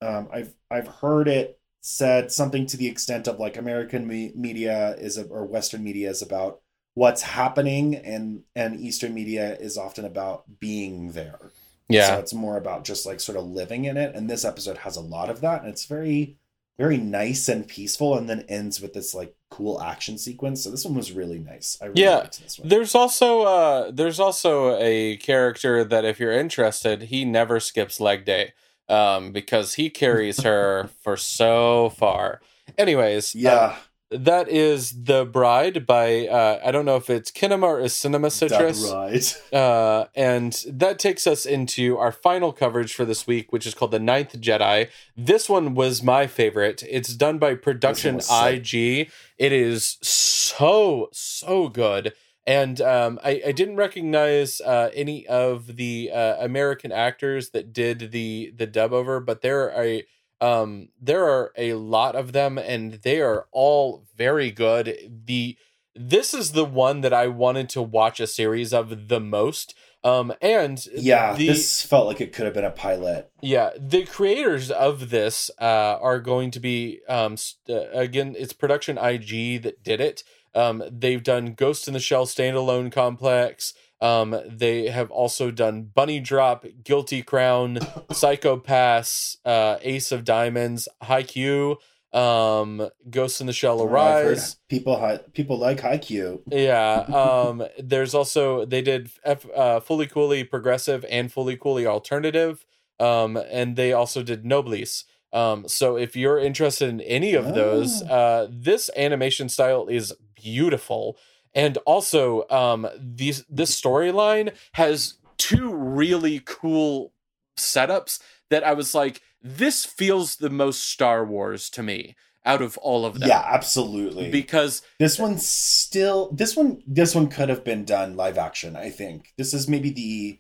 Um, 0.04 0.28
I've 0.32 0.54
I've 0.72 0.88
heard 0.88 1.28
it 1.28 1.60
said 1.82 2.32
something 2.32 2.66
to 2.68 2.78
the 2.78 2.88
extent 2.88 3.28
of 3.28 3.40
like 3.40 3.58
American 3.58 4.08
me- 4.08 4.32
media 4.36 4.96
is 4.98 5.18
a, 5.18 5.26
or 5.28 5.46
Western 5.46 5.84
media 5.84 6.10
is 6.10 6.22
about 6.22 6.62
what's 6.96 7.22
happening, 7.22 7.96
and 7.96 8.44
and 8.56 8.80
Eastern 8.80 9.14
media 9.14 9.56
is 9.58 9.78
often 9.78 10.06
about 10.06 10.60
being 10.60 11.12
there. 11.14 11.52
Yeah, 11.90 12.00
So 12.00 12.20
it's 12.20 12.34
more 12.34 12.58
about 12.58 12.84
just 12.86 13.06
like 13.06 13.20
sort 13.20 13.38
of 13.38 13.46
living 13.46 13.86
in 13.86 13.98
it. 13.98 14.16
And 14.16 14.30
this 14.30 14.44
episode 14.46 14.80
has 14.80 14.96
a 14.98 15.02
lot 15.02 15.30
of 15.30 15.42
that. 15.42 15.62
And 15.62 15.70
it's 15.70 15.86
very, 15.86 16.38
very 16.78 16.98
nice 16.98 17.48
and 17.48 17.68
peaceful. 17.68 18.18
And 18.18 18.28
then 18.30 18.46
ends 18.50 18.82
with 18.82 18.94
this 18.94 19.14
like 19.14 19.36
cool 19.50 19.82
action 19.82 20.18
sequence. 20.18 20.64
So 20.64 20.72
this 20.72 20.86
one 20.86 20.96
was 20.96 21.12
really 21.12 21.40
nice. 21.40 21.78
I 21.82 21.86
really 21.86 22.10
Yeah, 22.10 22.14
liked 22.14 22.42
this 22.42 22.58
one. 22.60 22.70
There's 22.70 22.96
also 22.96 23.42
uh 23.44 23.92
there's 23.92 24.20
also 24.20 24.76
a 24.80 25.18
character 25.18 25.84
that 25.84 26.06
if 26.06 26.20
you're 26.20 26.32
interested, 26.32 27.04
he 27.04 27.26
never 27.26 27.60
skips 27.60 28.00
leg 28.00 28.26
day. 28.26 28.54
Um 28.90 29.32
because 29.32 29.76
he 29.76 29.90
carries 29.90 30.42
her 30.42 30.90
for 31.02 31.18
so 31.18 31.90
far. 31.90 32.42
Anyways, 32.78 33.36
uh, 33.36 33.40
yeah. 33.40 33.76
that 34.10 34.48
is 34.50 35.04
The 35.04 35.26
Bride 35.26 35.86
by 35.86 36.28
uh 36.28 36.60
I 36.64 36.72
don't 36.72 36.86
know 36.86 36.96
if 36.96 37.10
it's 37.10 37.32
Kinema 37.32 37.64
or 37.64 37.90
Cinema 37.90 38.30
Citrus. 38.30 38.92
Right. 38.92 39.42
Uh, 39.54 40.06
and 40.16 40.64
that 40.68 41.00
takes 41.00 41.28
us 41.28 41.46
into 41.46 41.98
our 41.98 42.12
final 42.12 42.52
coverage 42.52 42.94
for 42.94 43.06
this 43.06 43.28
week, 43.28 43.52
which 43.52 43.66
is 43.68 43.74
called 43.74 43.92
The 43.92 44.00
Ninth 44.00 44.40
Jedi. 44.40 44.90
This 45.16 45.50
one 45.50 45.76
was 45.76 46.02
my 46.04 46.28
favorite. 46.28 46.84
It's 46.90 47.16
done 47.16 47.38
by 47.38 47.56
Production 47.56 48.16
was 48.16 48.28
sick. 48.28 48.74
IG. 48.74 49.12
It 49.38 49.52
is 49.52 49.98
so, 50.02 51.10
so 51.12 51.68
good. 51.68 52.14
And 52.46 52.82
um, 52.82 53.20
I, 53.24 53.42
I 53.48 53.52
didn't 53.54 53.78
recognize 53.78 54.60
uh, 54.62 54.90
any 54.94 55.26
of 55.28 55.78
the 55.78 56.12
uh, 56.14 56.36
American 56.44 56.92
actors 56.92 57.52
that 57.52 57.72
did 57.72 58.12
the 58.12 58.52
the 58.56 58.68
dub 58.68 58.92
over, 58.94 59.20
but 59.20 59.42
there 59.42 59.72
are 59.72 59.84
a 59.84 60.04
um, 60.42 60.90
there 61.02 61.24
are 61.24 61.54
a 61.58 61.74
lot 61.76 62.16
of 62.18 62.34
them, 62.34 62.58
and 62.58 62.94
they 63.04 63.22
are 63.22 63.48
all 63.54 64.04
very 64.18 64.52
good. 64.52 65.22
The 65.26 65.58
this 65.96 66.34
is 66.34 66.52
the 66.52 66.66
one 66.66 67.02
that 67.02 67.14
I 67.14 67.28
wanted 67.28 67.70
to 67.70 67.82
watch 67.82 68.20
a 68.20 68.28
series 68.28 68.74
of 68.74 69.08
the 69.08 69.20
most. 69.22 69.74
Um, 70.04 70.34
and 70.42 70.86
Yeah. 70.92 71.34
the, 71.34 71.48
this 71.48 71.82
felt 71.82 72.08
like 72.08 72.20
it 72.20 72.34
could 72.34 72.44
have 72.44 72.54
been 72.54 72.66
a 72.66 72.72
pilot. 72.72 73.32
yeah, 73.42 73.70
the 73.80 74.04
creators 74.06 74.70
of 74.70 75.12
this 75.12 75.50
uh, 75.62 75.98
are 76.02 76.20
going 76.20 76.52
to 76.52 76.60
be 76.60 77.00
um, 77.08 77.38
st- 77.38 77.78
uh, 77.78 77.98
again. 77.98 78.36
It's 78.38 78.52
Production 78.52 78.98
IG 78.98 79.62
that 79.64 79.82
did 79.82 80.02
it. 80.02 80.24
Um, 80.56 80.84
they've 80.92 81.24
done 81.24 81.54
Ghost 81.54 81.88
in 81.88 81.94
the 81.94 82.00
Shell 82.00 82.26
standalone 82.28 82.92
complex. 82.92 83.74
Um, 84.02 84.36
they 84.48 84.88
have 84.90 85.10
also 85.12 85.50
done 85.50 85.84
Bunny 85.94 86.20
Drop, 86.20 86.66
Guilty 86.84 87.22
Crown, 87.24 87.80
Psycho 88.12 88.58
Pass, 88.58 89.38
uh, 89.46 89.78
Ace 89.82 90.12
of 90.12 90.26
Diamonds, 90.26 90.88
Haikyuu, 91.04 91.78
um, 92.12 92.90
Ghost 93.10 93.42
in 93.42 93.48
the 93.48 93.54
Shell 93.54 93.80
heard 93.80 93.86
Arise. 93.92 94.58
People, 94.70 95.00
hi- 95.00 95.20
people 95.34 95.58
like 95.58 95.80
Haikyuu. 95.80 96.42
Yeah. 96.52 97.06
Um, 97.14 97.64
there's 97.80 98.14
also 98.14 98.66
they 98.66 98.82
did 98.82 99.10
F, 99.24 99.46
uh, 99.56 99.80
Fooly 99.80 100.10
Cooly 100.10 100.44
progressive 100.44 101.06
and 101.10 101.32
Fooly 101.34 101.60
Cooly 101.60 101.88
alternative. 101.88 102.66
Um, 103.00 103.38
and 103.38 103.76
they 103.76 103.94
also 103.94 104.22
did 104.22 104.46
Noblesse. 104.46 105.06
Um, 105.32 105.68
so 105.68 105.98
if 105.98 106.16
you're 106.16 106.38
interested 106.38 106.90
in 106.90 107.02
any 107.02 107.34
of 107.34 107.56
those, 107.56 108.04
Oh. 108.04 108.06
uh, 108.14 108.48
this 108.52 108.90
animation 108.96 109.50
style 109.50 109.88
is 109.88 110.14
beautiful. 110.44 111.18
And 111.56 111.78
also, 111.86 112.48
um, 112.50 112.88
these 112.98 113.46
this 113.50 113.80
storyline 113.80 114.54
has 114.74 115.16
two 115.38 115.74
really 115.74 116.42
cool 116.46 117.14
setups 117.58 118.20
that 118.50 118.64
I 118.64 118.74
was 118.74 118.96
like, 118.96 119.22
this 119.42 119.86
feels 119.86 120.38
the 120.38 120.50
most 120.50 120.88
Star 120.90 121.26
Wars 121.26 121.70
to 121.72 121.84
me 121.84 122.16
out 122.46 122.62
of 122.62 122.78
all 122.80 123.06
of 123.06 123.20
them. 123.20 123.30
Yeah, 123.30 123.44
absolutely. 123.46 124.32
Because 124.32 124.82
this 125.00 125.20
one 125.20 125.38
still, 125.38 126.32
this 126.32 126.56
one, 126.56 126.82
this 126.88 127.16
one 127.16 127.28
could 127.28 127.50
have 127.50 127.64
been 127.64 127.86
done 127.86 128.16
live 128.16 128.38
action. 128.38 128.76
I 128.76 128.90
think 128.90 129.34
this 129.38 129.54
is 129.54 129.68
maybe 129.68 129.90
the, 129.92 130.40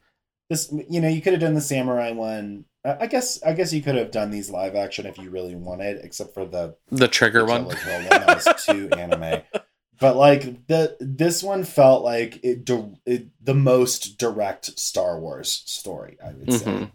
this 0.49 0.73
you 0.89 0.99
know 0.99 1.07
you 1.07 1.21
could 1.21 1.33
have 1.33 1.41
done 1.41 1.53
the 1.53 1.61
samurai 1.61 2.11
one. 2.11 2.65
I 2.85 3.07
guess 3.07 3.41
I 3.43 3.53
guess 3.53 3.71
you 3.71 3.81
could 3.81 3.95
have 3.95 4.11
done 4.11 4.29
these 4.29 4.49
live 4.49 4.75
action 4.75 5.05
if 5.05 5.17
you 5.17 5.29
really 5.29 5.55
wanted, 5.55 6.03
except 6.03 6.33
for 6.33 6.45
the 6.45 6.75
the 6.91 7.07
trigger 7.07 7.45
one. 7.45 7.69
Jellicoe 7.69 7.93
one 7.93 8.09
that 8.09 8.45
was 8.45 8.65
too 8.65 8.89
anime. 8.91 9.41
But 10.03 10.17
like 10.17 10.67
the 10.67 10.97
this 10.99 11.41
one 11.41 11.63
felt 11.63 12.03
like 12.03 12.43
it, 12.43 12.69
it 13.05 13.27
the 13.41 13.53
most 13.53 14.17
direct 14.17 14.77
Star 14.77 15.17
Wars 15.17 15.63
story. 15.65 16.17
I 16.21 16.33
would 16.33 16.51
say. 16.51 16.65
Mhm. 16.65 16.91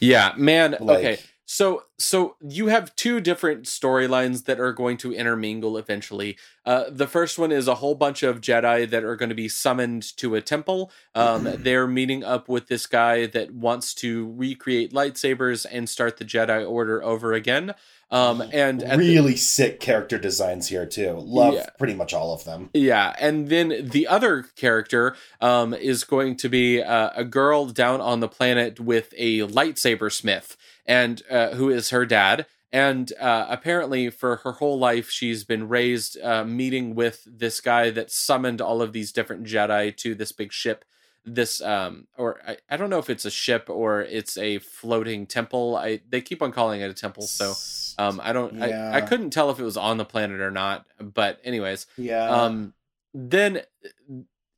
Yeah, 0.00 0.32
man. 0.36 0.72
Like, 0.80 0.98
okay. 0.98 1.18
So 1.44 1.84
so 2.02 2.36
you 2.40 2.66
have 2.66 2.94
two 2.96 3.20
different 3.20 3.64
storylines 3.64 4.44
that 4.44 4.58
are 4.58 4.72
going 4.72 4.96
to 4.98 5.12
intermingle 5.12 5.76
eventually. 5.76 6.36
Uh, 6.64 6.84
the 6.90 7.06
first 7.06 7.38
one 7.38 7.50
is 7.52 7.66
a 7.68 7.76
whole 7.76 7.94
bunch 7.94 8.22
of 8.22 8.40
Jedi 8.40 8.88
that 8.90 9.04
are 9.04 9.16
going 9.16 9.28
to 9.28 9.34
be 9.34 9.48
summoned 9.48 10.16
to 10.16 10.34
a 10.34 10.40
temple. 10.40 10.90
Um, 11.14 11.48
they're 11.58 11.86
meeting 11.86 12.24
up 12.24 12.48
with 12.48 12.68
this 12.68 12.86
guy 12.86 13.26
that 13.26 13.52
wants 13.52 13.94
to 13.94 14.32
recreate 14.36 14.92
lightsabers 14.92 15.66
and 15.70 15.88
start 15.88 16.16
the 16.18 16.24
Jedi 16.24 16.68
Order 16.68 17.02
over 17.02 17.32
again. 17.32 17.74
Um, 18.10 18.42
and 18.52 18.82
at 18.82 18.98
the- 18.98 19.08
really 19.08 19.36
sick 19.36 19.80
character 19.80 20.18
designs 20.18 20.68
here 20.68 20.84
too. 20.84 21.14
Love 21.18 21.54
Yeah. 21.54 21.66
pretty 21.78 21.94
much 21.94 22.12
all 22.12 22.34
of 22.34 22.44
them. 22.44 22.68
Yeah, 22.74 23.14
and 23.18 23.48
then 23.48 23.88
the 23.88 24.06
other 24.06 24.42
character 24.54 25.16
um, 25.40 25.72
is 25.72 26.04
going 26.04 26.36
to 26.36 26.48
be 26.50 26.82
uh, 26.82 27.10
a 27.16 27.24
girl 27.24 27.66
down 27.66 28.02
on 28.02 28.20
the 28.20 28.28
planet 28.28 28.78
with 28.78 29.14
a 29.16 29.38
lightsaber 29.40 30.12
smith, 30.12 30.58
and 30.84 31.22
uh, 31.30 31.50
who 31.54 31.70
is 31.70 31.88
her 31.92 32.04
dad. 32.04 32.46
And 32.72 33.12
uh, 33.20 33.46
apparently, 33.48 34.08
for 34.08 34.36
her 34.36 34.52
whole 34.52 34.78
life, 34.78 35.10
she's 35.10 35.44
been 35.44 35.68
raised 35.68 36.18
uh, 36.20 36.44
meeting 36.44 36.94
with 36.94 37.22
this 37.26 37.60
guy 37.60 37.90
that 37.90 38.10
summoned 38.10 38.60
all 38.60 38.80
of 38.80 38.92
these 38.92 39.12
different 39.12 39.44
Jedi 39.44 39.94
to 39.98 40.14
this 40.14 40.32
big 40.32 40.52
ship. 40.52 40.84
This, 41.24 41.60
um, 41.60 42.08
or 42.16 42.40
I, 42.46 42.56
I 42.68 42.76
don't 42.76 42.90
know 42.90 42.98
if 42.98 43.10
it's 43.10 43.24
a 43.24 43.30
ship 43.30 43.68
or 43.68 44.00
it's 44.00 44.36
a 44.36 44.58
floating 44.58 45.26
temple. 45.26 45.76
I 45.76 46.00
they 46.08 46.20
keep 46.20 46.42
on 46.42 46.50
calling 46.50 46.80
it 46.80 46.90
a 46.90 46.94
temple, 46.94 47.24
so 47.24 47.54
um, 48.02 48.20
I 48.24 48.32
don't, 48.32 48.60
I, 48.60 48.96
I 48.96 49.00
couldn't 49.02 49.30
tell 49.30 49.50
if 49.50 49.60
it 49.60 49.64
was 49.64 49.76
on 49.76 49.98
the 49.98 50.04
planet 50.04 50.40
or 50.40 50.50
not. 50.50 50.84
But 50.98 51.38
anyways, 51.44 51.86
yeah. 51.96 52.28
um 52.28 52.74
then 53.14 53.62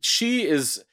she 0.01 0.47
is 0.47 0.85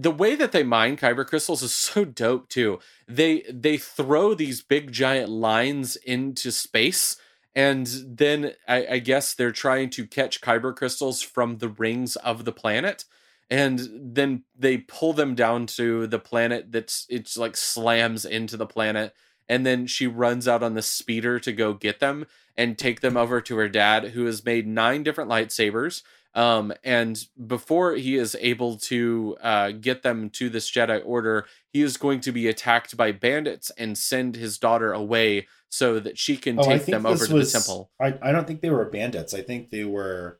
the 0.00 0.12
way 0.12 0.36
that 0.36 0.52
they 0.52 0.62
mine 0.62 0.96
kyber 0.96 1.26
crystals 1.26 1.62
is 1.62 1.72
so 1.72 2.04
dope 2.04 2.48
too. 2.48 2.78
They 3.08 3.42
they 3.52 3.76
throw 3.76 4.34
these 4.34 4.62
big 4.62 4.92
giant 4.92 5.28
lines 5.28 5.96
into 5.96 6.52
space 6.52 7.16
and 7.54 7.86
then 8.06 8.52
I, 8.68 8.86
I 8.86 8.98
guess 9.00 9.34
they're 9.34 9.50
trying 9.50 9.90
to 9.90 10.06
catch 10.06 10.40
kyber 10.40 10.74
crystals 10.74 11.20
from 11.20 11.58
the 11.58 11.68
rings 11.68 12.14
of 12.16 12.44
the 12.44 12.52
planet 12.52 13.04
and 13.50 13.80
then 13.92 14.44
they 14.56 14.78
pull 14.78 15.14
them 15.14 15.34
down 15.34 15.66
to 15.66 16.06
the 16.06 16.18
planet 16.20 16.70
that's 16.70 17.06
it's 17.08 17.36
like 17.36 17.56
slams 17.56 18.24
into 18.24 18.56
the 18.56 18.66
planet 18.66 19.14
and 19.48 19.66
then 19.66 19.86
she 19.86 20.06
runs 20.06 20.46
out 20.46 20.62
on 20.62 20.74
the 20.74 20.82
speeder 20.82 21.40
to 21.40 21.52
go 21.52 21.72
get 21.72 21.98
them 21.98 22.26
and 22.56 22.78
take 22.78 23.00
them 23.00 23.16
over 23.16 23.40
to 23.40 23.56
her 23.56 23.68
dad 23.68 24.10
who 24.10 24.26
has 24.26 24.44
made 24.44 24.66
nine 24.66 25.02
different 25.02 25.30
lightsabers 25.30 26.02
um, 26.38 26.72
and 26.84 27.14
before 27.46 27.94
he 27.94 28.16
is 28.16 28.36
able 28.40 28.76
to 28.76 29.36
uh, 29.42 29.70
get 29.72 30.02
them 30.02 30.30
to 30.30 30.48
this 30.48 30.70
jedi 30.70 31.00
order 31.04 31.46
he 31.72 31.82
is 31.82 31.96
going 31.96 32.20
to 32.20 32.32
be 32.32 32.46
attacked 32.48 32.96
by 32.96 33.10
bandits 33.12 33.70
and 33.76 33.98
send 33.98 34.36
his 34.36 34.58
daughter 34.58 34.92
away 34.92 35.46
so 35.70 35.98
that 36.00 36.16
she 36.18 36.36
can 36.36 36.58
Oh, 36.58 36.62
take 36.62 36.86
them 36.86 37.04
over 37.06 37.26
to 37.26 37.34
was- 37.34 37.52
the 37.52 37.58
temple 37.58 37.90
I, 38.00 38.14
I 38.22 38.32
don't 38.32 38.46
think 38.46 38.60
they 38.62 38.70
were 38.70 38.84
bandits. 38.86 39.34
I 39.34 39.42
think 39.42 39.70
they 39.70 39.84
were 39.84 40.38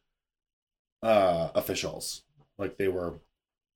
uh 1.03 1.49
officials. 1.55 2.23
Like 2.59 2.77
they 2.77 2.89
were 2.89 3.21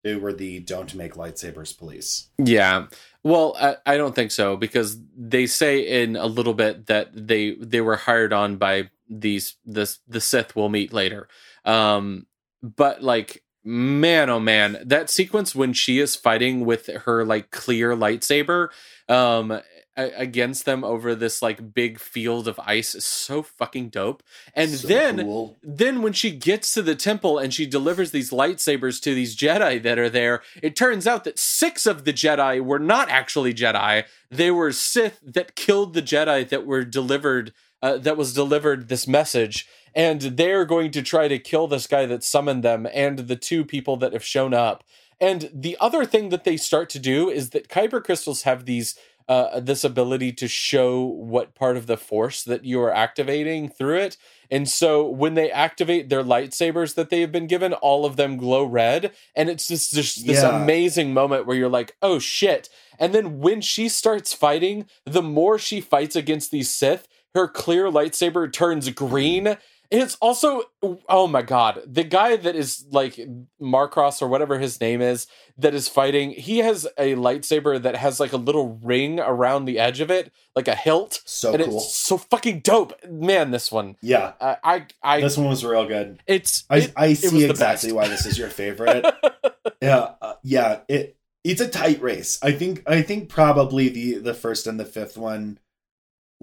they 0.03 0.17
were 0.17 0.33
the 0.33 0.59
don't 0.59 0.93
make 0.97 1.15
lightsabers 1.15 1.77
police. 1.79 2.29
Yeah. 2.39 2.87
Well, 3.23 3.55
I, 3.61 3.77
I 3.87 3.97
don't 3.97 4.15
think 4.17 4.33
so 4.33 4.57
because 4.57 4.99
they 5.17 5.47
say 5.47 6.03
in 6.03 6.17
a 6.17 6.27
little 6.27 6.55
bit 6.55 6.87
that 6.87 7.11
they 7.15 7.55
they 7.55 7.81
were 7.81 7.97
hired 7.97 8.33
on 8.33 8.57
by 8.57 8.91
these 9.09 9.57
this 9.65 10.01
the 10.09 10.21
Sith 10.21 10.57
we'll 10.57 10.69
meet 10.71 10.93
later. 10.93 11.29
Um 11.65 12.27
but 12.63 13.03
like 13.03 13.43
man 13.65 14.29
oh 14.31 14.41
man, 14.41 14.83
that 14.85 15.11
sequence 15.11 15.55
when 15.55 15.73
she 15.73 15.99
is 15.99 16.17
fighting 16.17 16.65
with 16.65 16.87
her 16.87 17.25
like 17.25 17.51
clear 17.51 17.95
lightsaber 17.97 18.69
um 19.09 19.61
against 19.95 20.65
them 20.65 20.85
over 20.85 21.15
this 21.15 21.43
like 21.43 21.75
big 21.75 21.99
field 22.01 22.49
of 22.49 22.59
ice 22.61 22.95
is 22.95 23.05
so 23.05 23.43
fucking 23.43 23.91
dope. 23.91 24.23
And 24.55 24.71
So 24.71 24.89
then 24.89 25.19
cool. 25.19 25.59
then 25.63 26.01
when 26.03 26.15
she 26.15 26.31
gets 26.31 26.73
to 26.73 26.83
the 26.83 26.95
temple 26.95 27.39
and 27.39 27.53
she 27.53 27.67
delivers 27.67 28.11
these 28.11 28.31
lightsabers 28.31 29.03
to 29.03 29.15
these 29.15 29.37
Jedi 29.37 29.83
that 29.83 29.99
are 29.99 30.09
there, 30.09 30.43
it 30.63 30.77
turns 30.77 31.07
out 31.07 31.25
that 31.25 31.39
six 31.39 31.85
of 31.85 32.05
the 32.05 32.13
Jedi 32.13 32.61
were 32.61 32.79
not 32.79 33.11
actually 33.11 33.53
Jedi. 33.53 34.05
They 34.31 34.51
were 34.51 34.73
Sith 34.73 35.21
that 35.23 35.57
killed 35.57 35.93
the 35.93 36.03
Jedi 36.03 36.49
that 36.49 36.65
were 36.65 36.85
delivered 36.85 37.53
uh, 37.83 37.99
that 37.99 38.17
was 38.17 38.33
delivered 38.33 38.89
this 38.89 39.07
message 39.09 39.69
and 39.95 40.21
they're 40.23 40.65
going 40.65 40.91
to 40.93 41.03
try 41.03 41.29
to 41.29 41.39
kill 41.39 41.67
this 41.67 41.87
guy 41.87 42.07
that 42.07 42.25
summoned 42.25 42.63
them 42.63 42.87
and 42.95 43.19
the 43.21 43.37
two 43.37 43.65
people 43.65 43.97
that 43.99 44.13
have 44.13 44.25
shown 44.25 44.55
up. 44.55 44.83
And 45.21 45.51
the 45.53 45.77
other 45.81 46.05
thing 46.05 46.31
that 46.31 46.45
they 46.45 46.57
start 46.57 46.89
to 46.91 46.99
do 46.99 47.29
is 47.29 47.51
that 47.51 47.69
kyber 47.69 48.03
crystals 48.03 48.43
have 48.43 48.65
these 48.65 48.95
uh, 49.29 49.61
this 49.61 49.85
ability 49.85 50.33
to 50.33 50.49
show 50.49 51.05
what 51.05 51.55
part 51.55 51.77
of 51.77 51.87
the 51.87 51.97
force 51.97 52.43
that 52.43 52.65
you 52.65 52.81
are 52.83 52.93
activating 52.93 53.69
through 53.69 53.97
it. 53.97 54.17
And 54.51 54.69
so 54.69 55.07
when 55.09 55.35
they 55.35 55.49
activate 55.51 56.09
their 56.09 56.25
lightsabers 56.25 56.97
that 56.97 57.09
they 57.09 57.21
have 57.21 57.31
been 57.31 57.47
given, 57.47 57.73
all 57.73 58.05
of 58.05 58.17
them 58.17 58.37
glow 58.37 58.65
red. 58.65 59.13
And 59.37 59.49
it's 59.49 59.69
just, 59.69 59.95
just 59.95 60.27
this 60.27 60.43
Yeah. 60.43 60.63
amazing 60.63 61.15
moment 61.15 61.47
where 61.47 61.57
you're 61.57 61.69
like, 61.69 61.97
oh 62.03 62.19
shit. 62.19 62.69
And 62.99 63.15
then 63.15 63.39
when 63.39 63.61
she 63.61 63.89
starts 63.89 64.35
fighting, 64.35 64.87
the 65.07 65.23
more 65.23 65.57
she 65.57 65.81
fights 65.81 66.17
against 66.17 66.51
these 66.51 66.69
Sith, 66.69 67.07
her 67.35 67.49
clear 67.49 67.87
lightsaber 67.91 68.53
turns 68.53 68.89
green. 68.91 69.57
And 69.93 70.01
it's 70.01 70.17
also, 70.23 70.63
oh 71.07 71.27
my 71.27 71.43
god, 71.43 71.83
the 71.87 72.03
guy 72.03 72.37
that 72.37 72.57
is 72.57 72.87
like 72.91 73.21
Marcross 73.61 74.23
or 74.23 74.29
whatever 74.29 74.59
his 74.59 74.81
name 74.81 75.03
is 75.03 75.27
that 75.59 75.75
is 75.75 75.87
fighting, 75.87 76.31
he 76.31 76.59
has 76.59 76.87
a 76.97 77.15
lightsaber 77.15 77.81
that 77.83 77.97
has 77.97 78.19
like 78.19 78.33
a 78.33 78.39
little 78.39 78.81
ring 78.83 79.21
around 79.21 79.67
the 79.67 79.79
edge 79.79 80.01
of 80.01 80.11
it, 80.11 80.33
like 80.57 80.67
a 80.67 80.75
hilt. 80.75 81.21
So 81.27 81.53
and 81.53 81.63
cool. 81.63 81.77
it's 81.77 81.95
so 81.95 82.17
fucking 82.17 82.61
dope. 82.61 82.95
Man, 83.07 83.51
this 83.51 83.71
one. 83.71 83.97
Yeah. 84.01 84.33
I 84.41 84.57
I, 84.65 84.87
I 85.03 85.21
This 85.21 85.37
one 85.37 85.49
was 85.49 85.63
real 85.63 85.87
good. 85.87 86.23
it's 86.27 86.65
I, 86.71 86.79
it- 86.79 86.93
I 86.97 87.13
see 87.13 87.45
exactly 87.45 87.93
why 87.93 88.09
this 88.09 88.25
is 88.25 88.39
your 88.39 88.49
favorite. 88.49 89.05
yeah, 89.83 90.13
uh, 90.23 90.35
yeah. 90.43 90.81
It 90.89 91.19
it's 91.45 91.61
a 91.61 91.69
tight 91.69 92.01
race. 92.01 92.39
I 92.43 92.53
think 92.53 92.83
I 92.89 93.03
think 93.03 93.29
probably 93.29 93.91
the 93.91 94.15
the 94.21 94.33
first 94.33 94.67
and 94.67 94.81
the 94.81 94.87
fifth 94.87 95.19
one 95.19 95.59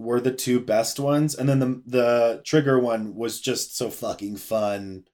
were 0.00 0.20
the 0.20 0.32
two 0.32 0.60
best 0.60 0.98
ones, 0.98 1.34
and 1.34 1.48
then 1.48 1.58
the 1.58 1.82
the 1.86 2.42
trigger 2.44 2.78
one 2.78 3.14
was 3.14 3.40
just 3.40 3.76
so 3.76 3.90
fucking 3.90 4.36
fun. 4.36 5.04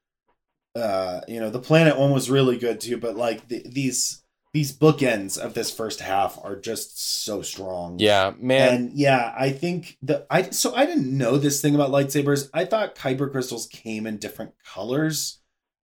Uh, 0.75 1.21
you 1.27 1.41
know, 1.41 1.51
the 1.51 1.59
planet 1.59 1.99
one 1.99 2.13
was 2.13 2.31
really 2.31 2.57
good 2.57 2.81
too, 2.81 2.97
but 2.97 3.17
like 3.17 3.49
the, 3.49 3.65
these 3.69 4.23
these 4.53 4.77
bookends 4.77 5.37
of 5.37 5.55
this 5.55 5.71
first 5.71 6.01
half 6.01 6.39
are 6.43 6.57
just 6.57 7.25
so 7.25 7.43
strong. 7.43 7.99
yeah, 7.99 8.33
man. 8.39 8.75
And 8.75 8.93
yeah, 8.95 9.35
I 9.37 9.51
think 9.51 9.99
the 10.03 10.27
I 10.31 10.51
so 10.51 10.75
I 10.75 10.87
didn't 10.87 11.17
know 11.17 11.37
this 11.37 11.61
thing 11.61 11.75
about 11.75 11.91
lightsabers. 11.91 12.49
I 12.55 12.65
thought 12.65 12.95
kyber 12.95 13.31
crystals 13.31 13.67
came 13.67 14.07
in 14.07 14.19
different 14.19 14.53
colors, 14.65 15.41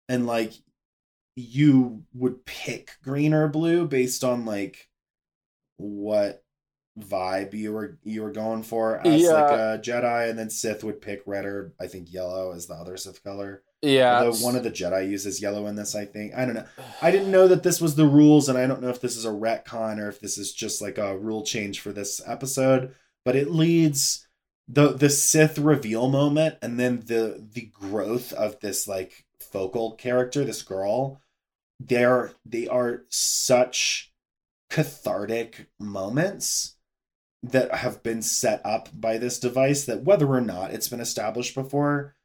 and 0.07 0.27
like 0.27 0.53
you 1.35 2.03
would 2.13 2.45
pick 2.45 2.91
green 3.03 3.33
or 3.33 3.47
blue 3.47 3.87
based 3.87 4.23
on 4.23 4.45
like 4.45 4.89
what 5.77 6.43
vibe 6.99 7.53
you 7.53 7.71
were 7.73 7.97
you 8.03 8.21
were 8.21 8.31
going 8.31 8.63
for 8.63 8.99
as 9.05 9.21
Yeah. 9.21 9.29
like 9.31 9.51
a 9.51 9.81
Jedi, 9.81 10.29
and 10.29 10.37
then 10.37 10.49
Sith 10.49 10.83
would 10.83 11.01
pick 11.01 11.21
red 11.25 11.45
or 11.45 11.73
I 11.79 11.87
think 11.87 12.11
yellow 12.11 12.51
as 12.51 12.67
the 12.67 12.73
other 12.75 12.97
Sith 12.97 13.23
color. 13.23 13.63
yeah. 13.81 14.19
Although 14.19 14.37
one 14.45 14.55
of 14.55 14.63
the 14.63 14.71
Jedi 14.71 15.09
uses 15.09 15.41
yellow 15.41 15.67
in 15.67 15.75
this, 15.75 15.95
I 15.95 16.05
think. 16.05 16.33
I 16.35 16.45
don't 16.45 16.53
know. 16.53 16.65
I 17.01 17.09
didn't 17.11 17.31
know 17.31 17.47
that 17.47 17.63
this 17.63 17.79
was 17.81 17.95
the 17.95 18.05
rules, 18.05 18.49
and 18.49 18.57
I 18.57 18.67
don't 18.67 18.81
know 18.81 18.89
if 18.89 18.99
this 19.01 19.15
is 19.15 19.25
a 19.25 19.29
retcon 19.29 19.99
or 19.99 20.09
if 20.09 20.19
this 20.19 20.37
is 20.37 20.51
just 20.53 20.81
like 20.81 20.97
a 20.97 21.17
rule 21.17 21.43
change 21.43 21.79
for 21.79 21.91
this 21.93 22.21
episode. 22.25 22.93
But 23.23 23.35
it 23.35 23.51
leads 23.51 24.27
the 24.67 24.89
the 24.89 25.09
Sith 25.09 25.57
reveal 25.57 26.09
moment, 26.09 26.57
and 26.61 26.79
then 26.79 27.03
the 27.05 27.41
the 27.53 27.71
growth 27.73 28.33
of 28.33 28.59
this 28.59 28.87
like 28.87 29.25
focal 29.39 29.93
character, 29.95 30.43
this 30.43 30.61
girl. 30.61 31.21
They're 31.79 32.33
they 32.45 32.67
are 32.67 33.05
such 33.09 34.11
cathartic 34.69 35.67
moments 35.79 36.75
that 37.43 37.73
have 37.73 38.03
been 38.03 38.21
set 38.21 38.61
up 38.63 38.89
by 38.93 39.17
this 39.17 39.39
device 39.39 39.85
that 39.85 40.03
whether 40.03 40.27
or 40.27 40.41
not 40.41 40.71
it's 40.71 40.89
been 40.89 40.99
established 40.99 41.55
before, 41.55 42.15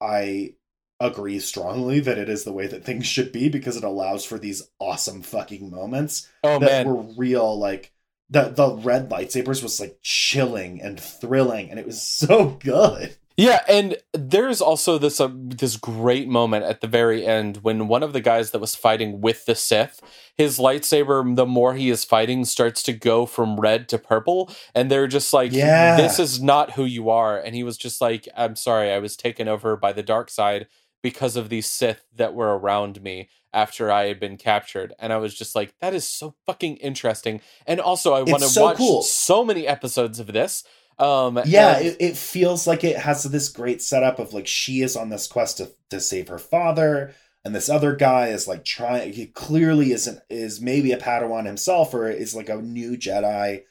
I 0.00 0.54
agree 0.98 1.38
strongly 1.40 2.00
that 2.00 2.18
it 2.18 2.28
is 2.28 2.44
the 2.44 2.52
way 2.52 2.66
that 2.66 2.84
things 2.84 3.06
should 3.06 3.32
be 3.32 3.48
because 3.48 3.76
it 3.76 3.84
allows 3.84 4.24
for 4.24 4.38
these 4.38 4.62
awesome 4.78 5.20
fucking 5.20 5.68
moments 5.68 6.28
oh 6.44 6.60
that 6.60 6.86
man. 6.86 6.86
were 6.86 7.02
real 7.16 7.58
like 7.58 7.92
the 8.30 8.48
the 8.50 8.76
red 8.76 9.10
lightsabers 9.10 9.62
was 9.62 9.80
like 9.80 9.98
chilling 10.00 10.80
and 10.80 11.00
thrilling 11.00 11.70
and 11.70 11.78
it 11.80 11.86
was 11.86 12.00
so 12.00 12.50
good 12.60 13.16
Yeah, 13.36 13.62
and 13.68 13.96
there's 14.12 14.60
also 14.60 14.98
this 14.98 15.20
uh, 15.20 15.30
this 15.32 15.76
great 15.76 16.28
moment 16.28 16.64
at 16.64 16.80
the 16.80 16.86
very 16.86 17.26
end 17.26 17.58
when 17.58 17.88
one 17.88 18.02
of 18.02 18.12
the 18.12 18.20
guys 18.20 18.50
that 18.50 18.60
was 18.60 18.74
fighting 18.74 19.20
with 19.20 19.46
the 19.46 19.54
Sith, 19.54 20.00
his 20.36 20.58
lightsaber, 20.58 21.34
the 21.34 21.46
more 21.46 21.74
he 21.74 21.88
is 21.88 22.04
fighting, 22.04 22.44
starts 22.44 22.82
to 22.84 22.92
go 22.92 23.24
from 23.24 23.58
red 23.58 23.88
to 23.88 23.98
purple, 23.98 24.50
and 24.74 24.90
they're 24.90 25.06
just 25.06 25.32
like, 25.32 25.52
Yeah. 25.52 25.96
"This 25.96 26.18
is 26.18 26.42
not 26.42 26.72
who 26.72 26.84
you 26.84 27.08
are." 27.10 27.38
And 27.38 27.54
he 27.54 27.62
was 27.62 27.78
just 27.78 28.00
like, 28.00 28.28
"I'm 28.36 28.54
sorry, 28.56 28.92
I 28.92 28.98
was 28.98 29.16
taken 29.16 29.48
over 29.48 29.76
by 29.76 29.92
the 29.92 30.02
dark 30.02 30.28
side 30.30 30.66
because 31.02 31.34
of 31.36 31.48
these 31.48 31.66
Sith 31.68 32.04
that 32.14 32.34
were 32.34 32.56
around 32.58 33.02
me." 33.02 33.28
After 33.54 33.92
I 33.92 34.06
had 34.06 34.18
been 34.18 34.38
captured, 34.38 34.94
and 34.98 35.12
I 35.12 35.18
was 35.18 35.34
just 35.34 35.54
like, 35.54 35.74
"That 35.80 35.92
is 35.92 36.06
so 36.08 36.34
fucking 36.46 36.78
interesting." 36.78 37.42
And 37.66 37.80
also, 37.80 38.14
I 38.14 38.22
want 38.22 38.42
to 38.42 38.48
so 38.48 38.62
watch 38.62 38.78
cool. 38.78 39.02
so 39.02 39.44
many 39.44 39.66
episodes 39.68 40.18
of 40.18 40.28
this. 40.28 40.64
Um, 40.98 41.40
yeah 41.44 41.76
and- 41.78 41.86
it, 41.86 41.96
it 42.00 42.16
feels 42.16 42.66
like 42.66 42.84
it 42.84 42.96
has 42.96 43.22
this 43.24 43.48
great 43.48 43.82
setup 43.82 44.18
of 44.18 44.32
like 44.32 44.46
she 44.46 44.82
is 44.82 44.96
on 44.96 45.08
this 45.08 45.26
quest 45.26 45.58
to, 45.58 45.70
to 45.90 46.00
save 46.00 46.28
her 46.28 46.38
father 46.38 47.14
and 47.44 47.54
this 47.54 47.68
other 47.68 47.96
guy 47.96 48.28
is 48.28 48.46
like 48.46 48.64
trying 48.64 49.12
he 49.12 49.26
clearly 49.26 49.92
isn't 49.92 50.20
is 50.30 50.60
maybe 50.60 50.92
a 50.92 50.98
padawan 50.98 51.46
himself 51.46 51.92
or 51.94 52.08
is 52.08 52.34
like 52.34 52.48
a 52.48 52.56
new 52.62 52.96
jedi 52.96 53.62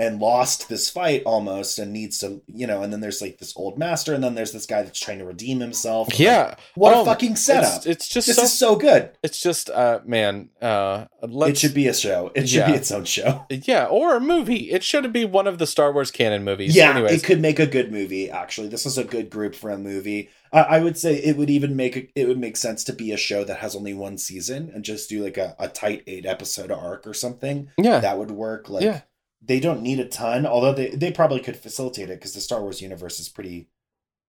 and 0.00 0.18
lost 0.18 0.70
this 0.70 0.88
fight 0.88 1.22
almost 1.26 1.78
and 1.78 1.92
needs 1.92 2.16
to 2.18 2.40
you 2.46 2.66
know 2.66 2.82
and 2.82 2.90
then 2.90 3.00
there's 3.00 3.20
like 3.20 3.36
this 3.38 3.52
old 3.54 3.76
master 3.78 4.14
and 4.14 4.24
then 4.24 4.34
there's 4.34 4.52
this 4.52 4.64
guy 4.64 4.82
that's 4.82 4.98
trying 4.98 5.18
to 5.18 5.26
redeem 5.26 5.60
himself. 5.60 6.08
Like, 6.08 6.18
yeah. 6.18 6.54
what 6.74 6.94
Oh, 6.94 7.02
a 7.02 7.04
fucking 7.04 7.36
setup. 7.36 7.76
It's, 7.76 7.86
it's 7.86 8.08
just 8.08 8.26
this 8.26 8.36
so 8.38 8.42
is 8.44 8.58
so 8.58 8.76
good. 8.76 9.10
it's 9.22 9.42
just 9.42 9.68
uh 9.68 10.00
man 10.06 10.48
uh 10.62 11.04
it 11.22 11.58
should 11.58 11.74
be 11.74 11.86
a 11.86 11.92
show. 11.94 12.32
It 12.34 12.48
should 12.48 12.60
Yeah. 12.60 12.70
be 12.70 12.76
its 12.78 12.90
own 12.90 13.04
show. 13.04 13.44
Yeah 13.50 13.84
or 13.86 14.16
a 14.16 14.20
movie. 14.20 14.70
It 14.70 14.82
should 14.82 15.12
be 15.12 15.24
one 15.26 15.46
of 15.46 15.58
the 15.58 15.66
star 15.66 15.92
wars 15.92 16.10
canon 16.10 16.44
movies 16.44 16.74
yeah 16.74 16.90
anyways. 16.92 17.22
it 17.22 17.26
could 17.26 17.40
make 17.42 17.58
a 17.60 17.66
good 17.66 17.92
movie 17.92 18.30
actually. 18.30 18.68
This 18.68 18.86
is 18.86 18.96
a 18.96 19.04
good 19.04 19.28
group 19.28 19.54
for 19.54 19.70
a 19.70 19.76
movie. 19.78 20.30
I, 20.52 20.60
I 20.62 20.80
would 20.80 20.96
say 20.98 21.14
it 21.16 21.36
would 21.36 21.50
even 21.50 21.76
make 21.76 21.96
a, 21.96 22.08
it 22.18 22.26
would 22.26 22.38
make 22.38 22.56
sense 22.56 22.82
to 22.84 22.92
be 22.92 23.12
a 23.12 23.16
show 23.16 23.44
that 23.44 23.58
has 23.58 23.76
only 23.76 23.94
one 23.94 24.16
season 24.18 24.70
and 24.74 24.82
just 24.84 25.08
do 25.10 25.22
like 25.22 25.36
a, 25.36 25.54
a 25.58 25.68
tight 25.68 26.02
eight 26.06 26.24
episode 26.26 26.70
arc 26.72 27.06
or 27.06 27.14
something. 27.14 27.68
Yeah. 27.76 28.00
That 28.00 28.18
would 28.18 28.30
work 28.32 28.68
like 28.70 28.82
Yeah. 28.82 29.02
They 29.42 29.60
don't 29.60 29.82
need 29.82 29.98
a 30.00 30.04
ton 30.04 30.44
although 30.46 30.72
they, 30.74 30.90
they 30.90 31.10
probably 31.10 31.40
could 31.40 31.56
facilitate 31.56 32.10
it 32.10 32.18
because 32.18 32.34
the 32.34 32.40
star 32.40 32.60
wars 32.60 32.82
universe 32.82 33.18
is 33.20 33.28
pretty 33.28 33.68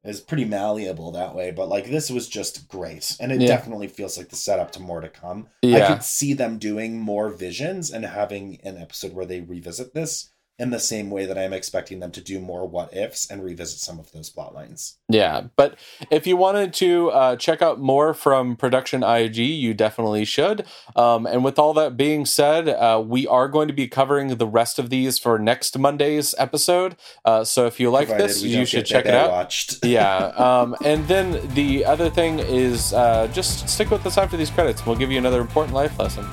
is 0.03 0.19
pretty 0.21 0.45
malleable 0.45 1.11
that 1.11 1.35
way 1.35 1.51
but 1.51 1.67
like 1.69 1.89
this 1.89 2.09
was 2.09 2.27
just 2.27 2.67
great 2.67 3.15
and 3.19 3.31
it 3.31 3.41
Yeah. 3.41 3.47
definitely 3.47 3.87
feels 3.87 4.17
like 4.17 4.29
the 4.29 4.35
setup 4.35 4.71
to 4.71 4.79
more 4.79 5.01
to 5.01 5.09
come 5.09 5.47
i 5.63 5.93
could 5.93 6.03
see 6.03 6.33
them 6.33 6.57
doing 6.57 6.99
more 6.99 7.29
visions 7.29 7.91
and 7.91 8.05
having 8.05 8.59
an 8.63 8.77
episode 8.77 9.13
where 9.13 9.25
they 9.25 9.41
revisit 9.41 9.93
this 9.93 10.31
in 10.61 10.69
the 10.69 10.79
same 10.79 11.09
way 11.09 11.25
that 11.25 11.39
I'm 11.39 11.53
expecting 11.53 11.99
them 11.99 12.11
to 12.11 12.21
do 12.21 12.39
more 12.39 12.69
what 12.69 12.95
ifs 12.95 13.29
and 13.29 13.43
revisit 13.43 13.79
some 13.79 13.97
of 13.97 14.11
those 14.11 14.29
plot 14.29 14.53
lines. 14.53 14.99
Yeah, 15.09 15.45
but 15.55 15.79
if 16.11 16.27
you 16.27 16.37
wanted 16.37 16.71
to 16.75 17.09
uh, 17.09 17.35
check 17.35 17.63
out 17.63 17.79
more 17.79 18.13
from 18.13 18.55
Production 18.55 19.01
IG, 19.01 19.37
you 19.37 19.73
definitely 19.73 20.23
should. 20.23 20.67
Um, 20.95 21.25
and 21.25 21.43
with 21.43 21.57
all 21.57 21.73
that 21.73 21.97
being 21.97 22.27
said, 22.27 22.69
uh, 22.69 23.03
we 23.03 23.25
are 23.25 23.47
going 23.47 23.69
to 23.69 23.73
be 23.73 23.87
covering 23.87 24.37
the 24.37 24.45
rest 24.45 24.77
of 24.77 24.91
these 24.91 25.17
for 25.17 25.39
next 25.39 25.79
Monday's 25.79 26.35
episode. 26.37 26.95
Uh, 27.25 27.43
so 27.43 27.65
if 27.65 27.79
you 27.79 27.89
like 27.89 28.09
Provided 28.09 28.29
this, 28.29 28.43
you 28.43 28.63
should 28.67 28.85
check 28.85 29.07
it 29.07 29.15
out. 29.15 29.31
Watched. 29.31 29.79
yeah. 29.83 30.27
Um, 30.27 30.75
and 30.85 31.07
then 31.07 31.41
the 31.55 31.83
other 31.85 32.11
thing 32.11 32.37
is 32.37 32.93
uh, 32.93 33.27
just 33.33 33.67
stick 33.67 33.89
with 33.89 34.05
us 34.05 34.19
after 34.19 34.37
these 34.37 34.51
credits. 34.51 34.85
We'll 34.85 34.95
give 34.95 35.11
you 35.11 35.17
another 35.17 35.41
important 35.41 35.73
life 35.73 35.97
lesson. 35.97 36.23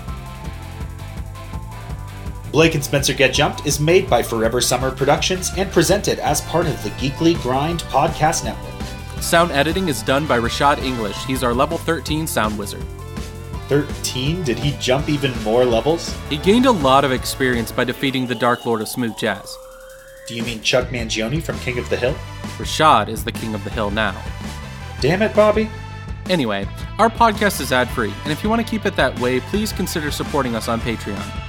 Blake 2.50 2.74
and 2.74 2.82
Spencer 2.82 3.12
Get 3.12 3.34
Jumped 3.34 3.66
is 3.66 3.78
made 3.78 4.08
by 4.08 4.22
Forever 4.22 4.60
Summer 4.60 4.90
Productions 4.90 5.50
and 5.58 5.70
presented 5.70 6.18
as 6.18 6.40
part 6.42 6.66
of 6.66 6.82
the 6.82 6.88
Geekly 6.90 7.40
Grind 7.42 7.80
podcast 7.84 8.44
network. 8.44 9.22
Sound 9.22 9.50
editing 9.50 9.88
is 9.88 10.02
done 10.02 10.26
by 10.26 10.38
Rashad 10.38 10.78
English. 10.78 11.22
He's 11.26 11.42
our 11.42 11.52
level 11.52 11.76
13 11.76 12.26
sound 12.26 12.58
wizard. 12.58 12.82
13? 13.68 14.44
Did 14.44 14.58
he 14.58 14.74
jump 14.80 15.10
even 15.10 15.38
more 15.42 15.66
levels? 15.66 16.16
He 16.30 16.38
gained 16.38 16.64
a 16.64 16.70
lot 16.70 17.04
of 17.04 17.12
experience 17.12 17.70
by 17.70 17.84
defeating 17.84 18.26
the 18.26 18.34
Dark 18.34 18.64
Lord 18.64 18.80
of 18.80 18.88
Smooth 18.88 19.18
Jazz. 19.18 19.54
Do 20.26 20.34
you 20.34 20.42
mean 20.42 20.62
Chuck 20.62 20.88
Mangione 20.88 21.42
from 21.42 21.58
King 21.58 21.78
of 21.78 21.90
the 21.90 21.96
Hill? 21.96 22.14
Rashad 22.56 23.08
is 23.08 23.24
the 23.24 23.32
king 23.32 23.54
of 23.54 23.62
the 23.64 23.70
hill 23.70 23.90
now. 23.90 24.20
Damn 25.02 25.20
it, 25.20 25.34
Bobby. 25.34 25.68
Anyway, 26.30 26.66
our 26.98 27.10
podcast 27.10 27.60
is 27.60 27.72
ad 27.72 27.88
free, 27.90 28.12
and 28.22 28.32
if 28.32 28.42
you 28.42 28.48
want 28.48 28.64
to 28.64 28.70
keep 28.70 28.86
it 28.86 28.96
that 28.96 29.18
way, 29.20 29.40
please 29.40 29.70
consider 29.70 30.10
supporting 30.10 30.54
us 30.54 30.68
on 30.68 30.80
Patreon. 30.80 31.47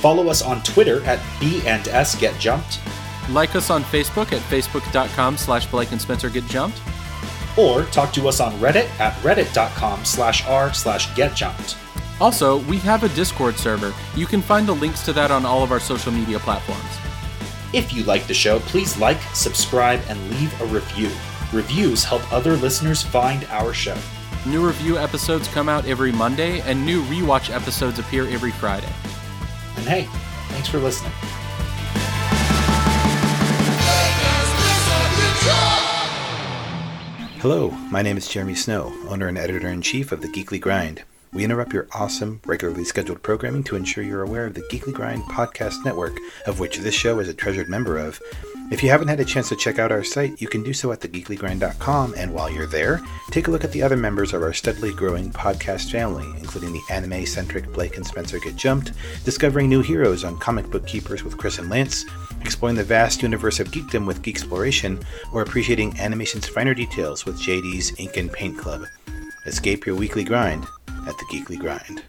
Follow 0.00 0.28
us 0.28 0.42
on 0.42 0.62
Twitter 0.62 1.02
at 1.04 1.20
B 1.40 1.62
and 1.66 1.88
S 1.88 2.14
Get 2.18 2.38
Jumped, 2.38 2.80
Like 3.30 3.56
us 3.56 3.70
on 3.70 3.82
Facebook 3.84 4.32
at 4.32 4.40
facebook.com 4.42 5.36
slash 5.36 5.66
Blake 5.66 5.92
and 5.92 6.00
Spencer 6.00 6.30
Get 6.30 6.46
Jumped. 6.46 6.80
or 7.56 7.84
talk 7.84 8.12
to 8.12 8.28
us 8.28 8.38
on 8.40 8.52
Reddit 8.58 8.88
at 9.00 9.14
reddit.com 9.22 10.04
slash 10.04 10.46
r 10.46 10.72
slash 10.74 11.14
get 11.16 11.34
jumped. 11.34 11.76
Also, 12.20 12.58
we 12.64 12.76
have 12.78 13.02
a 13.02 13.08
Discord 13.10 13.56
server. 13.56 13.94
You 14.14 14.26
can 14.26 14.42
find 14.42 14.66
the 14.68 14.74
links 14.74 15.02
to 15.06 15.12
that 15.14 15.30
on 15.30 15.44
all 15.46 15.62
of 15.62 15.72
our 15.72 15.80
social 15.80 16.12
media 16.12 16.38
platforms. 16.38 16.82
If 17.72 17.92
you 17.94 18.04
like 18.04 18.26
the 18.26 18.34
show, 18.34 18.58
please 18.60 18.96
like, 18.98 19.20
subscribe, 19.34 20.00
and 20.08 20.30
leave 20.32 20.60
a 20.60 20.66
review. 20.66 21.10
Reviews 21.52 22.04
help 22.04 22.30
other 22.32 22.56
listeners 22.56 23.02
find 23.02 23.44
our 23.46 23.72
show. 23.74 23.96
New 24.46 24.66
review 24.66 24.98
episodes 24.98 25.48
come 25.48 25.68
out 25.68 25.84
every 25.86 26.12
Monday, 26.12 26.60
and 26.60 26.84
new 26.86 27.02
rewatch 27.04 27.50
episodes 27.54 27.98
appear 27.98 28.26
every 28.28 28.50
Friday. 28.52 28.92
And 29.86 30.02
hey, 30.02 30.08
thanks 30.48 30.68
for 30.68 30.78
listening. 30.78 31.12
Hello, 37.38 37.70
my 37.92 38.02
name 38.02 38.16
is 38.16 38.26
Jeremy 38.26 38.56
Snow, 38.56 38.92
owner 39.08 39.28
and 39.28 39.38
editor 39.38 39.68
in 39.68 39.82
chief 39.82 40.10
of 40.10 40.22
the 40.22 40.28
Geekly 40.28 40.60
Grind. 40.60 41.04
We 41.32 41.44
interrupt 41.44 41.72
your 41.72 41.86
awesome, 41.94 42.40
regularly 42.44 42.82
scheduled 42.82 43.22
programming 43.22 43.62
to 43.64 43.76
ensure 43.76 44.02
you're 44.02 44.24
aware 44.24 44.46
of 44.46 44.54
the 44.54 44.62
Geekly 44.62 44.92
Grind 44.92 45.22
podcast 45.24 45.84
network, 45.84 46.18
of 46.46 46.58
which 46.58 46.78
this 46.78 46.94
show 46.94 47.20
is 47.20 47.28
a 47.28 47.34
treasured 47.34 47.68
member 47.68 47.96
of. 47.96 48.20
If 48.68 48.82
you 48.82 48.90
haven't 48.90 49.06
had 49.06 49.20
a 49.20 49.24
chance 49.24 49.48
to 49.50 49.56
check 49.56 49.78
out 49.78 49.92
our 49.92 50.02
site, 50.02 50.40
you 50.42 50.48
can 50.48 50.64
do 50.64 50.72
so 50.72 50.90
at 50.90 50.98
thegeeklygrind.com, 50.98 52.14
and 52.16 52.34
while 52.34 52.50
you're 52.50 52.66
there, 52.66 53.00
take 53.30 53.46
a 53.46 53.50
look 53.52 53.62
at 53.62 53.70
the 53.70 53.82
other 53.82 53.96
members 53.96 54.34
of 54.34 54.42
our 54.42 54.52
steadily 54.52 54.92
growing 54.92 55.30
podcast 55.30 55.92
family, 55.92 56.26
including 56.40 56.72
the 56.72 56.82
anime 56.90 57.24
centric 57.26 57.72
Blake 57.72 57.96
and 57.96 58.04
Spencer 58.04 58.40
Get 58.40 58.56
Jumped, 58.56 58.90
discovering 59.24 59.68
new 59.68 59.82
heroes 59.82 60.24
on 60.24 60.36
Comic 60.38 60.68
Book 60.68 60.84
Keepers 60.84 61.22
with 61.22 61.38
Chris 61.38 61.58
and 61.58 61.70
Lance, 61.70 62.04
exploring 62.40 62.74
the 62.74 62.82
vast 62.82 63.22
universe 63.22 63.60
of 63.60 63.70
geekdom 63.70 64.04
with 64.04 64.20
Geek 64.22 64.34
Exploration, 64.34 65.00
or 65.32 65.42
appreciating 65.42 65.96
animation's 66.00 66.48
finer 66.48 66.74
details 66.74 67.24
with 67.24 67.40
JD's 67.40 67.98
Ink 68.00 68.16
and 68.16 68.32
Paint 68.32 68.58
Club. 68.58 68.82
Escape 69.46 69.86
your 69.86 69.94
weekly 69.94 70.24
grind 70.24 70.66
at 71.06 71.16
the 71.18 71.24
Geekly 71.30 71.58
Grind. 71.58 72.02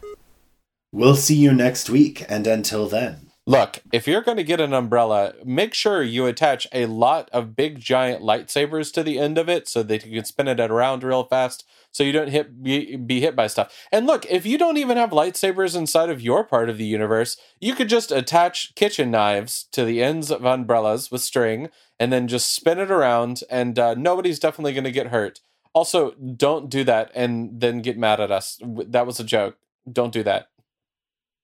We'll 0.91 1.15
see 1.15 1.35
you 1.35 1.53
next 1.53 1.87
week, 1.87 2.25
and 2.27 2.47
until 2.47 2.87
then. 2.89 3.26
Look, 3.47 3.79
if 3.93 4.09
you're 4.09 4.23
going 4.23 4.35
to 4.35 4.43
get 4.43 4.59
an 4.59 4.73
umbrella, 4.73 5.33
make 5.45 5.73
sure 5.73 6.03
you 6.03 6.25
attach 6.25 6.67
a 6.73 6.85
lot 6.85 7.29
of 7.31 7.55
big 7.55 7.79
giant 7.79 8.21
lightsabers 8.21 8.91
to 8.91 9.03
the 9.03 9.17
end 9.17 9.37
of 9.37 9.47
it 9.47 9.69
so 9.69 9.83
that 9.83 10.05
you 10.05 10.17
can 10.17 10.25
spin 10.25 10.49
it 10.49 10.59
around 10.59 11.01
real 11.01 11.23
fast 11.23 11.65
so 11.89 12.03
you 12.03 12.11
don't 12.11 12.27
hit 12.27 12.61
be, 12.61 12.97
be 12.97 13.21
hit 13.21 13.37
by 13.37 13.47
stuff. 13.47 13.73
And 13.89 14.05
look, 14.05 14.25
if 14.25 14.45
you 14.45 14.57
don't 14.57 14.75
even 14.75 14.97
have 14.97 15.11
lightsabers 15.11 15.77
inside 15.77 16.09
of 16.09 16.21
your 16.21 16.43
part 16.43 16.67
of 16.67 16.77
the 16.77 16.83
universe, 16.83 17.37
you 17.61 17.73
could 17.73 17.87
just 17.87 18.11
attach 18.11 18.75
kitchen 18.75 19.11
knives 19.11 19.69
to 19.71 19.85
the 19.85 20.03
ends 20.03 20.29
of 20.29 20.43
umbrellas 20.43 21.09
with 21.09 21.21
string 21.21 21.69
and 21.97 22.11
then 22.11 22.27
just 22.27 22.53
spin 22.53 22.79
it 22.79 22.91
around 22.91 23.43
and 23.49 23.79
uh, 23.79 23.93
nobody's 23.93 24.39
definitely 24.39 24.73
going 24.73 24.83
to 24.83 24.91
get 24.91 25.07
hurt. 25.07 25.39
Also, 25.71 26.11
don't 26.15 26.69
do 26.69 26.83
that 26.83 27.11
and 27.15 27.61
then 27.61 27.81
get 27.81 27.97
mad 27.97 28.19
at 28.19 28.29
us. 28.29 28.59
That 28.61 29.07
was 29.07 29.21
a 29.21 29.23
joke. 29.23 29.55
Don't 29.89 30.11
do 30.11 30.23
that. 30.23 30.49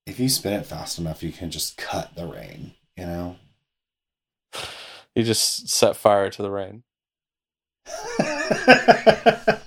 If 0.05 0.19
you 0.19 0.27
spin 0.29 0.53
it 0.53 0.65
fast 0.65 0.99
enough, 0.99 1.23
you 1.23 1.31
can 1.31 1.49
just 1.49 1.77
cut 1.77 2.15
the 2.15 2.27
rain, 2.27 2.73
you 2.97 3.05
know? 3.05 3.37
You 5.15 5.23
just 5.23 5.69
set 5.69 5.95
fire 5.95 6.29
to 6.29 6.41
the 6.41 6.51
rain. 6.51 6.83